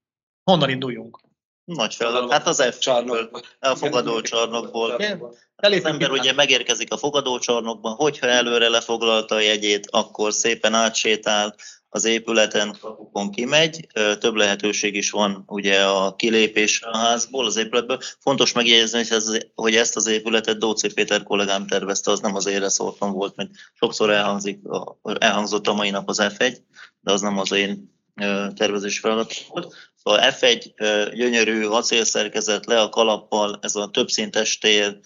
Honnan 0.43 0.69
induljunk? 0.69 1.19
Nagy 1.65 1.95
feladat. 1.95 2.31
Hát 2.31 2.48
az 2.48 2.63
F 2.71 2.77
csarnokból, 2.77 3.42
a 3.60 3.75
fogadócsarnokból. 3.75 4.92
Az 5.56 5.85
ember 5.85 6.12
ugye 6.12 6.33
megérkezik 6.33 6.92
a 6.92 6.98
fogadócsarnokban, 6.98 7.96
hogyha 7.96 8.27
előre 8.27 8.69
lefoglalta 8.69 9.35
a 9.35 9.40
jegyét, 9.40 9.87
akkor 9.90 10.33
szépen 10.33 10.73
átsétál 10.73 11.56
az 11.90 12.06
épületen 12.06 12.77
kapukon 12.81 13.31
kimegy, 13.31 13.87
több 14.19 14.35
lehetőség 14.35 14.96
is 14.96 15.10
van 15.10 15.44
ugye 15.48 15.83
a 15.83 16.15
kilépés 16.15 16.81
a 16.81 16.98
házból, 16.98 17.46
az 17.46 17.58
épületből. 17.58 18.00
Fontos 18.19 18.52
megjegyezni, 18.54 18.98
hogy, 18.98 19.12
ez, 19.12 19.37
hogy 19.56 19.75
ezt 19.75 19.96
az 19.96 20.08
épületet 20.08 20.58
Dóci 20.58 20.94
Péter 20.94 21.23
kollégám 21.23 21.67
tervezte, 21.67 22.12
az 22.12 22.19
nem 22.19 22.35
az 22.35 22.48
ére 22.48 22.69
szóltam 22.69 23.12
volt, 23.12 23.35
mint 23.35 23.56
sokszor 23.73 24.10
elhangzik, 24.10 24.60
elhangzott 25.04 25.67
a 25.67 25.73
mai 25.73 25.90
nap 25.90 26.10
az 26.10 26.21
F1, 26.21 26.58
de 27.02 27.12
az 27.12 27.21
nem 27.21 27.37
az 27.37 27.52
én 27.52 27.98
tervezés 28.56 29.00
feladat 29.00 29.33
volt. 29.48 29.75
Szóval 30.04 30.19
F1 30.23 30.71
gyönyörű 31.13 31.65
acélszerkezet 31.65 32.65
le 32.65 32.81
a 32.81 32.90
kalappal, 32.90 33.60
ez 33.62 33.75
a 33.75 33.90
többszintes 33.90 34.58
tér, 34.58 35.00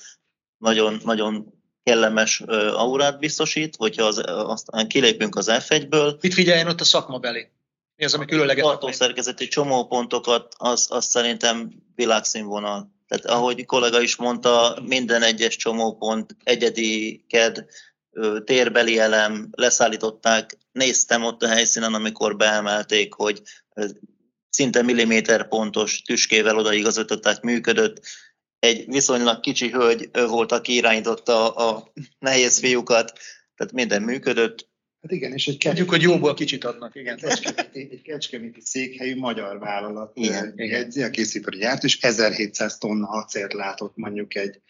nagyon, 0.58 1.02
nagyon 1.04 1.63
kellemes 1.84 2.40
aurát 2.76 3.20
biztosít, 3.20 3.76
hogyha 3.76 4.06
az, 4.06 4.22
aztán 4.26 4.88
kilépünk 4.88 5.36
az 5.36 5.48
F1-ből. 5.52 6.22
Mit 6.22 6.34
figyeljen 6.34 6.68
ott 6.68 6.82
a 6.82 6.84
szakma 6.84 7.20
belé? 7.20 7.52
Mi 7.96 8.06
az, 8.06 8.14
ami 8.14 8.26
különleges? 8.26 8.64
Tartószerkezeti 8.64 9.48
csomópontokat, 9.48 10.54
az, 10.58 10.88
az 10.90 11.06
szerintem 11.06 11.72
világszínvonal. 11.96 12.92
Tehát 13.08 13.26
ahogy 13.26 13.66
kollega 13.66 14.02
is 14.02 14.16
mondta, 14.16 14.80
minden 14.86 15.24
egyes 15.24 15.56
csomópont, 15.56 16.36
egyedi 16.44 17.24
ked, 17.28 17.66
térbeli 18.44 19.00
elem, 19.00 19.50
leszállították, 19.52 20.58
néztem 20.72 21.24
ott 21.24 21.44
a 21.44 21.48
helyszínen, 21.48 21.94
amikor 21.94 22.36
beemelték, 22.36 23.14
hogy 23.14 23.42
szinte 24.50 24.82
milliméter 24.82 25.48
pontos 25.48 26.02
tüskével 26.02 26.58
odaigazították, 26.58 27.42
működött, 27.42 28.02
egy 28.64 28.86
viszonylag 28.88 29.40
kicsi 29.40 29.70
hölgy 29.70 30.10
volt, 30.12 30.52
aki 30.52 30.76
irányította 30.76 31.50
a 31.50 31.92
nehéz 32.20 32.60
fiúkat, 32.60 33.20
tehát 33.56 33.74
minden 33.74 34.02
működött. 34.02 34.70
Hát 35.02 35.12
igen, 35.12 35.34
és 35.34 35.48
egy 35.48 35.66
Mondjuk, 35.66 35.90
hogy 35.90 36.02
jóból 36.02 36.34
kicsit 36.34 36.64
adnak, 36.64 36.96
igen. 36.96 37.18
Kecskeméti, 37.18 37.88
egy 37.92 38.02
kecskeméti 38.02 38.62
székhelyű 38.62 39.16
magyar 39.16 39.60
vállalat 39.60 40.18
igen, 40.18 40.54
jegyzi, 40.56 41.04
a 41.04 41.10
készítői 41.10 41.60
gyárt, 41.60 41.84
és 41.84 42.02
1700 42.02 42.78
tonna 42.78 43.08
acélt 43.08 43.54
látott 43.54 43.96
mondjuk 43.96 44.36
egy, 44.36 44.62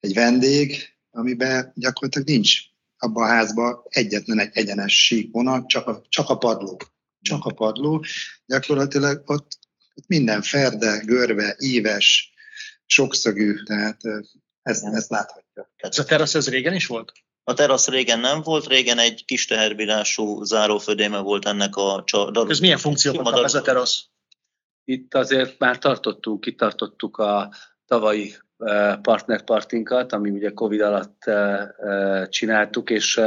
egy 0.00 0.14
vendég, 0.14 0.76
amiben 1.10 1.72
gyakorlatilag 1.74 2.28
nincs 2.28 2.58
abban 2.96 3.22
a 3.22 3.32
házban 3.32 3.82
egyetlen 3.88 4.38
egy 4.38 4.50
egyenes 4.52 5.04
síkvonal, 5.04 5.66
csak 5.66 5.86
a, 5.86 6.02
csak 6.08 6.28
a 6.28 6.38
padló. 6.38 6.80
Csak 7.20 7.44
a 7.44 7.52
padló. 7.52 8.04
Gyakorlatilag 8.46 9.22
ott, 9.26 9.58
ott 9.94 10.06
minden 10.06 10.42
ferde, 10.42 11.02
görbe, 11.04 11.56
íves, 11.58 12.36
sokszögű, 12.88 13.62
tehát 13.62 14.00
ezt, 14.62 14.84
ezt 14.84 15.10
láthatja. 15.10 15.72
Ez 15.76 15.98
a 15.98 16.04
terasz 16.04 16.34
ez 16.34 16.48
régen 16.48 16.74
is 16.74 16.86
volt? 16.86 17.12
A 17.44 17.54
terasz 17.54 17.88
régen 17.88 18.20
nem 18.20 18.42
volt, 18.42 18.66
régen 18.66 18.98
egy 18.98 19.24
kis 19.24 19.46
teherbírású 19.46 20.42
zárófödéme 20.44 21.18
volt 21.18 21.46
ennek 21.46 21.76
a 21.76 22.02
család. 22.04 22.50
Ez 22.50 22.58
milyen 22.58 22.78
funkciót 22.78 23.16
kap 23.16 23.44
ez 23.44 23.54
a 23.54 23.62
terasz? 23.62 24.06
Itt 24.84 25.14
azért 25.14 25.58
már 25.58 25.78
tartottuk, 25.78 26.40
kitartottuk 26.40 27.16
a 27.16 27.52
tavalyi 27.86 28.34
partnerpartinkat, 29.02 30.12
ami 30.12 30.30
ugye 30.30 30.50
Covid 30.50 30.80
alatt 30.80 31.30
csináltuk, 32.28 32.90
és 32.90 33.20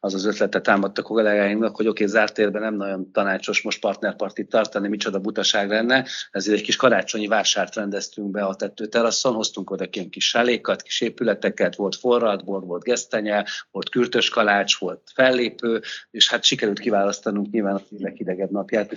az 0.00 0.14
az 0.14 0.24
ötletet 0.24 0.62
támadtak 0.62 1.04
a 1.04 1.08
kollégáinknak, 1.08 1.76
hogy 1.76 1.88
oké, 1.88 2.02
okay, 2.02 2.14
zárt 2.14 2.34
térben 2.34 2.62
nem 2.62 2.74
nagyon 2.74 3.10
tanácsos 3.12 3.62
most 3.62 3.80
partnerpartit 3.80 4.48
tartani, 4.48 4.88
micsoda 4.88 5.18
butaság 5.18 5.68
lenne, 5.68 6.04
ezért 6.30 6.58
egy 6.58 6.64
kis 6.64 6.76
karácsonyi 6.76 7.26
vásárt 7.26 7.74
rendeztünk 7.74 8.30
be 8.30 8.44
a 8.44 8.54
tetőteraszon, 8.54 9.34
hoztunk 9.34 9.70
oda 9.70 9.86
ilyen 9.90 10.10
kis 10.10 10.28
sálékat, 10.28 10.82
kis 10.82 11.00
épületeket, 11.00 11.76
volt 11.76 11.96
forradbor, 11.96 12.64
volt 12.64 12.82
gesztenye, 12.82 13.44
volt 13.70 13.88
kürtös 13.88 14.28
kalács, 14.28 14.78
volt 14.78 15.10
fellépő, 15.14 15.80
és 16.10 16.30
hát 16.30 16.44
sikerült 16.44 16.78
kiválasztanunk 16.78 17.50
nyilván 17.50 17.74
a 17.74 17.80
leghidegebb 17.98 18.50
napját. 18.50 18.96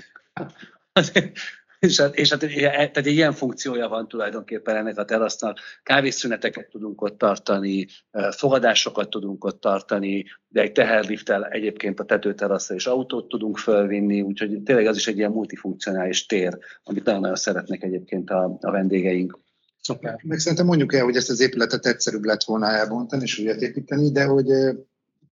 És, 1.82 2.00
hát, 2.00 2.16
és 2.16 2.30
hát, 2.30 2.40
tehát 2.40 2.98
egy 2.98 3.08
ilyen 3.08 3.34
funkciója 3.34 3.88
van 3.88 4.08
tulajdonképpen 4.08 4.76
ennek 4.76 4.98
a 4.98 5.06
terasznak. 5.06 5.60
Kávészüneteket 5.84 6.70
tudunk 6.70 7.02
ott 7.02 7.18
tartani, 7.18 7.88
fogadásokat 8.32 9.10
tudunk 9.10 9.44
ott 9.44 9.62
tartani, 9.62 10.26
de 10.48 10.62
egy 10.62 10.72
teherlifttel 10.72 11.46
egyébként 11.46 12.00
a 12.00 12.04
tetőteraszra 12.04 12.76
is 12.76 12.86
autót 12.86 13.28
tudunk 13.28 13.58
fölvinni, 13.58 14.22
úgyhogy 14.22 14.62
tényleg 14.64 14.86
az 14.86 14.96
is 14.98 15.08
egy 15.08 15.18
ilyen 15.18 15.32
multifunkcionális 15.32 16.26
tér, 16.26 16.58
amit 16.84 17.04
nagyon-nagyon 17.04 17.36
szeretnek 17.36 17.84
egyébként 17.84 18.30
a, 18.30 18.58
a 18.62 18.72
vendégeink. 18.72 19.40
Szuper. 19.82 20.20
Meg 20.24 20.40
szerintem 20.40 20.66
mondjuk 20.66 20.94
el, 20.94 21.04
hogy 21.04 21.16
ezt 21.16 21.30
az 21.30 21.40
épületet 21.40 21.86
egyszerűbb 21.86 22.24
lett 22.24 22.44
volna 22.44 22.68
elbontani 22.68 23.24
és 23.24 23.40
újat 23.40 23.62
építeni, 23.62 24.12
de 24.12 24.24
hogy 24.24 24.48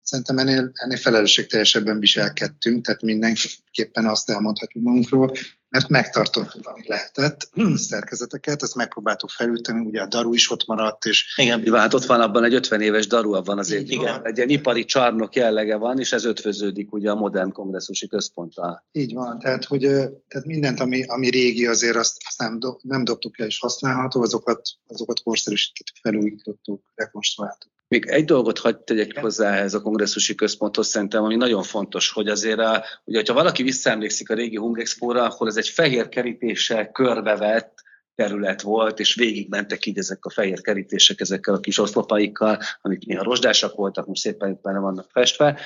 szerintem 0.02 0.38
ennél, 0.38 0.70
ennél 0.72 0.96
felelősségteljesebben 0.96 1.98
viselkedtünk, 1.98 2.84
tehát 2.84 3.02
mindenképpen 3.02 4.06
azt 4.06 4.30
elmondhatjuk 4.30 4.84
magunkról, 4.84 5.32
mert 5.68 5.88
megtartottuk, 5.88 6.66
amit 6.66 6.86
lehetett, 6.86 7.50
szerkezeteket, 7.90 8.62
ezt 8.62 8.74
megpróbáltuk 8.74 9.30
felülteni, 9.30 9.86
ugye 9.86 10.00
a 10.00 10.06
daru 10.06 10.34
is 10.34 10.50
ott 10.50 10.66
maradt, 10.66 11.04
és... 11.04 11.34
Igen, 11.36 11.74
hát 11.74 11.94
ott 11.94 12.04
van 12.04 12.20
abban 12.20 12.44
egy 12.44 12.54
50 12.54 12.80
éves 12.80 13.06
daru, 13.06 13.32
abban 13.32 13.58
azért 13.58 13.90
igen. 13.90 14.26
egy 14.26 14.36
ilyen 14.36 14.48
ipari 14.48 14.84
csarnok 14.84 15.34
jellege 15.34 15.76
van, 15.76 15.98
és 15.98 16.12
ez 16.12 16.24
ötvöződik 16.24 16.92
ugye 16.92 17.10
a 17.10 17.14
modern 17.14 17.52
kongresszusi 17.52 18.08
központtal. 18.08 18.86
Így 18.92 19.14
van, 19.14 19.38
tehát, 19.38 19.64
hogy 19.64 19.80
tehát 20.28 20.46
mindent, 20.46 20.80
ami, 20.80 21.04
ami 21.04 21.28
régi, 21.28 21.66
azért 21.66 21.96
azt, 21.96 22.16
azt 22.28 22.38
nem, 22.38 22.58
do, 22.58 22.76
nem 22.82 23.04
dobtuk 23.04 23.38
el 23.38 23.46
és 23.46 23.58
használható, 23.58 24.22
azokat, 24.22 24.68
azokat 24.86 25.22
korszerűsítettük, 25.22 25.96
felújítottuk, 26.02 26.82
rekonstruáltuk. 26.94 27.70
Még 27.88 28.06
egy 28.06 28.24
dolgot 28.24 28.58
hagyd 28.58 28.78
tegyek 28.78 29.18
hozzá 29.18 29.52
ehhez 29.52 29.74
a 29.74 29.82
kongresszusi 29.82 30.34
központhoz, 30.34 30.86
szerintem, 30.86 31.24
ami 31.24 31.36
nagyon 31.36 31.62
fontos, 31.62 32.10
hogy 32.10 32.28
azért, 32.28 32.58
a, 32.58 32.84
ugye, 33.04 33.16
hogyha 33.16 33.34
valaki 33.34 33.62
visszaemlékszik 33.62 34.30
a 34.30 34.34
régi 34.34 34.56
Hungexpo-ra, 34.56 35.24
akkor 35.24 35.46
ez 35.46 35.56
egy 35.56 35.68
fehér 35.68 36.08
kerítéssel 36.08 36.90
körbevett, 36.90 37.82
terület 38.18 38.62
volt, 38.62 39.00
és 39.00 39.14
végigmentek 39.14 39.86
így 39.86 39.98
ezek 39.98 40.24
a 40.24 40.30
fehér 40.30 40.60
kerítések 40.60 41.20
ezekkel 41.20 41.54
a 41.54 41.60
kis 41.60 41.78
oszlopaikkal, 41.78 42.58
amik 42.80 43.06
néha 43.06 43.22
rozsdásak 43.22 43.74
voltak, 43.74 44.06
most 44.06 44.20
szépen 44.20 44.58
benne 44.62 44.78
vannak 44.78 45.10
festve. 45.10 45.60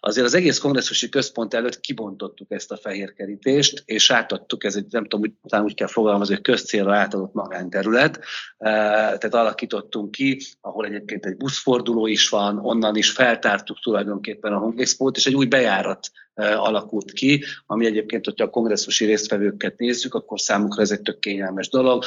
Azért 0.00 0.26
az 0.26 0.34
egész 0.34 0.58
kongresszusi 0.58 1.08
központ 1.08 1.54
előtt 1.54 1.80
kibontottuk 1.80 2.50
ezt 2.50 2.70
a 2.70 2.76
fehér 2.76 3.12
kerítést, 3.12 3.82
és 3.86 4.10
átadtuk, 4.10 4.64
ez 4.64 4.76
egy, 4.76 4.86
nem 4.90 5.02
tudom, 5.02 5.20
úgy, 5.20 5.32
talán 5.48 5.64
úgy 5.64 5.74
kell 5.74 5.86
fogalmazni, 5.86 6.34
hogy 6.34 6.42
közcélra 6.42 6.96
átadott 6.96 7.32
magánterület, 7.32 8.20
tehát 8.58 9.34
alakítottunk 9.34 10.10
ki, 10.10 10.40
ahol 10.60 10.86
egyébként 10.86 11.26
egy 11.26 11.36
buszforduló 11.36 12.06
is 12.06 12.28
van, 12.28 12.58
onnan 12.58 12.96
is 12.96 13.10
feltártuk 13.10 13.80
tulajdonképpen 13.80 14.52
a 14.52 14.58
Hungexpo-t, 14.58 15.16
és 15.16 15.26
egy 15.26 15.34
új 15.34 15.46
bejárat 15.46 16.10
alakult 16.34 17.12
ki, 17.12 17.44
ami 17.66 17.86
egyébként, 17.86 18.24
hogyha 18.24 18.44
a 18.44 18.50
kongresszusi 18.50 19.04
résztvevőket 19.04 19.78
nézzük, 19.78 20.14
akkor 20.14 20.40
számukra 20.40 20.82
ez 20.82 20.90
egy 20.90 21.02
tök 21.02 21.18
kényelmes 21.18 21.68
dolog. 21.68 22.04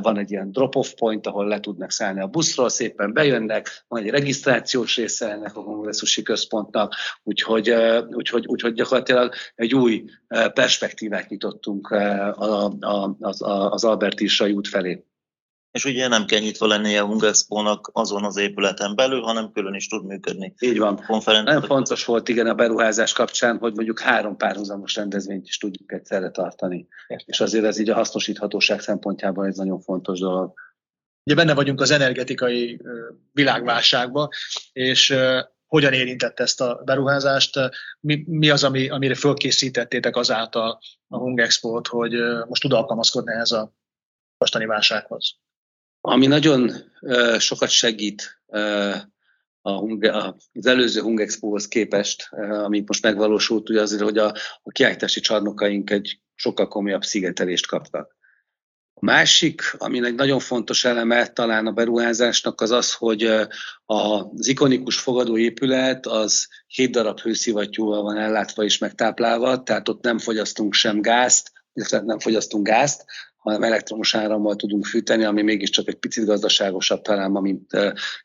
Van 0.00 0.18
egy 0.18 0.30
ilyen 0.30 0.52
drop-off 0.52 0.92
point, 0.92 1.26
ahol 1.26 1.46
le 1.46 1.60
tudnak 1.60 1.90
szállni 1.90 2.20
a 2.20 2.26
buszról, 2.26 2.68
szépen 2.68 3.12
bejönnek, 3.12 3.84
van 3.88 4.02
egy 4.02 4.10
regisztrációs 4.10 4.96
része 4.96 5.30
ennek 5.30 5.56
a 5.56 5.64
kongresszusi 5.64 6.22
központnak, 6.22 6.94
úgyhogy, 7.22 7.70
úgyhogy, 8.08 8.46
úgyhogy 8.46 8.72
gyakorlatilag 8.72 9.34
egy 9.54 9.74
új 9.74 10.04
perspektívát 10.54 11.28
nyitottunk 11.28 11.90
az, 13.20 13.42
az 13.70 13.84
Albert 13.84 14.20
út 14.40 14.68
felé 14.68 15.04
és 15.72 15.84
ugye 15.84 16.08
nem 16.08 16.24
kell 16.24 16.40
nyitva 16.40 16.66
lennie 16.66 17.00
a 17.00 17.06
Hungexpo-nak 17.06 17.90
azon 17.92 18.24
az 18.24 18.36
épületen 18.36 18.94
belül, 18.94 19.20
hanem 19.20 19.52
külön 19.52 19.74
is 19.74 19.88
tud 19.88 20.04
működni. 20.04 20.54
Így 20.58 20.78
van. 20.78 21.04
Nagyon 21.24 21.62
fontos 21.62 22.04
volt 22.04 22.28
igen 22.28 22.46
a 22.46 22.54
beruházás 22.54 23.12
kapcsán, 23.12 23.58
hogy 23.58 23.74
mondjuk 23.74 24.00
három 24.00 24.36
párhuzamos 24.36 24.94
rendezvényt 24.94 25.46
is 25.46 25.58
tudjuk 25.58 25.92
egyszerre 25.92 26.30
tartani. 26.30 26.86
Értem. 27.06 27.26
És 27.28 27.40
azért 27.40 27.64
ez 27.64 27.78
így 27.78 27.90
a 27.90 27.94
hasznosíthatóság 27.94 28.80
szempontjából 28.80 29.46
egy 29.46 29.56
nagyon 29.56 29.80
fontos 29.80 30.18
dolog. 30.18 30.52
Ugye 31.24 31.34
benne 31.34 31.54
vagyunk 31.54 31.80
az 31.80 31.90
energetikai 31.90 32.80
világválságban, 33.32 34.28
és 34.72 35.14
hogyan 35.66 35.92
érintette 35.92 36.42
ezt 36.42 36.60
a 36.60 36.82
beruházást, 36.84 37.58
mi, 38.00 38.24
mi 38.26 38.50
az, 38.50 38.64
ami, 38.64 38.88
amire 38.88 39.14
fölkészítettétek 39.14 40.16
azáltal 40.16 40.78
a 41.08 41.16
Hungexpo-t, 41.16 41.86
hogy 41.86 42.12
most 42.48 42.62
tud 42.62 42.72
alkalmazkodni 42.72 43.32
ehhez 43.32 43.52
a 43.52 43.72
mostani 44.38 44.66
válsághoz? 44.66 45.40
Ami 46.04 46.26
nagyon 46.26 46.72
sokat 47.38 47.68
segít 47.68 48.42
a, 49.62 49.70
az 50.52 50.66
előző 50.66 51.00
Hungexpo-hoz 51.00 51.68
képest, 51.68 52.28
ami 52.64 52.82
most 52.86 53.02
megvalósult, 53.02 53.70
ugye 53.70 53.80
azért, 53.80 54.02
hogy 54.02 54.18
a, 54.18 54.34
a 54.62 54.70
kiállítási 54.70 55.20
csarnokaink 55.20 55.90
egy 55.90 56.20
sokkal 56.34 56.68
komolyabb 56.68 57.02
szigetelést 57.02 57.66
kaptak. 57.66 58.16
A 58.94 59.04
másik, 59.04 59.62
ami 59.78 60.04
egy 60.04 60.14
nagyon 60.14 60.38
fontos 60.38 60.84
eleme 60.84 61.26
talán 61.26 61.66
a 61.66 61.72
beruházásnak 61.72 62.60
az 62.60 62.70
az, 62.70 62.94
hogy 62.94 63.22
az 63.86 64.46
ikonikus 64.46 64.98
fogadóépület 65.00 66.06
az 66.06 66.48
7 66.66 66.90
darab 66.90 67.20
hőszivattyúval 67.20 68.02
van 68.02 68.18
ellátva 68.18 68.64
és 68.64 68.78
megtáplálva, 68.78 69.62
tehát 69.62 69.88
ott 69.88 70.02
nem 70.02 70.18
fogyasztunk 70.18 70.72
sem 70.74 71.00
gázt, 71.00 71.52
nem 71.90 72.18
fogyasztunk 72.18 72.66
gázt, 72.66 73.04
hanem 73.42 73.62
elektromos 73.62 74.14
árammal 74.14 74.56
tudunk 74.56 74.86
fűteni, 74.86 75.24
ami 75.24 75.42
mégiscsak 75.42 75.88
egy 75.88 75.94
picit 75.94 76.24
gazdaságosabb 76.24 77.02
talán 77.02 77.30
ma, 77.30 77.40
mint, 77.40 77.70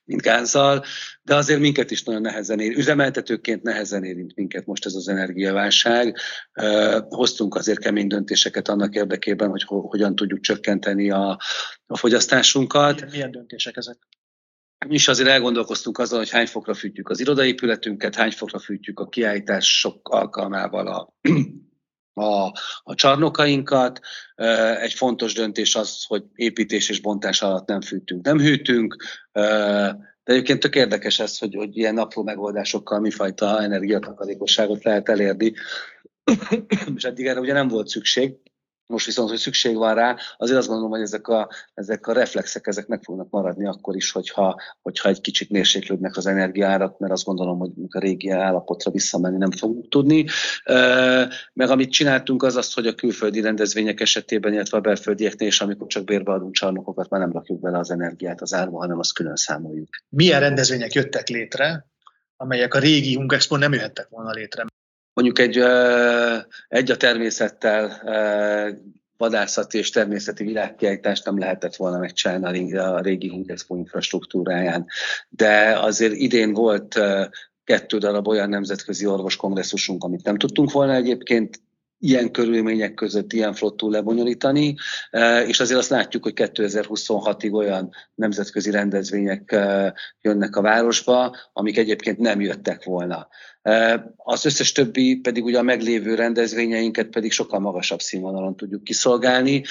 mint 0.03 0.22
gázzal, 0.22 0.84
de 1.22 1.36
azért 1.36 1.59
minket 1.59 1.91
is 1.91 2.03
nagyon 2.03 2.22
nehezen 2.22 2.59
ér. 2.59 2.78
Üzemeltetőként 2.78 3.63
nehezen 3.63 4.03
érint 4.03 4.36
minket 4.36 4.65
most 4.65 4.86
ez 4.86 4.95
az 4.95 5.07
energiaválság. 5.07 6.18
Hoztunk 7.09 7.55
azért 7.55 7.80
kemény 7.80 8.07
döntéseket 8.07 8.68
annak 8.68 8.95
érdekében, 8.95 9.49
hogy 9.49 9.63
hogyan 9.68 10.15
tudjuk 10.15 10.39
csökkenteni 10.39 11.11
a, 11.11 11.39
a 11.86 11.97
fogyasztásunkat. 11.97 12.95
Milyen, 12.95 13.09
milyen 13.11 13.32
döntések 13.32 13.78
ezek? 13.78 13.97
mi 14.88 14.95
is 14.95 15.07
azért 15.07 15.30
elgondolkoztunk 15.30 15.97
azon, 15.97 16.18
hogy 16.18 16.30
hány 16.30 16.47
fokra 16.47 16.74
fűtjük 16.74 17.09
az 17.09 17.20
irodaépületünket, 17.20 18.15
hány 18.15 18.32
fokra 18.32 18.59
fűtjük 18.59 18.99
a 18.99 19.07
kiállítások 19.07 20.09
alkalmával 20.09 20.88
a, 20.88 21.13
a, 22.18 22.53
a 22.84 22.95
csarnokainkat. 22.95 23.99
Egy 24.82 24.93
fontos 24.93 25.34
döntés 25.34 25.76
az, 25.76 26.03
hogy 26.07 26.24
építés 26.36 26.89
és 26.89 26.99
bontás 26.99 27.41
alatt 27.41 27.68
nem 27.68 27.82
fűtünk, 27.82 28.26
nem 28.26 28.39
hűtünk. 28.39 28.95
De 29.32 30.34
egyébként 30.34 30.59
tök 30.59 30.76
érdekes 30.76 31.20
ez, 31.20 31.38
hogy, 31.38 31.55
hogy 31.55 31.78
ilyen 31.78 31.97
apró 31.97 32.24
megoldásokkal 32.24 32.99
mifajta 32.99 33.61
energiatakarékosságot 33.61 34.84
lehet 34.84 35.09
elérni. 35.09 35.53
és 36.95 37.03
eddig 37.03 37.26
erre 37.26 37.39
ugye 37.39 37.53
nem 37.53 37.68
volt 37.68 37.88
szükség. 37.88 38.36
Most 38.88 39.05
viszont, 39.05 39.29
hogy 39.29 39.38
szükség 39.38 39.75
van 39.75 39.95
rá, 39.95 40.15
azért 40.38 40.57
azt 40.57 40.67
gondolom, 40.67 40.91
hogy 40.91 41.01
ezek 41.01 41.27
a, 41.27 41.49
ezek 41.73 42.07
a 42.07 42.13
reflexek 42.13 42.67
ezek 42.67 42.88
meg 42.88 43.03
fognak 43.03 43.29
maradni 43.29 43.67
akkor 43.67 43.95
is, 43.95 44.11
hogyha, 44.11 44.61
hogyha 44.81 45.09
egy 45.09 45.21
kicsit 45.21 45.49
mérséklődnek 45.49 46.17
az 46.17 46.25
energiárak, 46.25 46.99
mert 46.99 47.13
azt 47.13 47.25
gondolom, 47.25 47.59
hogy 47.59 47.71
a 47.89 47.99
régi 47.99 48.29
állapotra 48.29 48.91
visszamenni 48.91 49.38
nem 49.38 49.51
fogunk 49.51 49.89
tudni. 49.89 50.25
Meg 51.53 51.69
amit 51.69 51.91
csináltunk 51.91 52.43
az 52.43 52.55
az, 52.55 52.73
hogy 52.73 52.88
a 52.88 52.95
külföldi 52.95 53.41
rendezvények 53.41 53.99
esetében, 53.99 54.53
illetve 54.53 54.77
a 54.77 54.81
belföldieknél 54.81 55.47
is, 55.47 55.61
amikor 55.61 55.88
csak 55.88 56.03
bérbe 56.03 56.31
adunk 56.31 56.53
csarnokokat, 56.53 57.09
már 57.09 57.21
nem 57.21 57.31
rakjuk 57.31 57.59
bele 57.59 57.77
az 57.77 57.91
energiát 57.91 58.41
az 58.41 58.53
árba, 58.53 58.77
hanem 58.77 58.99
azt 58.99 59.13
külön 59.13 59.35
számoljuk. 59.35 59.89
Milyen 60.09 60.39
rendezvények 60.39 60.93
jöttek 60.93 61.27
létre, 61.27 61.85
amelyek 62.35 62.73
a 62.73 62.79
régi 62.79 63.15
Hungexpo 63.15 63.57
nem 63.57 63.73
jöhettek 63.73 64.07
volna 64.09 64.31
létre? 64.31 64.65
Mondjuk 65.18 65.39
egy, 65.39 65.57
egy 66.68 66.91
a 66.91 66.97
természettel 66.97 68.01
vadászati 69.18 69.78
és 69.78 69.89
természeti 69.89 70.43
világkiállítást 70.43 71.26
nem 71.26 71.38
lehetett 71.39 71.76
volna 71.76 71.97
megcsinálni 71.97 72.78
a 72.78 72.99
régi 72.99 73.30
Hungexpo 73.30 73.76
infrastruktúráján. 73.76 74.86
De 75.30 75.78
azért 75.80 76.13
idén 76.13 76.53
volt 76.53 76.99
kettő 77.63 77.97
darab 77.97 78.28
olyan 78.28 78.49
nemzetközi 78.49 79.05
orvoskongresszusunk, 79.05 80.03
amit 80.03 80.24
nem 80.24 80.38
tudtunk 80.38 80.72
volna 80.72 80.93
egyébként 80.93 81.61
ilyen 82.00 82.32
körülmények 82.32 82.93
között 82.93 83.34
ilyen 83.34 83.54
flottú 83.54 83.89
lebonyolítani, 83.89 84.76
és 85.48 85.60
azért 85.60 85.80
azt 85.80 85.89
látjuk, 85.89 86.24
hogy 86.24 86.34
2026-ig 86.36 87.52
olyan 87.52 87.89
nemzetközi 88.16 88.72
rendezvények 88.72 89.56
jönnek 90.22 90.56
a 90.56 90.62
városba, 90.62 91.36
amik 91.54 91.78
egyébként 91.78 92.18
nem 92.18 92.41
jöttek 92.41 92.84
volna. 92.84 93.28
Az 94.16 94.45
összes 94.45 94.72
többi 94.72 95.16
pedig 95.16 95.43
ugye 95.43 95.58
a 95.58 95.62
meglévő 95.62 96.16
rendezvényeinket 96.16 97.08
pedig 97.08 97.32
sokkal 97.32 97.60
magasabb 97.60 98.00
színvonalon 98.00 98.56
tudjuk 98.56 98.84
kiszolgálni. 98.84 99.64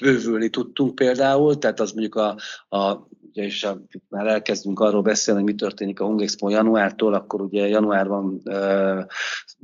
Bővülni 0.00 0.48
tudtunk 0.48 0.94
például, 0.94 1.58
tehát 1.58 1.80
az 1.80 1.92
mondjuk 1.92 2.14
a, 2.14 2.36
a 2.76 3.08
ugye 3.38 3.46
és 3.46 3.64
a, 3.64 3.80
már 4.08 4.26
elkezdünk 4.26 4.80
arról 4.80 5.02
beszélni, 5.02 5.42
mi 5.42 5.54
történik 5.54 6.00
a 6.00 6.04
Hungexpo 6.04 6.48
januártól, 6.48 7.14
akkor 7.14 7.40
ugye 7.40 7.68
januárban 7.68 8.42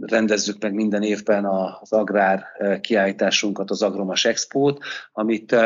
rendezzük 0.01 0.63
meg 0.63 0.75
minden 0.75 1.03
évben 1.03 1.45
az 1.45 1.93
agrár 1.93 2.45
kiállításunkat, 2.81 3.71
az 3.71 3.83
Agromas 3.83 4.25
Expót, 4.25 4.85
amit 5.13 5.57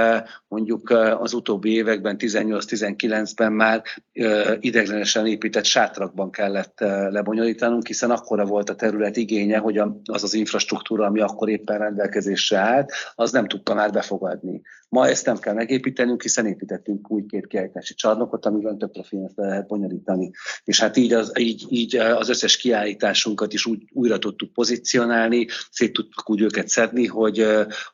mondjuk 0.49 0.91
az 1.21 1.33
utóbbi 1.33 1.73
években, 1.73 2.17
18-19-ben 2.19 3.53
már 3.53 3.83
uh, 4.15 4.57
ideglenesen 4.61 5.27
épített 5.27 5.65
sátrakban 5.65 6.31
kellett 6.31 6.79
lebonyolítanunk, 7.11 7.87
hiszen 7.87 8.11
akkora 8.11 8.45
volt 8.45 8.71
a 8.71 8.75
terület 8.75 9.17
igénye, 9.17 9.59
hogy 9.59 9.79
az 9.79 10.23
az 10.23 10.35
infrastruktúra, 10.35 11.07
ami 11.07 11.21
akkor 11.21 11.49
éppen 11.49 11.79
rendelkezésre 11.79 12.59
állt, 12.59 12.93
az 13.15 13.33
nem 13.33 13.47
tudta 13.47 13.75
már 13.75 13.91
befogadni. 13.91 14.63
Ma 14.91 15.09
ezt 15.09 15.27
nem 15.27 15.39
kell 15.39 15.55
megépítenünk, 15.55 16.23
hiszen 16.23 16.47
építettünk 16.47 17.11
új 17.11 17.27
két 17.27 17.47
kiállítási 17.47 17.95
csarnokot, 17.95 18.47
amiben 18.47 18.79
több 18.79 18.91
profilt 18.91 19.33
lehet 19.35 19.67
bonyolítani. 19.67 20.31
És 20.65 20.81
hát 20.81 20.97
így 20.97 21.13
az, 21.13 21.33
így, 21.39 21.67
így 21.69 21.97
az 21.97 22.29
összes 22.29 22.57
kiállításunkat 22.57 23.53
is 23.53 23.67
úgy, 23.67 23.83
újra 23.93 24.19
tudtuk 24.19 24.53
pozícionálni, 24.53 25.47
szét 25.71 25.93
tudtuk 25.93 26.31
úgy 26.31 26.41
őket 26.41 26.69
szedni, 26.69 27.07
hogy, 27.07 27.47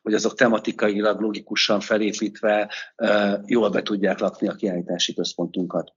hogy 0.03 0.14
azok 0.14 0.34
tematikailag 0.34 1.20
logikusan 1.20 1.80
felépítve 1.80 2.74
jól 3.47 3.70
be 3.70 3.82
tudják 3.82 4.18
lakni 4.18 4.49
a 4.49 4.55
kiállítási 4.55 5.14
központunkat. 5.14 5.92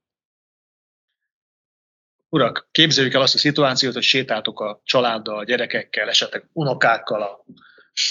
Urak, 2.30 2.68
képzeljük 2.72 3.14
el 3.14 3.22
azt 3.22 3.36
a 3.36 3.38
szituációt, 3.38 3.94
hogy 3.94 4.04
sétáltok 4.04 4.60
a 4.60 4.82
családdal, 4.84 5.38
a 5.38 5.44
gyerekekkel, 5.44 6.10
esetleg 6.10 6.50
unokákkal 6.54 7.22
a 7.22 7.46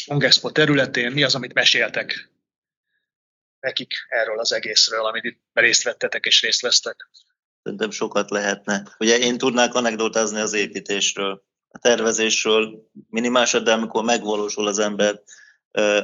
Hungexpo 0.06 0.50
területén. 0.50 1.12
Mi 1.12 1.22
az, 1.22 1.34
amit 1.34 1.54
meséltek 1.54 2.30
nekik 3.66 3.92
erről 4.08 4.38
az 4.38 4.52
egészről, 4.52 5.06
amit 5.06 5.24
itt 5.24 5.40
részt 5.52 5.82
vettetek 5.82 6.24
és 6.24 6.42
részt 6.42 6.60
vesztek? 6.60 7.08
Szerintem 7.62 7.90
sokat 7.90 8.30
lehetne. 8.30 8.82
Ugye 8.98 9.18
én 9.18 9.38
tudnák 9.38 9.74
anekdotázni 9.74 10.40
az 10.40 10.52
építésről, 10.52 11.42
a 11.68 11.78
tervezésről, 11.78 12.88
minimálisat, 13.10 13.64
de 13.64 13.72
amikor 13.72 14.04
megvalósul 14.04 14.66
az 14.66 14.78
ember 14.78 15.20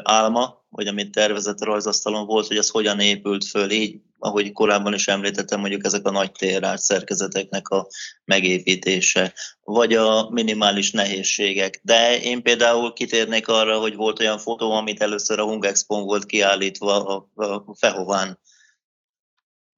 álma, 0.02 0.64
vagy 0.68 0.86
amit 0.86 1.12
tervezett 1.12 1.58
a 1.58 1.64
rajzasztalon 1.64 2.26
volt, 2.26 2.46
hogy 2.46 2.56
az 2.56 2.68
hogyan 2.68 3.00
épült 3.00 3.44
föl, 3.44 3.70
így, 3.70 4.00
ahogy 4.22 4.52
korábban 4.52 4.94
is 4.94 5.08
említettem, 5.08 5.60
mondjuk 5.60 5.84
ezek 5.84 6.06
a 6.06 6.10
nagy 6.10 6.32
térát 6.32 6.78
szerkezeteknek 6.78 7.68
a 7.68 7.86
megépítése, 8.24 9.34
vagy 9.60 9.94
a 9.94 10.30
minimális 10.30 10.90
nehézségek. 10.90 11.80
De 11.82 12.20
én 12.20 12.42
például 12.42 12.92
kitérnék 12.92 13.48
arra, 13.48 13.78
hogy 13.78 13.94
volt 13.94 14.20
olyan 14.20 14.38
fotó, 14.38 14.70
amit 14.70 15.02
először 15.02 15.38
a 15.38 15.44
Hungexpo 15.44 16.04
volt 16.04 16.26
kiállítva 16.26 17.06
a, 17.06 17.28
a 17.34 17.74
Fehován. 17.78 18.38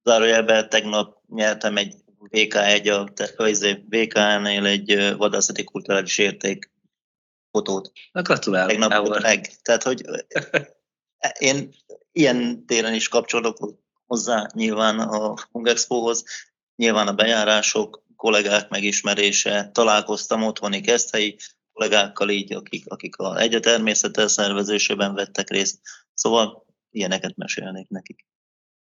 Zárójelben 0.03 0.69
tegnap 0.69 1.17
nyertem 1.27 1.77
egy 1.77 1.95
VK1, 2.29 2.91
a 2.97 3.43
VK-nél 3.89 4.65
egy 4.65 5.15
vadászati 5.17 5.63
kulturális 5.63 6.17
érték 6.17 6.71
fotót. 7.51 7.91
Na, 8.11 8.21
gratulálok. 8.21 8.69
Tegnap 8.69 9.21
meg. 9.21 9.47
Tehát, 9.61 9.83
hogy 9.83 10.05
én 11.39 11.73
ilyen 12.11 12.65
téren 12.65 12.93
is 12.93 13.07
kapcsolok 13.07 13.84
hozzá 14.05 14.47
nyilván 14.53 14.99
a 14.99 15.33
Hungexpohoz, 15.51 16.23
nyilván 16.75 17.07
a 17.07 17.13
bejárások, 17.13 18.03
kollégák 18.15 18.69
megismerése, 18.69 19.69
találkoztam 19.73 20.43
otthoni 20.43 20.81
keszthelyi 20.81 21.37
kollégákkal 21.73 22.29
így, 22.29 22.53
akik, 22.53 22.83
akik 22.87 23.17
a 23.17 23.39
egy 23.39 23.59
természetes 23.61 24.31
szervezésében 24.31 25.13
vettek 25.13 25.49
részt. 25.49 25.79
Szóval 26.13 26.65
ilyeneket 26.91 27.35
mesélnék 27.35 27.89
nekik. 27.89 28.25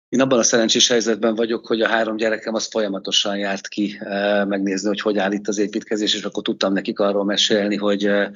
Én 0.10 0.22
abban 0.22 0.40
a 0.40 0.44
szerencsés 0.44 0.88
helyzetben 0.88 1.36
vagyok, 1.36 1.68
hogy 1.68 1.82
a 1.82 1.88
három 1.88 2.16
gyerekem 2.16 2.54
az 2.54 2.68
folyamatosan 2.72 3.38
járt 3.38 3.68
ki 3.68 3.98
eh, 4.00 4.46
megnézni, 4.46 4.88
hogy 4.88 5.02
hogy 5.02 5.18
áll 5.18 5.32
itt 5.32 5.48
az 5.48 5.58
építkezés, 5.58 6.16
és 6.16 6.24
akkor 6.24 6.44
tudtam 6.44 6.74
nekik 6.74 7.00
arról 7.00 7.24
mesélni, 7.26 7.76
hogy 7.76 8.06
eh, 8.06 8.32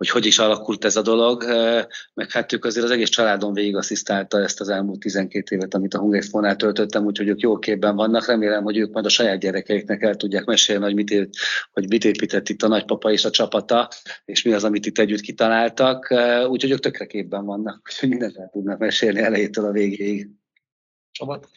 hogy 0.00 0.08
hogy 0.08 0.26
is 0.26 0.38
alakult 0.38 0.84
ez 0.84 0.96
a 0.96 1.02
dolog, 1.02 1.42
eh, 1.42 1.84
meg 2.14 2.30
hát 2.30 2.52
ők 2.52 2.64
azért 2.64 2.84
az 2.84 2.90
egész 2.90 3.08
családon 3.08 3.52
végig 3.52 3.76
asszisztálta 3.76 4.40
ezt 4.40 4.60
az 4.60 4.68
elmúlt 4.68 5.00
12 5.00 5.56
évet, 5.56 5.74
amit 5.74 5.94
a 5.94 5.98
Hungexpo-nál 5.98 6.56
töltöttem, 6.56 7.04
úgyhogy 7.04 7.28
ők 7.28 7.40
jó 7.40 7.58
képben 7.58 7.96
vannak. 7.96 8.26
Remélem, 8.26 8.62
hogy 8.62 8.76
ők 8.76 8.92
majd 8.92 9.04
a 9.04 9.08
saját 9.08 9.40
gyerekeiknek 9.40 10.02
el 10.02 10.14
tudják 10.14 10.44
mesélni, 10.44 10.84
hogy 10.84 10.94
mit, 10.94 11.10
ép, 11.10 11.30
hogy 11.72 11.88
mit 11.88 12.04
épített 12.04 12.48
itt 12.48 12.62
a 12.62 12.68
nagypapa 12.68 13.10
és 13.10 13.24
a 13.24 13.30
csapata, 13.30 13.88
és 14.24 14.42
mi 14.42 14.52
az, 14.52 14.64
amit 14.64 14.86
itt 14.86 14.98
együtt 14.98 15.20
kitaláltak. 15.20 16.14
Úgyhogy 16.48 16.70
ők 16.70 16.80
tökre 16.80 17.06
képben 17.06 17.44
vannak, 17.44 17.88
úgyhogy 17.90 18.08
mindent 18.08 18.36
el 18.36 18.48
tudnak 18.52 18.78
mesélni 18.78 19.20
elejétől 19.20 19.64
a 19.64 19.72
végéig. 19.72 20.28
Csapat. 21.12 21.48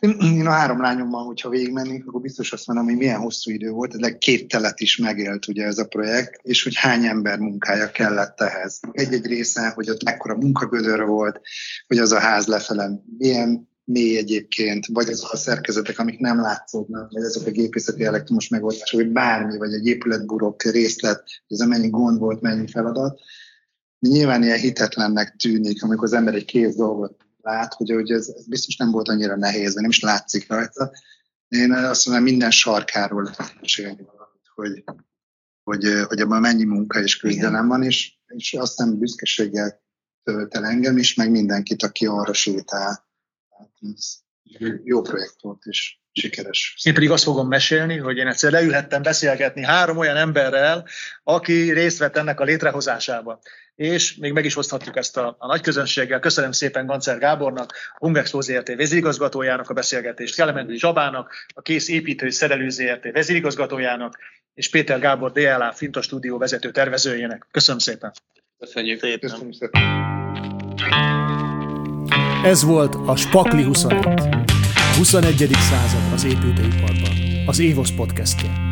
Én 0.00 0.46
a 0.46 0.50
három 0.50 0.80
lányommal, 0.80 1.24
hogyha 1.24 1.48
végigmennék, 1.48 2.06
akkor 2.06 2.20
biztos 2.20 2.52
azt 2.52 2.66
mondom, 2.66 2.86
hogy 2.86 2.96
milyen 2.96 3.20
hosszú 3.20 3.50
idő 3.50 3.70
volt, 3.70 4.00
de 4.00 4.18
két 4.18 4.48
telet 4.48 4.80
is 4.80 4.96
megélt 4.96 5.48
ugye 5.48 5.64
ez 5.64 5.78
a 5.78 5.86
projekt, 5.86 6.40
és 6.42 6.62
hogy 6.62 6.76
hány 6.76 7.04
ember 7.04 7.38
munkája 7.38 7.90
kellett 7.90 8.40
ehhez. 8.40 8.80
Egy-egy 8.92 9.26
része, 9.26 9.68
hogy 9.68 9.90
ott 9.90 10.04
mekkora 10.04 10.36
munkagödör 10.36 11.04
volt, 11.04 11.40
hogy 11.86 11.98
az 11.98 12.12
a 12.12 12.18
ház 12.18 12.46
lefele 12.46 12.90
milyen 13.18 13.70
mély 13.84 14.16
egyébként, 14.16 14.86
vagy 14.86 15.08
azok 15.08 15.32
a 15.32 15.36
szerkezetek, 15.36 15.98
amik 15.98 16.18
nem 16.18 16.40
látszódnak, 16.40 17.12
vagy 17.12 17.22
azok 17.22 17.46
a 17.46 17.50
gépészeti 17.50 18.04
elektromos 18.04 18.48
megoldások, 18.48 19.00
vagy 19.00 19.12
bármi, 19.12 19.56
vagy 19.56 19.72
egy 19.72 19.86
épületburok 19.86 20.62
részlet, 20.62 21.22
ez 21.48 21.60
a 21.60 21.66
mennyi 21.66 21.88
gond 21.88 22.18
volt, 22.18 22.40
mennyi 22.40 22.66
feladat. 22.66 23.20
Nyilván 23.98 24.42
ilyen 24.42 24.58
hitetlennek 24.58 25.36
tűnik, 25.36 25.82
amikor 25.82 26.04
az 26.04 26.12
ember 26.12 26.34
egy 26.34 26.44
kész 26.44 26.74
dolgot 26.74 27.16
lát, 27.42 27.74
hogy, 27.74 27.90
hogy 27.90 28.10
ez, 28.10 28.28
ez 28.36 28.46
biztos 28.46 28.76
nem 28.76 28.90
volt 28.90 29.08
annyira 29.08 29.36
nehéz, 29.36 29.74
nem 29.74 29.90
is 29.90 30.00
látszik 30.00 30.48
rajta. 30.48 30.92
Én 31.48 31.72
azt 31.72 32.06
mondom, 32.06 32.24
minden 32.24 32.50
sarkáról 32.50 33.22
lehet 33.22 33.60
mesélni 33.60 34.02
valamit, 34.02 34.50
hogy, 34.54 34.84
hogy, 35.62 36.04
hogy 36.06 36.20
abban 36.20 36.40
mennyi 36.40 36.64
munka 36.64 37.00
és 37.00 37.16
küzdelem 37.16 37.68
van, 37.68 37.82
és, 37.82 38.12
és 38.26 38.54
aztán 38.54 38.98
büszkeséggel 38.98 39.82
tölt 40.22 40.54
el 40.54 40.64
engem 40.64 40.96
is, 40.96 41.14
meg 41.14 41.30
mindenkit, 41.30 41.82
aki 41.82 42.06
arra 42.06 42.32
sétál. 42.32 43.06
Hát 43.58 43.70
ez 43.94 44.20
jó 44.84 45.02
projekt 45.02 45.40
volt, 45.40 45.64
és 45.64 45.98
sikeres. 46.12 46.76
Én 46.82 46.94
pedig 46.94 47.10
azt 47.10 47.24
fogom 47.24 47.48
mesélni, 47.48 47.96
hogy 47.96 48.16
én 48.16 48.26
egyszer 48.26 48.50
leülhettem 48.50 49.02
beszélgetni 49.02 49.64
három 49.64 49.96
olyan 49.96 50.16
emberrel, 50.16 50.86
aki 51.22 51.72
részt 51.72 51.98
vett 51.98 52.16
ennek 52.16 52.40
a 52.40 52.44
létrehozásában. 52.44 53.38
És 53.74 54.16
még 54.16 54.32
meg 54.32 54.44
is 54.44 54.56
oszthatjuk 54.56 54.96
ezt 54.96 55.16
a, 55.16 55.36
a 55.38 55.46
nagy 55.46 55.60
közönséggel. 55.60 56.20
Köszönöm 56.20 56.52
szépen 56.52 56.86
Gancer 56.86 57.18
Gábornak, 57.18 57.72
a 57.92 57.96
Hungexpo 57.98 58.40
ZRT 58.40 58.74
vezérigazgatójának 58.74 59.70
a 59.70 59.74
beszélgetést, 59.74 60.34
Kelemenű 60.34 60.74
Zsabának, 60.74 61.34
a 61.54 61.62
Kész 61.62 61.88
Építő 61.88 62.26
és 62.26 62.34
Szerelő 62.34 62.68
ZRT 62.68 63.12
vezérigazgatójának, 63.12 64.18
és 64.54 64.70
Péter 64.70 64.98
Gábor 64.98 65.32
DLA 65.32 65.72
Finta 65.72 66.02
stúdió 66.02 66.38
vezető 66.38 66.70
tervezőjének. 66.70 67.46
Köszönöm 67.50 67.80
szépen! 67.80 68.12
Köszönjük. 68.58 69.00
Szépen. 69.00 69.30
Köszönöm 69.30 69.52
szépen. 69.52 69.82
Ez 72.44 72.62
volt 72.62 72.94
a 73.06 73.16
Spakli 73.16 73.62
21. 73.62 74.04
A 74.74 74.94
21. 74.96 75.48
század 75.52 76.12
az 76.12 76.24
építőiparban. 76.24 77.10
Az 77.46 77.58
Évosz 77.58 77.90
podcastje. 77.90 78.71